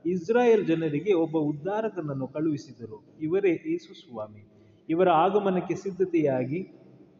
[0.06, 3.16] ಇಸ್ರಾಯೇಲ್ ಜನರಿಗೆ ಒಬ್ಬ ಉದ್ಧಾರಕನನ್ನು ಕಳುಹಿಸಿದರು.
[3.20, 4.48] ಇವರೇ ಯೇಸು ಸ್ವಾಮಿ.
[4.88, 6.62] ಇವರ ಆಗಮನಕ್ಕೆ ಸಿದ್ಧತೆಯಾಗಿ,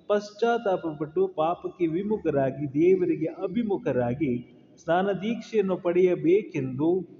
[0.06, 7.16] ಪಶ್ಚಾತ್ತಾಪಪಟ್ಟು ಪಾಪಕ್ಕೆ ವಿಮುಖರಾಗಿ, ದೇವರಿಗೆ ಅಭಿಮುಖರಾಗಿ ಸ್ನಾನ ದೀಕ್ಷೆಯನ್ನು ಪಡೆಯಬೇಕೆಂದು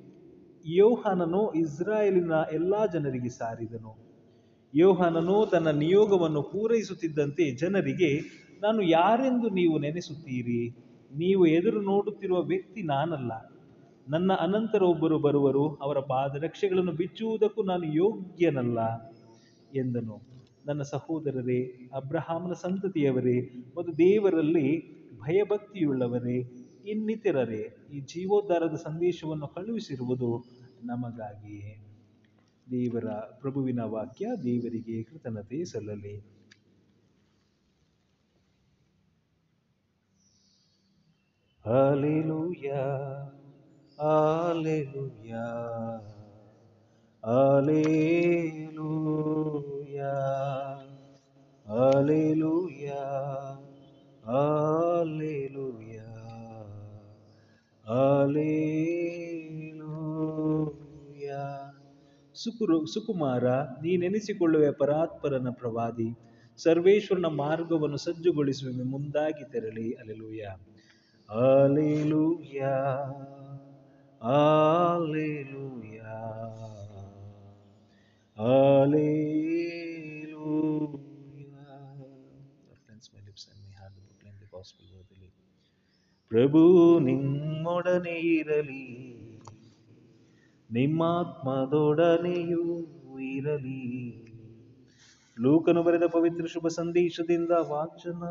[0.67, 4.06] ಯೋಹಾನನು ಇಸ್ರಾಯೇಲಿನ ಎಲ್ಲಾ ಜನರಿಗೆ ಸಾರಿದನು.
[4.77, 8.21] ಯೋಹಾನನು ತನ್ನ ನಿಯೋಗವನ್ನು ಪೂರೈಸುತ್ತಿದ್ದಂತೆ ಜನರಿಗೆ,
[8.63, 10.77] ನಾನು ಯಾರೆಂದು ನೀವು ನೆನೆಸುತ್ತೀರಿ?
[11.17, 13.33] ನೀವು ಎದುರು ನೋಡುತ್ತಿರುವ ವ್ಯಕ್ತಿ ನಾನಲ್ಲ.
[14.09, 18.79] ನನ್ನ ಅನಂತರ ಒಬ್ಬರು ಬರುವರು, ಅವರ ಪಾದರಕ್ಷೆಗಳನ್ನು ಬಿಚ್ಚುವುದಕ್ಕೂ ನಾನು ಯೋಗ್ಯನಲ್ಲ
[19.75, 20.23] ಎಂದನು.
[20.67, 23.41] ನನ್ನ ಸಹೋದರರೇ, ಅಬ್ರಹಾಮನ ಸಂತತಿಯವರೇ,
[23.77, 30.45] ಮತ್ತು ದೇವರಲ್ಲಿ ಭಯಭಕ್ತಿಯುಳ್ಳವರೇ, ಇನ್ನಿತರರೇ, ಈ ಜೀವೋದ್ಧಾರದ ಸಂದೇಶವನ್ನು ಕಳುಹಿಸಿರುವುದು
[30.85, 31.86] ನಮಗಾಗಿಯೇ.
[32.67, 33.09] ದೇವರ
[33.43, 36.17] ಪ್ರಭುವಿನ ವಾಕ್ಯ ದೇವರಿಗೆ ಕೃತಜ್ಞತೆ ಸಲ್ಲಲಿ
[41.65, 43.33] Hallelujah,
[43.99, 46.03] Hallelujah,
[47.25, 48.85] Hallelujah,
[51.67, 53.01] Hallelujah,
[54.25, 56.09] Hallelujah,
[57.87, 59.76] Hallelujah.
[62.43, 66.15] ಸುಕುರು, ಸುಕುಮಾರ, ನೀನೆನಿಸಿಕೊಳ್ಳುವೆ ಪರಾತ್ಪರನ ಪ್ರವಾದಿ.
[66.57, 69.93] ಸರ್ವೇಶ್ವರನ ಮಾರ್ಗವನ್ನು ಸಜ್ಜುಗೊಳಿಸುವ ಮುಂದಾಗಿ ತೆರಳಿ.
[69.93, 70.43] ಅಲೆಲುಯ್ಯ
[71.31, 72.61] ಅಲೆಲುಯ್ಯ
[74.23, 76.01] ಅಲೆಲುಯ್ಯ
[86.29, 88.96] ಪ್ರಭು ನಿಮ್ಮೊಡನೆ ಇರಲಿ.
[90.71, 92.89] ನಿಮ್ಮಾತ್ಮದೊಡನೆಯೂ
[93.19, 94.25] ಇರಲಿ.
[95.41, 98.23] ಲೂಕನು ಬರೆದ ಪವಿತ್ರ ಶುಭ ಸಂದೇಶದಿಂದ ವಾಚನ.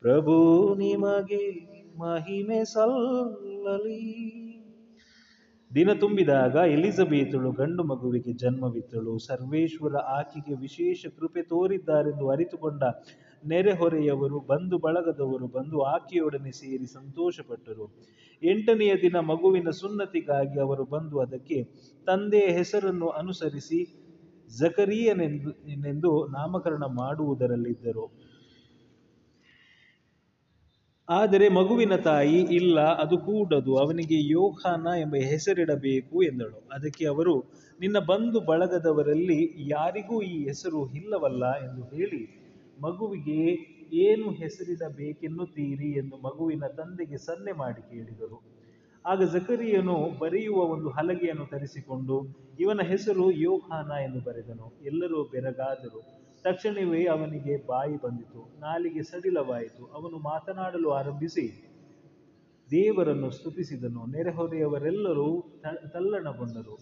[0.00, 1.68] ಪ್ರಭು ನಿಮಗೆ
[1.98, 4.37] ಮಹಿಮೆ ಸಲ್ಲಲಿ.
[5.70, 12.82] ದಿನ ತುಂಬಿದಾಗ ಎಲಿಜಬೇತಳು ಗಂಡು ಮಗುವಿಗೆ ಜನ್ಮವಿತ್ತಳು ಸರ್ವೇಶ್ವರ ಆಕೆಗೆ ವಿಶೇಷ ಕೃಪೆ ತೋರಿದ್ದಾರೆಂದು ಅರಿತುಕೊಂಡ
[13.44, 17.86] ನೆರೆಹೊರೆಯವರು ಬಂಧು ಬಳಗದವರು ಬಂದು ಆಕೆಯೊಡನೆ ಸೇರಿ ಸಂತೋಷಪಟ್ಟರು.
[18.42, 21.58] ಎಂಟನೆಯ ದಿನ ಮಗುವಿನ ಸುನ್ನತಿಗಾಗಿ ಅವರು ಬಂದು ಅದಕ್ಕೆ
[22.06, 23.80] ತಂದೆಯ ಹೆಸರನ್ನು ಅನುಸರಿಸಿ
[24.50, 28.04] ಜಕರಿಯನೆಂದು ನಾಮಕರಣ ಮಾಡುವುದರಲ್ಲಿದ್ದರು.
[31.08, 36.68] ಆದರೆ ಮಗುವಿನ ತಾಯಿ, ಇಲ್ಲ, ಅದು ಕೂಡದು, ಅವನಿಗೆ ಯೋಹಾನ ಎಂಬ ಹೆಸರಿಡಬೇಕು ಎಂದಳು.
[36.72, 37.44] ಅದಕ್ಕೆ ಅವರು,
[37.80, 42.28] ನಿನ್ನ ಬಂಧು ಬಳಗದವರಲ್ಲಿ ಯಾರಿಗೂ ಈ ಹೆಸರು ಇಲ್ಲವಲ್ಲ ಎಂದು ಹೇಳಿ,
[42.80, 43.40] ಮಗುವಿಗೆ
[43.92, 48.42] ಏನು ಹೆಸರಿಡಬೇಕೆನ್ನುತ್ತೀರಿ ಎಂದು ಮಗುವಿನ ತಂದೆಗೆ ಸನ್ನೆ ಮಾಡಿ ಕೇಳಿದರು.
[49.06, 52.26] ಆಗ ಜಕರಿಯನು ಬರೆಯುವ ಒಂದು ಹಲಗೆಯನ್ನು ತರಿಸಿಕೊಂಡು,
[52.58, 54.72] ಇವನ ಹೆಸರು ಯೋಹಾನ ಎಂದು ಬರೆದನು.
[54.84, 56.17] ಎಲ್ಲರೂ ಬೆರಗಾದರು.
[56.48, 59.82] ತಕ್ಷಣವೇ ಅವನಿಗೆ ಬಾಯಿ ಬಂದಿತು, ನಾಲಿಗೆ ಸಡಿಲವಾಯಿತು.
[59.86, 61.46] ಅವನು ಮಾತನಾಡಲು ಆರಂಭಿಸಿ,
[62.70, 64.02] ದೇವರನ್ನು ಸ್ತುತಿಸಿದನು.
[64.06, 65.28] ನೆರೆಹೊರೆಯವರೆಲ್ಲರೂ
[65.92, 66.76] ತಲ್ಲಣಗೊಂಡರು.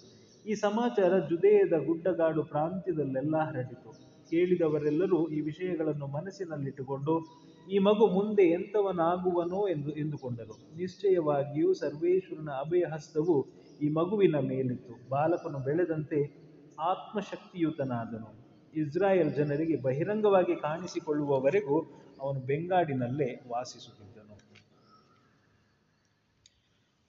[0.47, 3.90] ಈ ಸಮಾಚಾರ ಜುದೇಯದ ಗುಡ್ಡಗಾಡು ಪ್ರಾಂತ್ಯದಲ್ಲೆಲ್ಲ ಹರಡಿತು.
[4.30, 7.14] ಕೇಳಿದವರೆಲ್ಲರೂ ಈ ವಿಷಯಗಳನ್ನು ಮನಸ್ಸಿನಲ್ಲಿಟ್ಟುಕೊಂಡು,
[7.70, 10.56] ಈ ಮಗು ಮುಂದೆ ಎಂಥವನಾಗುವನೋ ಎಂದು ಎಂದುಕೊಂಡರು.
[10.76, 13.36] ನಿಶ್ಚಯವಾಗಿಯೂ ಸರ್ವೇಶ್ವರನ ಅಭಯ ಹಸ್ತವು
[13.82, 14.94] ಈ ಮಗುವಿನ ಮೇಲಿತ್ತು.
[15.10, 16.20] ಬಾಲಕನು ಬೆಳೆದಂತೆ
[16.80, 18.45] ಆತ್ಮಶಕ್ತಿಯುತನಾದನು.
[18.77, 21.81] ಇಸ್ರಾಯೇಲ್ ಜನರಿಗೆ ಬಹಿರಂಗವಾಗಿ ಕಾಣಿಸಿಕೊಳ್ಳುವವರೆಗೂ
[22.20, 24.36] ಅವನು ಬೆಂಗಾಡಿನಲ್ಲೇ ವಾಸಿಸುತ್ತಿದ್ದನು.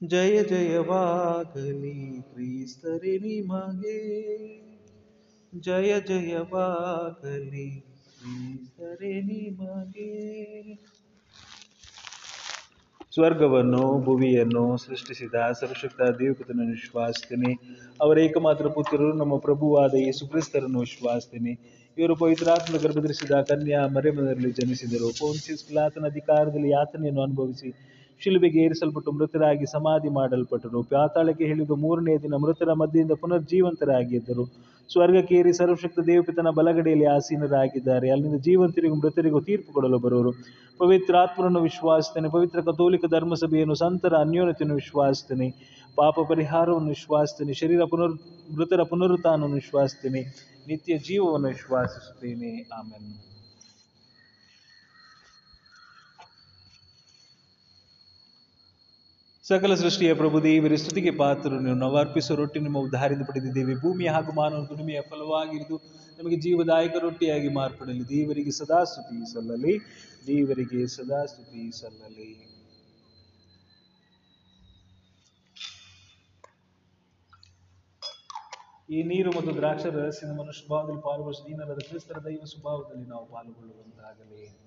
[0.03, 3.97] ಜಯ ಜಯವಾಗಲಿ ಕ್ರಿಸ್ತರೇ ನಿಮಗೆ.
[5.59, 7.81] ಜಯ ಜಯವಾಗಲಿ
[8.19, 10.11] ಕ್ರಿಸ್ತರೇ ನಿಮಗೆ.
[13.17, 17.51] ಸ್ವರ್ಗವನ್ನು, ಭುವಿಯನ್ನು ಸೃಷ್ಟಿಸಿದ ಸರ್ವಶಕ್ತ ದೇವಪುತನನ್ನು ವಿಶ್ವಾಸಿಸ್ತೇನೆ
[18.01, 21.53] ಅವರ ಏಕಮಾತ್ರ ಪುತ್ರರು ನಮ್ಮ ಪ್ರಭುವಾದ ಈ ಕ್ರಿಸ್ತರನ್ನು ವಿಶ್ವಾಸಿಸ್ತೇನೆ
[21.97, 25.07] ಇವರು ಪವಿತ್ರಾತ್ಮ ಗರ್ಭಧರಿಸಿದ ಕನ್ಯಾ ಮರೆಮದಲ್ಲಿ ಜನಿಸಿದರು.
[25.19, 27.69] ಪೋನ್ಸಿಸ್ ಪಿಲಾತನ ಅಧಿಕಾರದಲ್ಲಿ ಯಾತನೆಯನ್ನು ಅನುಭವಿಸಿ
[28.23, 30.83] ಶಿಲುಬೆಗೆ ಏರಿಸಲ್ಪಟ್ಟು ಮೃತರಾಗಿ ಸಮಾಧಿ ಮಾಡಲ್ಪಟ್ಟರು.
[30.83, 34.45] ಪಾತಾಳಕ್ಕೆ ಹೇಳಿದ ಮೂರನೇ ದಿನ ಮೃತರ ಮಧ್ಯೆಯಿಂದ ಪುನರ್ಜೀವಂತರಾಗಿದ್ದರು.
[34.91, 38.09] ಸ್ವರ್ಗಕ್ಕೇರಿ ಸರ್ವಶಕ್ತ ದೇವಪಿತನ ಬಲಗಡೆಯಲ್ಲಿ ಆಸೀನರಾಗಿದ್ದಾರೆ.
[38.09, 40.31] ಅಲ್ಲಿಂದ ಜೀವಂತರಿಗೂ ಮೃತರಿಗೂ ತೀರ್ಪು ಕೊಡಲು ಬರುವರು.
[40.79, 45.47] ಪವಿತ್ರಾತ್ಮರನ್ನು ವಿಶ್ವಾಸಿಸ್ತೇನೆ ಪವಿತ್ರ ಕಥೋಲಿಕ ಧರ್ಮಸಭೆಯನ್ನು ಸಂತರ ಅನ್ಯೋನ್ಯತೆಯನ್ನು ವಿಶ್ವಾಸಿಸ್ತೇನೆ
[45.95, 48.13] ಪಾಪ ಪರಿಹಾರವನ್ನು ವಿಶ್ವಾಸಿಸ್ತೇನೆ ಶರೀರ ಪುನರ್,
[48.55, 50.21] ಮೃತರ ಪುನರುತ್ಥಾನವನ್ನು ವಿಶ್ವಾಸಿಸ್ತೇನೆ
[50.67, 52.51] ನಿತ್ಯ ಜೀವವನ್ನು ವಿಶ್ವಾಸಿಸುತ್ತೇನೆ.
[52.77, 53.36] ಆಮೇಲೆ
[59.47, 61.59] ಸಕಲ ಸೃಷ್ಟಿಯ ಪ್ರಭು ದೇವರ ಸ್ತುತಿಗೆ ಪಾತ್ರರು.
[61.59, 63.73] ನೀವು ಅರ್ಪಿಸುವ ರೊಟ್ಟಿ ನಿಮ್ಮ ಉದ್ಧಾರಿಂದ ಪಡೆದಿದ್ದೇವೆ.
[63.75, 65.77] ಭೂಮಿಯ ಹಾಗೂ ಮಾನವ ದುಡಿಮೆಯ ಫಲವಾಗಿರುವುದು
[66.19, 68.03] ನಮಗೆ ಜೀವದಾಯಕ ರೊಟ್ಟಿಯಾಗಿ ಮಾರ್ಪಡಲಿ.
[68.09, 69.73] ದೇವರಿಗೆ ಸದಾ ಸ್ತುತಿ ಸಲ್ಲಲಿ.
[70.27, 72.29] ದೇವರಿಗೆ ಸದಾ ಸ್ತುತಿ ಸಲ್ಲಲಿ.
[78.89, 84.66] ಈ ನೀರು ಮತ್ತು ದ್ರಾಕ್ಷರ ರಹಸ್ಯದ ಮನುಷ್ಯ ಭಾವದಲ್ಲಿ ಪಾಲ್ಗೊಳಿಸಿ ದೀನರಾದ ಕ್ರಿಸ್ತರ ದೈವ ಸ್ವಭಾವದಲ್ಲಿ ನಾವು ಪಾಲ್ಗೊಳ್ಳುವಂತಾಗಲಿ.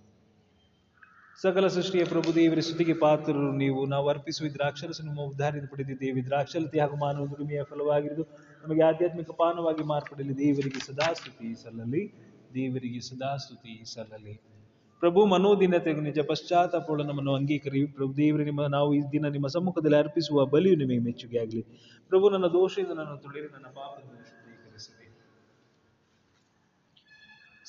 [1.42, 3.86] ಸಕಲ ಸೃಷ್ಟಿಯ ಪ್ರಭು ದೇವರ ಸ್ತುತಿಗೆ ಪಾತ್ರರು ನೀವು.
[3.86, 8.24] ನಾವು ಅರ್ಪಿಸುವ ದ್ರಾಕ್ಷರಸ ನಿಮ್ಮ ಉದ್ಧಾರದಿಂದ ಪಡೆದಿದ್ದೇವೆ ದ್ರಾಕ್ಷಲತೆ ಹಾಗೂ ಮಾನವ ದುಡಿಮೆಯ ಫಲವಾಗಿರುವುದು
[8.64, 10.34] ನಮಗೆ ಆಧ್ಯಾತ್ಮಿಕ ಪಾನವಾಗಿ ಮಾರ್ಪಡಲಿ.
[10.38, 12.02] ದೇವರಿಗೆ ಸದಾ ಸ್ತುತಿ ಸಲ್ಲಲಿ.
[12.54, 14.34] ದೇವರಿಗೆ ಸದಾ ಸ್ತುತಿ ಸಲ್ಲಲಿ.
[15.02, 20.46] ಪ್ರಭು ಮನೋದಿನತೆ ನಿಜ ಪಶ್ಚಾತ್ತಾಪಗಳು ನಮ್ಮನ್ನು ಅಂಗೀಕರಿ ಪ್ರಭು ದೇವರು, ನಿಮ್ಮ ನಾವು ಈ ದಿನ ನಿಮ್ಮ ಸಮ್ಮುಖದಲ್ಲಿ ಅರ್ಪಿಸುವ
[20.46, 21.62] ಬಲಿಯು ನಿಮಗೆ ಮೆಚ್ಚುಗೆ ಆಗಲಿ
[22.08, 24.39] ಪ್ರಭು ನನ್ನ ದೋಷದಿಂದ ನನ್ನ ತುಳಿರಿ ನನ್ನ ಪಾಪದಿಂದ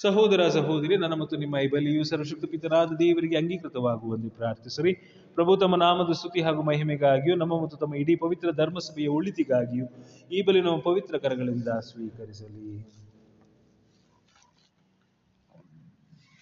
[0.01, 4.93] ಸಹೋದರ ಸಹೋದರಿ, ನನ್ನ ಮತ್ತು ನಿಮ್ಮ ಈ ಬಲಿಯು ಸರ್ವಶಕ್ತ ಪಿತರಾದ ದೇವರಿಗೆ ಅಂಗೀಕೃತವಾಗುವಂತೆ ಪ್ರಾರ್ಥಿಸರಿ.
[5.37, 9.87] ಪ್ರಭು, ತಮ್ಮ ನಾಮದ ಸ್ತುತಿ ಹಾಗೂ ಮಹಿಮೆಗಾಗಿಯೂ, ನಮ್ಮ ಮತ್ತು ತಮ್ಮ ಇಡೀ ಪವಿತ್ರ ಧರ್ಮಸಭೆಯ ಉಳಿತಿಗಾಗಿಯೂ
[10.31, 12.71] ಈ ಬಲಿ ನಮ್ಮ ಪವಿತ್ರ ಕರಗಳಿಂದ ಸ್ವೀಕರಿಸಲಿ.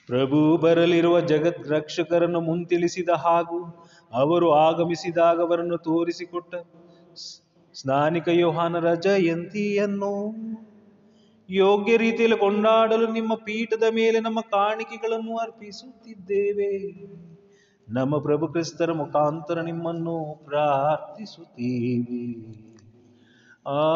[0.10, 3.60] ಪ್ರಭು, ಬರಲಿರುವ ಜಗತ್ ರಕ್ಷಕರನ್ನು ಮುಂತಿಳಿಸಿದ ಹಾಗೂ
[4.12, 6.56] ಅವರು ಆಗಮಿಸಿದಾಗ ಅವರನ್ನು ತೋರಿಸಿಕೊಟ್ಟ
[7.76, 10.14] ಸ್ನಾನಿಕ ಯೋಹಾನರ ಜಯಂತಿಯನ್ನು
[11.52, 16.94] ಯೋಗ್ಯ ರೀತಿಯಲ್ಲಿ ಕೊಂಡಾಡಲು ನಿಮ್ಮ ಪೀಠದ ಮೇಲೆ ನಮ್ಮ ಕಾಣಿಕೆಗಳನ್ನು ಅರ್ಪಿಸುತ್ತಿದ್ದೇವೆ.
[17.90, 22.46] ನಮ್ಮ ಪ್ರಭು ಕ್ರಿಸ್ತರ ಮುಖಾಂತರ ನಿಮ್ಮನ್ನು ಪ್ರಾರ್ಥಿಸುತ್ತೀವಿ.
[23.68, 23.92] ಆ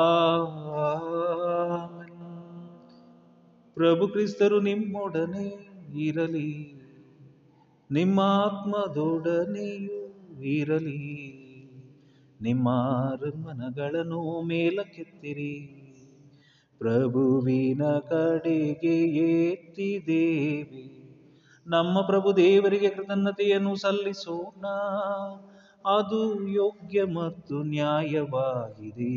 [3.74, 6.74] ಪ್ರಭು ಕ್ರಿಸ್ತರು ನಿಮ್ಮೊಡನೆ ಇರಲಿ.
[7.92, 11.24] ನಿಮ್ಮ ಆತ್ಮದೊಡನೆಯೂ ಇರಲಿ.
[12.42, 12.70] ನಿಮ್ಮ
[13.36, 15.82] ಮನಗಳನ್ನು ಮೇಲಕ್ಕೆತ್ತಿರಿ.
[16.84, 18.95] ಪ್ರಭುವಿನ ಕಡೆಗೆ
[19.51, 20.84] ಎತ್ತಿದೇವೆ
[21.68, 24.65] ನಮ್ಮ ಪ್ರಭು ದೇವರಿಗೆ ಕೃತಜ್ಞತೆಯನ್ನು ಸಲ್ಲಿಸೋಣ.
[25.85, 29.14] ಅದು ಯೋಗ್ಯ ಮತ್ತು ನ್ಯಾಯವಾಗಿದೆ.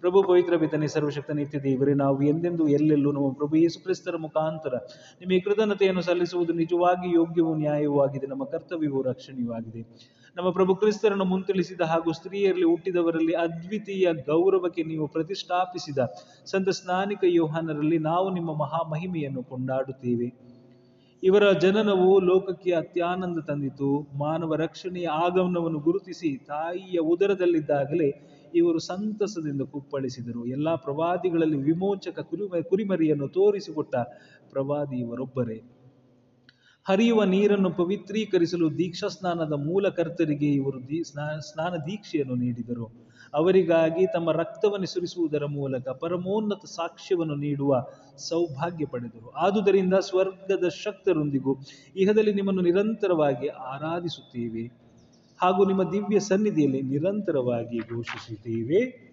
[0.00, 4.74] ಪ್ರಭು ಪವಿತ್ರ ಬಿತ್ತನೆ ಸರ್ವಶಕ್ತ ನಿತ್ಯ ದೇವರೇ, ನಾವು ಎಂದೆಂದು ಎಲ್ಲೆಲ್ಲೂ ನಮ್ಮ ಪ್ರಭು ಯೇಸು ಕ್ರಿಸ್ತರ ಮುಖಾಂತರ
[5.20, 8.26] ನಿಮಗೆ ಕೃತಜ್ಞತೆಯನ್ನು ಸಲ್ಲಿಸುವುದು ನಿಜವಾಗಿ ಯೋಗ್ಯವೂ ನ್ಯಾಯವೂ ಆಗಿದೆ.
[8.26, 9.82] ನಮ್ಮ ಕರ್ತವ್ಯವೂ ರಕ್ಷಣೀಯವಾಗಿದೆ
[10.36, 15.98] ನಮ್ಮ ಪ್ರಭು ಕ್ರಿಸ್ತರನ್ನು ಮುಂತಿಳಿಸಿದ ಹಾಗೂ ಸ್ತ್ರೀಯರಲ್ಲಿ ಹುಟ್ಟಿದವರಲ್ಲಿ ಅದ್ವಿತೀಯ ಗೌರವಕ್ಕೆ ನೀವು ಪ್ರತಿಷ್ಠಾಪಿಸಿದ
[16.46, 20.28] ಸಂತ ಸ್ನಾನಿಕ ಯೋಹಾನರಲ್ಲಿ ನಾವು ನಿಮ್ಮ ಮಹಾ ಮಹಿಮೆಯನ್ನು ಕೊಂಡಾಡುತ್ತೇವೆ.
[21.22, 24.06] ಇವರ ಜನನವು ಲೋಕಕ್ಕೆ ಅತ್ಯಾನಂದ ತಂದಿತು.
[24.18, 28.10] ಮಾನವ ರಕ್ಷಣೆಯ ಆಗಮನವನ್ನು ಗುರುತಿಸಿ ತಾಯಿಯ ಉದರದಲ್ಲಿದ್ದಾಗಲೇ
[28.54, 30.46] ಇವರು ಸಂತಸದಿಂದ ಕುಪ್ಪಳಿಸಿದರು.
[30.46, 33.96] ಎಲ್ಲಾ ಪ್ರವಾದಿಗಳಲ್ಲಿ ವಿಮೋಚಕ ಕುರಿಮ, ಕುರಿಮರಿಯನ್ನು ತೋರಿಸಿಕೊಟ್ಟ
[34.50, 35.58] ಪ್ರವಾದಿ ಇವರೊಬ್ಬರೇ
[36.86, 43.04] ಹರಿಯುವ ನೀರನ್ನು ಪವಿತ್ರೀಕರಿಸಲು ದೀಕ್ಷಾ ಸ್ನಾನದ ಮೂಲಕರ್ತರಿಗೆ ಇವರು ದೀ ಸ್ನಾನ ಸ್ನಾನ ದೀಕ್ಷೆಯನ್ನು ನೀಡಿದರು.
[43.34, 47.80] ಅವರಿಗಾಗಿ ತಮ್ಮ ರಕ್ತವನ್ನು ಸುರಿಸುವುದರ ಮೂಲಕ ಪರಮೋನ್ನತ ಸಾಕ್ಷ್ಯವನ್ನು ನೀಡುವ
[48.18, 49.30] ಸೌಭಾಗ್ಯ ಪಡೆದರು.
[49.30, 51.54] ಆದುದರಿಂದ ಸ್ವರ್ಗದ ಶಕ್ತರೊಂದಿಗೂ
[51.96, 54.66] ಇಹದಲ್ಲಿ ನಿಮ್ಮನ್ನು ನಿರಂತರವಾಗಿ ಆರಾಧಿಸುತ್ತೇವೆ
[55.40, 59.04] ಹಾಗೂ ನಿಮ್ಮ ದಿವ್ಯ ಸನ್ನಿಧಿಯಲ್ಲಿ ನಿರಂತರವಾಗಿ ಘೋಷಿಸುತ್ತೇವೆ.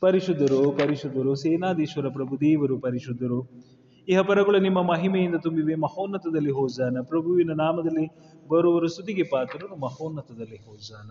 [0.00, 3.71] ಪರಿಶುದ್ಧರು ಪರಿಶುದ್ಧರು, ಸೇನಾಧೀಶ್ವರ ಪ್ರಭು, ದೇವರು ಪರಿಶುದ್ಧರು.
[4.08, 5.74] ಇಹ ಪರಗಳು ನಿಮ್ಮ ಮಹಿಮೆಯಿಂದ ತುಂಬಿವೆ.
[5.74, 6.96] ಮಹೋನ್ನತದಲ್ಲಿ ಹೋಜಾನ.
[7.02, 8.06] ಪ್ರಭುವಿನ ನಾಮದಲ್ಲಿ
[8.48, 9.76] ಬರುವವರು ಸ್ತುತಿಗೆ ಪಾತ್ರರು.
[9.76, 11.10] ಮಹೋನ್ನತದಲ್ಲಿ ಹೋಜಾನ.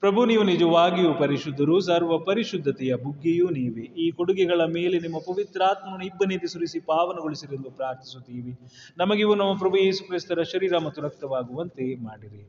[0.00, 1.80] ಪ್ರಭು, ನೀವು ನಿಜವಾಗಿಯೂ ಪರಿಶುದ್ಧರು.
[1.80, 3.82] ಸರ್ವ ಪರಿಶುದ್ಧತೆಯ ಬುಗ್ಗೆಯೂ ನೀವೆ.
[3.82, 8.58] ಈ ಕೊಡುಗೆಗಳ ಮೇಲೆ ನಿಮ್ಮ ಪವಿತ್ರಾತ್ಮವನ್ನು ಇಬ್ಬನಿಗೆ ಸುರಿಸಿ ಪಾವನಗೊಳಿಸಿರೆಂದು ಪ್ರಾರ್ಥಿಸುತ್ತೀವಿ.
[8.96, 12.42] ನಮಗಿವು ನಮ್ಮ ಪ್ರಭು ಯೇಸು ಕ್ರಿಸ್ತರ ಶರೀರ ಮತ್ತು ರಕ್ತವಾಗುವಂತೆ ಮಾಡಿರಿ.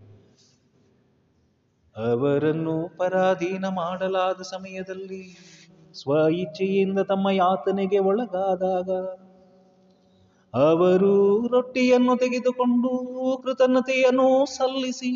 [1.96, 5.38] ಅವರನ್ನು ಪರಾಧೀನ ಮಾಡಲಾದ ಸಮಯದಲ್ಲಿ
[5.94, 8.90] ಸ್ವ ಇಚ್ಛೆಯಿಂದ ತಮ್ಮ ಯಾತನೆಗೆ ಒಳಗಾದಾಗ
[10.54, 11.14] ಅವರು
[11.48, 12.92] ರೊಟ್ಟಿಯನ್ನು ತೆಗೆದುಕೊಂಡು
[13.44, 15.12] ಕೃತಜ್ಞತೆಯನ್ನು ಸಲ್ಲಿಸಿ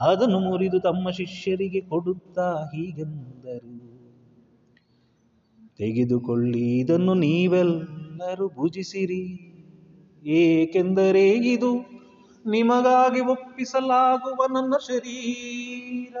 [0.00, 3.76] ಅದನ್ನು ಮುರಿದು ತಮ್ಮ ಶಿಷ್ಯರಿಗೆ ಕೊಡುತ್ತಾ ಹೀಗೆಂದರು.
[5.78, 9.24] ತೆಗೆದುಕೊಳ್ಳಿ, ಇದನ್ನು ನೀವೆಲ್ಲರೂ ಭುಜಿಸಿರಿ.
[10.22, 11.70] ಏಕೆಂದರೆ ಇದು
[12.44, 16.16] ನಿಮಗಾಗಿ ಒಪ್ಪಿಸಲಾಗುವ ನನ್ನ ಶರೀರ.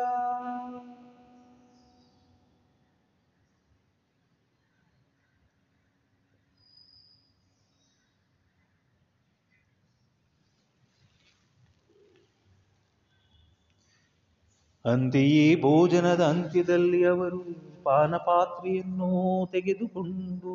[14.84, 17.40] ಅಂತೆಯೇ ಭೋಜನದ ಅಂತ್ಯದಲ್ಲಿ ಅವರು
[17.84, 19.10] ಪಾನಪಾತ್ರೆಯನ್ನು
[19.52, 20.54] ತೆಗೆದುಕೊಂಡು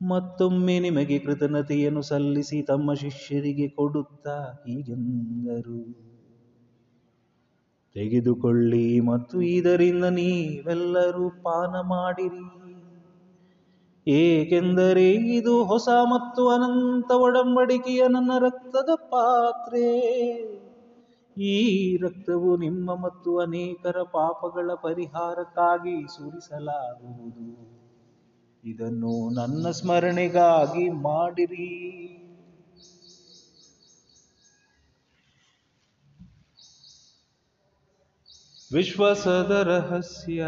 [0.00, 5.80] ಮತ್ತೊಮ್ಮೆ ನಿಮಗೆ ಕೃತಜ್ಞತೆಯನ್ನು ಸಲ್ಲಿಸಿ ತಮ್ಮ ಶಿಷ್ಯರಿಗೆ ಕೊಡುತ್ತಾ ಹೀಗೆಂದರು.
[7.96, 12.44] ತೆಗೆದುಕೊಳ್ಳಿ ಮತ್ತು ಇದರಿಂದ ನೀವೆಲ್ಲರೂ ಪಾನ ಮಾಡಿರಿ.
[14.06, 19.86] ಏಕೆಂದರೆ ಇದು ಹೊಸ ಮತ್ತು ಅನಂತ ಒಡಂಬಡಿಕೆಯ ನನ್ನ ರಕ್ತದ ಪಾತ್ರೆ.
[21.38, 27.76] ಈ ರಕ್ತವು ನಿಮ್ಮ ಮತ್ತು ಅನೇಕರ ಪಾಪಗಳ ಪರಿಹಾರಕ್ಕಾಗಿ ಸುರಿಸಲಾಗುವುದು.
[28.64, 32.22] ಇದನ್ನು ನನ್ನ ಸ್ಮರಣೆಗಾಗಿ ಮಾಡಿರಿ.
[38.72, 40.46] ವಿಶ್ವಾಸದ ರಹಸ್ಯ.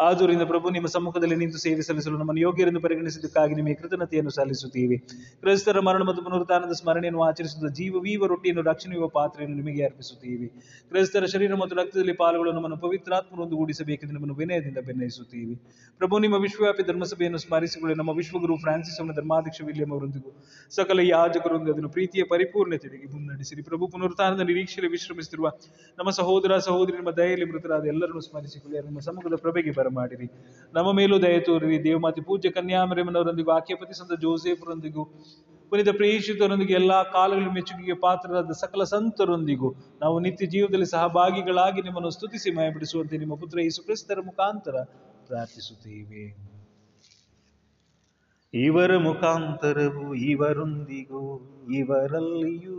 [0.00, 4.96] ಆದುದರಿಂದ ಪ್ರಭು, ನಿಮ್ಮ ಸಮ್ಮುಖದಲ್ಲಿ ನಿಂತು ಸೇವೆ ಸಲ್ಲಿಸಲು ನಮ್ಮನ್ನು ಯೋಗ್ಯರೆಂದು ಪರಿಗಣಿಸಿದ್ದಕ್ಕಾಗಿ ನಿಮಗೆ ಕೃತಜ್ಞತೆಯನ್ನು ಸಲ್ಲಿಸುತ್ತೀವಿ.
[5.40, 10.48] ಕ್ರೈಸ್ತರ ಮರಣ ಮತ್ತು ಪುನರುತ್ಥಾನದ ಸ್ಮರಣೆಯನ್ನು ಆಚರಿಸುವ ಜೀವವೀವ ರೊಟ್ಟಿಯನ್ನು ರಕ್ಷಣೆಯುವ ಪಾತ್ರೆಯನ್ನು ನಿಮಗೆ ಅರ್ಪಿಸುತ್ತೀವಿ.
[10.90, 15.54] ಕ್ರೈಸ್ತರ ಶರೀರ ಮತ್ತು ರಕ್ತದಲ್ಲಿ ಪಾಲ್ಗೊಳ್ಳಲು ನಮ್ಮನ್ನು ಪವಿತ್ರಾತ್ಮರೊಂದು ಗೂಡಿಸಬೇಕೆಂದು ನಿಮ್ಮನ್ನು ವಿನಯದಿಂದ ಬೆನ್ನಯಿಸುತ್ತೀವಿ
[16.00, 17.96] ಪ್ರಭು, ನಿಮ್ಮ ವಿಶ್ವವ್ಯಾಪಿ ಧರ್ಮಸಭೆಯನ್ನು ಸ್ಮರಿಸಿಕೊಳ್ಳಿ.
[17.96, 20.30] ನಮ್ಮ ವಿಶ್ವಗುರು ಫ್ರಾನ್ಸಿಸ್ ಅವನ ಧರ್ಮಾಧ್ಯಕ್ಷ ವಿಲಿಯಂ ಅವರೊಂದಿಗೂ
[20.70, 23.62] ಸಕಲ ಯಾಜಕರೊಂದಿಗೆ ಅದನ್ನು ಪ್ರೀತಿಯ ಪರಿಪೂರ್ಣತೆಗೆ ಮುನ್ನಡೆಸಿರಿ.
[23.62, 25.48] ಪ್ರಭು, ಪುನರುತ್ಥಾನದ ನಿರೀಕ್ಷೆಯಲ್ಲಿ ವಿಶ್ರಮಿಸುತ್ತಿರುವ
[25.98, 28.78] ನಮ್ಮ ಸಹೋದರ, ಸಹೋದರಿ, ನಿಮ್ಮ ದಯೆಯಲ್ಲಿ ಮೃತರಾದ ಎಲ್ಲರನ್ನು ಸ್ಮರಿಸಿಕೊಳ್ಳಿ.
[28.78, 30.26] ನಮ್ಮ ನಿಮ್ಮ ಪ್ರಭೆಗೆ ಪ್ರಭೆಗೆ ಬರಮಾಡಿರಿ
[30.74, 31.84] ನಮ್ಮ ಮೇಲೂ ದಯ ತೋರಿರಿ.
[31.84, 35.04] ದೇವಮಾತೆ ಪೂಜ್ಯ ಕನ್ಯಾಮರೇಮನವರೊಂದಿಗೂ ಆಕೆಯ ಪತಿ ಸಂತ ಜೋಸೆಫರೊಂದಿಗೂ,
[35.68, 43.18] ಪುನೀತ ಪ್ರೇಷಿತರೊಂದಿಗೆ ಎಲ್ಲಾ ಕಾಲಗಳ ಮೆಚ್ಚುಗೆಗೆ ಪಾತ್ರರಾದ ಸಕಲ ಸಂತರೊಂದಿಗೂ ನಾವು ನಿತ್ಯ ಜೀವದಲ್ಲಿ ಸಹಭಾಗಿಗಳಾಗಿ ನಿಮ್ಮನ್ನು ಸ್ತುತಿಸಿ ಮಯಪಡಿಸುವಂತೆ
[43.18, 44.82] ನಿಮ್ಮ ಪುತ್ರ ಯೇಸು ಕ್ರಿಸ್ತರ ಮುಖಾಂತರ
[45.26, 46.22] ಪ್ರಾರ್ಥಿಸುತ್ತೇವೆ.
[48.54, 51.22] ಇವರ ಮುಖಾಂತರವು ಇವರೊಂದಿಗೂ,
[51.74, 52.78] ಇವರಲ್ಲಿಯೂ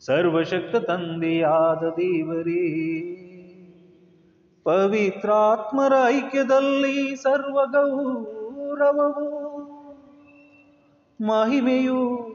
[0.00, 2.62] ಸರ್ವಶಕ್ತ ತಂದೆಯಾದ ದೇವರೇ.
[4.64, 9.40] ಪವಿತ್ರಾತ್ಮರ ಐಕ್ಯದಲ್ಲಿ ಸರ್ವ ಗೌರವವು
[11.20, 12.30] ಮಹಿಮೆಯು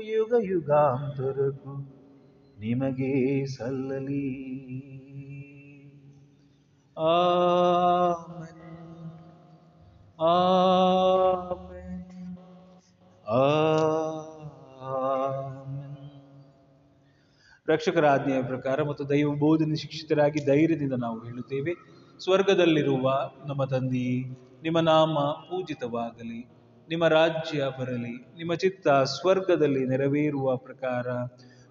[0.00, 1.98] ಯುಗ ಯುಗಾಂತರಕ್ಕೂ
[2.58, 4.48] ನಿಮಗೆ ಸಲ್ಲಲಿ.
[6.98, 9.10] ಆಮೆನ್.
[10.20, 12.36] ಆಮೆನ್.
[13.28, 14.27] ಆಮೆನ್.
[17.68, 21.72] ರಕ್ಷಕರ ಆಜ್ಞೆಯ ಪ್ರಕಾರ ಮತ್ತು ದೈವ ಬೋಧನೆ ಶಿಕ್ಷಿತರಾಗಿ ಧೈರ್ಯದಿಂದ ನಾವು ಹೇಳುತ್ತೇವೆ.
[22.18, 26.40] ಸ್ವರ್ಗದಲ್ಲಿರುವ ನಮ್ಮ ತಂದೆಯೇ ನಿಮ್ಮ ನಾಮ ಪೂಜಿತವಾಗಲಿ,
[26.88, 31.06] ನಿಮ್ಮ ರಾಜ್ಯ ಬರಲಿ, ನಿಮ್ಮ ಚಿತ್ತ ಸ್ವರ್ಗದಲ್ಲಿ ನೆರವೇರುವ ಪ್ರಕಾರ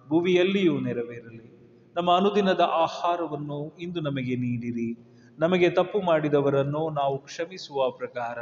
[0.08, 1.58] ಭುವಿಯಲ್ಲಿಯೂ ನೆರವೇರಲಿ.
[1.96, 4.90] ನಮ್ಮ ಅನುದಿನದ ಆಹಾರವನ್ನು ಇಂದು ನಮಗೆ ನೀಡಿರಿ.
[5.38, 8.38] ನಮಗೆ ತಪ್ಪು ಮಾಡಿದವರನ್ನು ನಾವು ಕ್ಷಮಿಸುವ ಪ್ರಕಾರ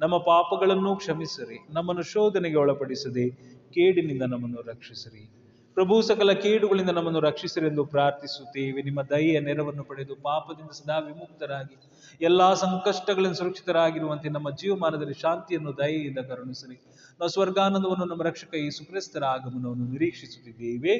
[0.00, 3.30] ನಮ್ಮ ಪಾಪಗಳನ್ನು ಕ್ಷಮಿಸಿರಿ, ನಮ್ಮನ್ನು ಶೋಧನೆಗೆ ಒಳಪಡಿಸದೆ
[3.70, 5.43] ಕೇಡಿನಿಂದ ನಮ್ಮನ್ನು ರಕ್ಷಿಸಿರಿ.
[5.76, 8.82] ಪ್ರಭು, ಸಕಲ ಕೀಡುಗಳಿಂದ ನಮ್ಮನ್ನು ರಕ್ಷಿಸಿರೆಂದು ಪ್ರಾರ್ಥಿಸುತ್ತೇವೆ.
[8.82, 11.76] ನಿಮ್ಮ ದಯೆಯ ನೆರವನ್ನು ಪಡೆದು ಪಾಪದಿಂದ ಸದಾ ವಿಮುಕ್ತರಾಗಿ,
[12.20, 16.76] ಎಲ್ಲಾ ಸಂಕಷ್ಟಗಳಿಂದ ಸುರಕ್ಷಿತರಾಗಿರುವಂತೆ ನಮ್ಮ ಜೀವಮಾನದಲ್ಲಿ ಶಾಂತಿಯನ್ನು, ದಯೆಯಿಂದ ಕರುಣಿಸಿರಿ.
[17.20, 20.94] ನಾವು ಸ್ವರ್ಗಾನಂದವನ್ನು, ನಮ್ಮ ರಕ್ಷಕ ಈ ಸುಪ್ರಸ್ತರ ಆಗಮನವನ್ನು ನಿರೀಕ್ಷಿಸುತ್ತಿದ್ದೇವೆ.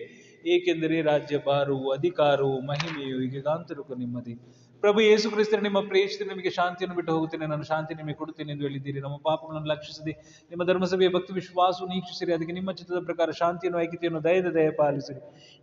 [0.47, 4.35] ಏಕೆಂದರೆ ರಾಜ್ಯ ಭಾರವು, ಅಧಿಕಾರವು, ಮಹಿಮೆಯು ಈಗಾಂತರಕ್ಕೂ ನಿಮ್ಮದಿ.
[4.81, 7.47] ಪ್ರಭು ಯೇಸು ಕ್ರಿಸ್ತರ ನಿಮ್ಮ ಪ್ರೇಷಿತರು ನಿಮಗೆ ಶಾಂತಿಯನ್ನು ಬಿಟ್ಟು ಹೋಗುತ್ತೇನೆ.
[7.47, 9.01] ನಾನು ಶಾಂತಿ ನಿಮಗೆ ಕೊಡುತ್ತೇನೆ ಎಂದು ಹೇಳಿದ್ದೀರಿ.
[9.01, 10.13] ನಮ್ಮ ಪಾಪಗಳನ್ನು ಲಕ್ಷಿಸದೆ,
[10.51, 12.33] ನಿಮ್ಮ ಧರ್ಮಸಭೆಯ ಭಕ್ತಿ ವಿಶ್ವಾಸವು ನೀಕ್ಷಿಸಿರಿ.
[12.33, 15.21] ಅದಕ್ಕೆ ನಿಮ್ಮ ಚಿತ್ರದ ಪ್ರಕಾರ ಶಾಂತಿಯನ್ನು, ಐಕ್ಯತೆಯನ್ನು ದಯದ ದಯ ಪಾಲಿಸಿರಿ.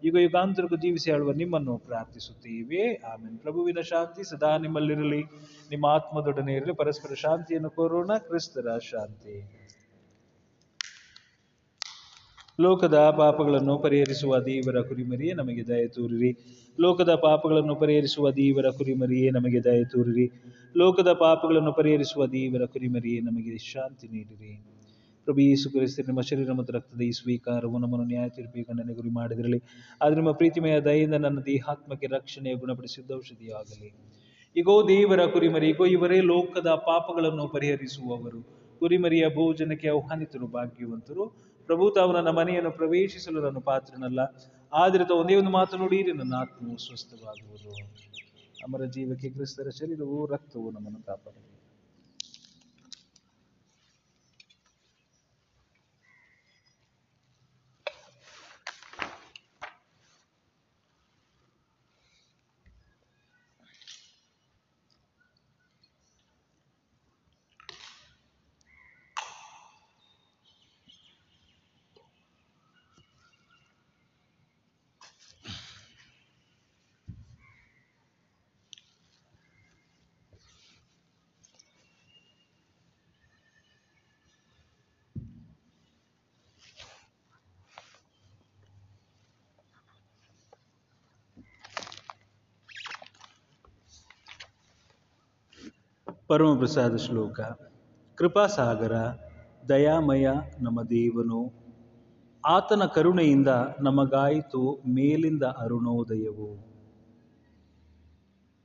[0.07, 2.93] ಈಗ ಯುಗಾಂತರಕ್ಕೂ ಜೀವಿಸಿ ಆಳುವ ನಿಮ್ಮನ್ನು ಪ್ರಾರ್ಥಿಸುತ್ತೇವೆ.
[2.93, 5.23] ಆಮೇಲೆ ಪ್ರಭುವಿನ ಶಾಂತಿ ಸದಾ ನಿಮ್ಮಲ್ಲಿರಲಿ.
[5.69, 6.73] ನಿಮ್ಮ ಆತ್ಮದೊಡನೆ ಇರಲಿ.
[6.73, 8.17] ಪರಸ್ಪರ ಶಾಂತಿಯನ್ನು ಕೋರೋಣ.
[8.17, 9.60] ಕ್ರಿಸ್ತರ ಶಾಂತಿ.
[12.61, 16.31] ಲೋಕದ ಪಾಪಗಳನ್ನು ಪರಿಹರಿಸುವ ದೇವರ ಕುರಿಮರಿಯೇ ನಮಗೆ ದಯ ತೋರಿರಿ.
[16.79, 20.41] ಲೋಕದ ಪಾಪಗಳನ್ನು ಪರಿಹರಿಸುವ ದೇವರ ಕುರಿಮರಿಯೇ ನಮಗೆ ದಯ ತೋರಿರಿ.
[20.77, 24.65] ಲೋಕದ ಪಾಪಗಳನ್ನು ಪರಿಹರಿಸುವ ದೇವರ ಕುರಿಮರಿಯೇ ನಮಗೆ ಶಾಂತಿ ನೀಡಿರಿ.
[25.25, 29.61] ಪ್ರಭು ಯೇಸು ಕ್ರಿಸ್ತ ನಿಮ್ಮ ಶರೀರ ಮತ್ತು ರಕ್ತದ ಈ ಸ್ವೀಕಾರವು ನಮ್ಮನ್ನು ನ್ಯಾಯ ತೀರ್ಪಿಗೆ ಗುರಿ ಮಾಡಿದಿರಲಿ.
[30.01, 33.91] ಆದರೆ ನಿಮ್ಮ ಪ್ರೀತಿಮಯ ದಯೆಯಿಂದ ನನ್ನ ದೇಹಾತ್ಮಕ್ಕೆ ರಕ್ಷಣೆಯ ಗುಣಪಡಿಸಿದ್ದ ಔಷಧಿಯಾಗಲಿ.
[34.57, 38.41] ಈಗೋ ದೇವರ ಕುರಿಮರಿ ಈಗೋ ಇವರೇ ಲೋಕದ ಪಾಪಗಳನ್ನು ಪರಿಹರಿಸುವವರು.
[38.79, 41.50] ಕುರಿಮರಿಯ ಭೋಜನಕ್ಕೆ ಆಹ್ವಾನಿತರು, ಭಾಗ್ಯವಂತರು.
[41.67, 44.19] ಪ್ರಭು, ತಾವು ನನ್ನ ಮನೆಯನ್ನು ಪ್ರವೇಶಿಸಲು ನಾನು ಪಾತ್ರನಲ್ಲ.
[44.73, 47.73] ಆದರೆ ತಾವು ಒಂದೇ ಒಂದು ಮಾತು ನೋಡಿರಿ, ನನ್ನ ಆತ್ಮವು ಸ್ವಸ್ಥವಾಗುವುದು
[48.63, 51.50] ಅಮರ ಜೀವಕ್ಕೆ ಕ್ರಿಸ್ತರ ಶರೀರವು ರಕ್ತವು ನಮ್ಮನ್ನು ಕಾಪಾಡಲಿ
[96.31, 97.39] ಪರಮಪ್ರಸಾದ ಶ್ಲೋಕ.
[98.15, 98.91] ಕೃಪಾಸಾಗರ
[99.69, 100.27] ದಯಾಮಯ
[100.59, 101.53] ನಮ್ಮ ದೇವನು.
[102.45, 103.47] ಆತನ ಕರುಣೆಯಿಂದ
[103.81, 106.67] ನಮಗಾಯಿತು ಮೇಲಿಂದ ಅರುಣೋದಯವು.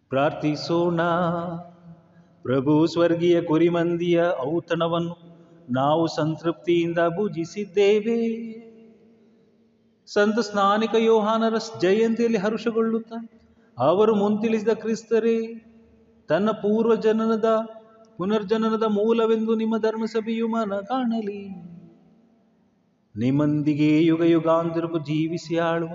[0.09, 1.03] ಪ್ರಾರ್ಥಿಸೋಣ.
[2.43, 4.25] ಪ್ರಭು ಸ್ವರ್ಗೀಯ ಕುರಿಮಂದಿಯ
[4.55, 5.17] ಔತಣವನ್ನು
[5.71, 8.47] ನಾವು ಸಂತೃಪ್ತಿಯಿಂದ ಭುಜಿಸಿದ್ದೇವೆ.
[10.07, 13.29] ಸಂತ ಸ್ನಾನಿಕ ಯೋಹಾನರ ಜಯಂತಿಯಲ್ಲಿ ಹರುಷಗೊಳ್ಳುತ್ತಾ,
[13.79, 15.66] ಅವರು ಮುಂತಿಳಿಸಿದ ಕ್ರಿಸ್ತರೇ
[16.29, 17.61] ತನ್ನ ಪೂರ್ವ ಜನನದ
[18.17, 21.49] ಪುನರ್ಜನನದ ಮೂಲವೆಂದು ನಿಮ್ಮ ಧರ್ಮಸಭೆಯು ಮನ ಕಾಣಲಿ.
[23.17, 25.91] ನಿಮ್ಮೊಂದಿಗೆ ಯುಗ ಯುಗಾಂತರಕ್ಕೂ ಜೀವಿಸಿ ಆಳುವ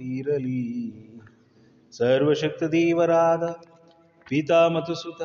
[0.00, 0.92] ಇರಲಿ.
[1.92, 3.42] ಸರ್ವಶಕ್ತ ದೇವರಾದ
[4.28, 5.22] ಪಿತಾ ಮತ್ತು ಸುತ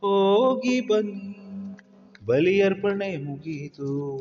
[0.01, 1.35] ಹೋಗಿ ಬನ್ನಿ.
[2.25, 4.19] ಬಲಿಯರ್ಪಣೆ ಮುಗಿತು.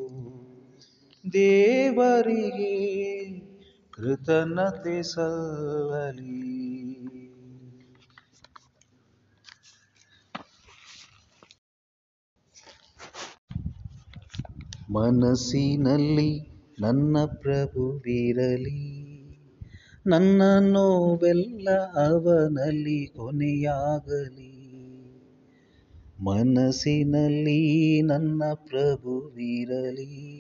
[1.33, 2.99] ದೇವರಿಗೆ
[3.91, 6.58] ಕೃತಜ್ಞತೆ ಸಲ್ಲಲಿ
[14.91, 16.41] ಮನಸ್ಸಿನಲ್ಲಿ
[16.81, 19.09] ನನ್ನ ಪ್ರಭುವಿರಲಿ.
[20.07, 24.55] ನನ್ನ ನೋವೆಲ್ಲ ಅವನಲ್ಲಿ ಕೊನೆಯಾಗಲಿ.
[26.21, 30.39] ಮನಸ್ಸಿನಲ್ಲಿ ನನ್ನ ಪ್ರಭುವಿರಲಿ.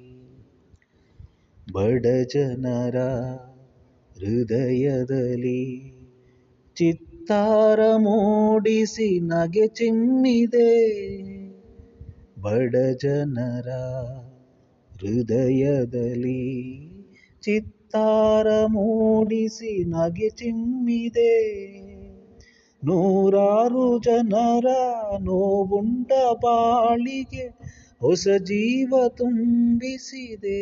[1.73, 2.97] ಬಡ ಜನರ
[4.17, 5.93] ಹೃದಯದಲ್ಲಿ
[6.75, 10.87] ಚಿತ್ತಾರ ಮೂಡಿಸಿ ನಗೆ ಚಿಮ್ಮಿದೆ.
[12.41, 13.69] ಬಡ ಜನರ
[14.91, 16.63] ಹೃದಯದಲ್ಲಿ
[17.43, 21.86] ಚಿತ್ತಾರ ಮೂಡಿಸಿ ನಗೆ ಚಿಮ್ಮಿದೆ.
[22.83, 24.65] ನೂರಾರು ಜನರ
[25.19, 27.59] ನೋವುಂಡ ಬಾಳಿಗೆ
[27.99, 30.57] ಹೊಸ ಜೀವ ತುಂಬಿಸಿದೆ.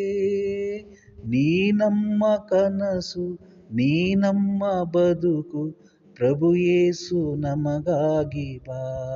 [1.26, 3.34] ನೀ ನಮ್ಮ ಕನಸು,
[3.72, 5.72] ನೀ ನಮ್ಮ ಬದುಕು,
[6.16, 9.12] ಪ್ರಭು ಯೇಸು ನಮಗಾಗಿ ಬಾ.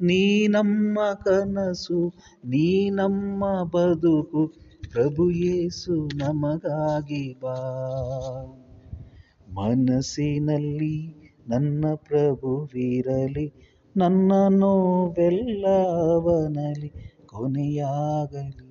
[0.00, 2.08] ನೀ ನಮ್ಮ ಕನಸು,
[2.44, 4.46] ನೀ ನಮ್ಮ ಬದುಕು,
[4.92, 7.58] ಪ್ರಭು ಯೇಸು ನಮಗಾಗಿ ಬಾ.
[9.48, 13.46] ಮನಸ್ಸಿನಲ್ಲಿ ನನ್ನ ಪ್ರಭುವಿರಲಿ
[13.96, 15.66] ನನ್ನ ನೋವೆಲ್ಲ
[16.12, 16.90] ಅವನಲ್ಲಿ
[17.26, 18.61] ಕೊನೆಯಾಗಲಿ.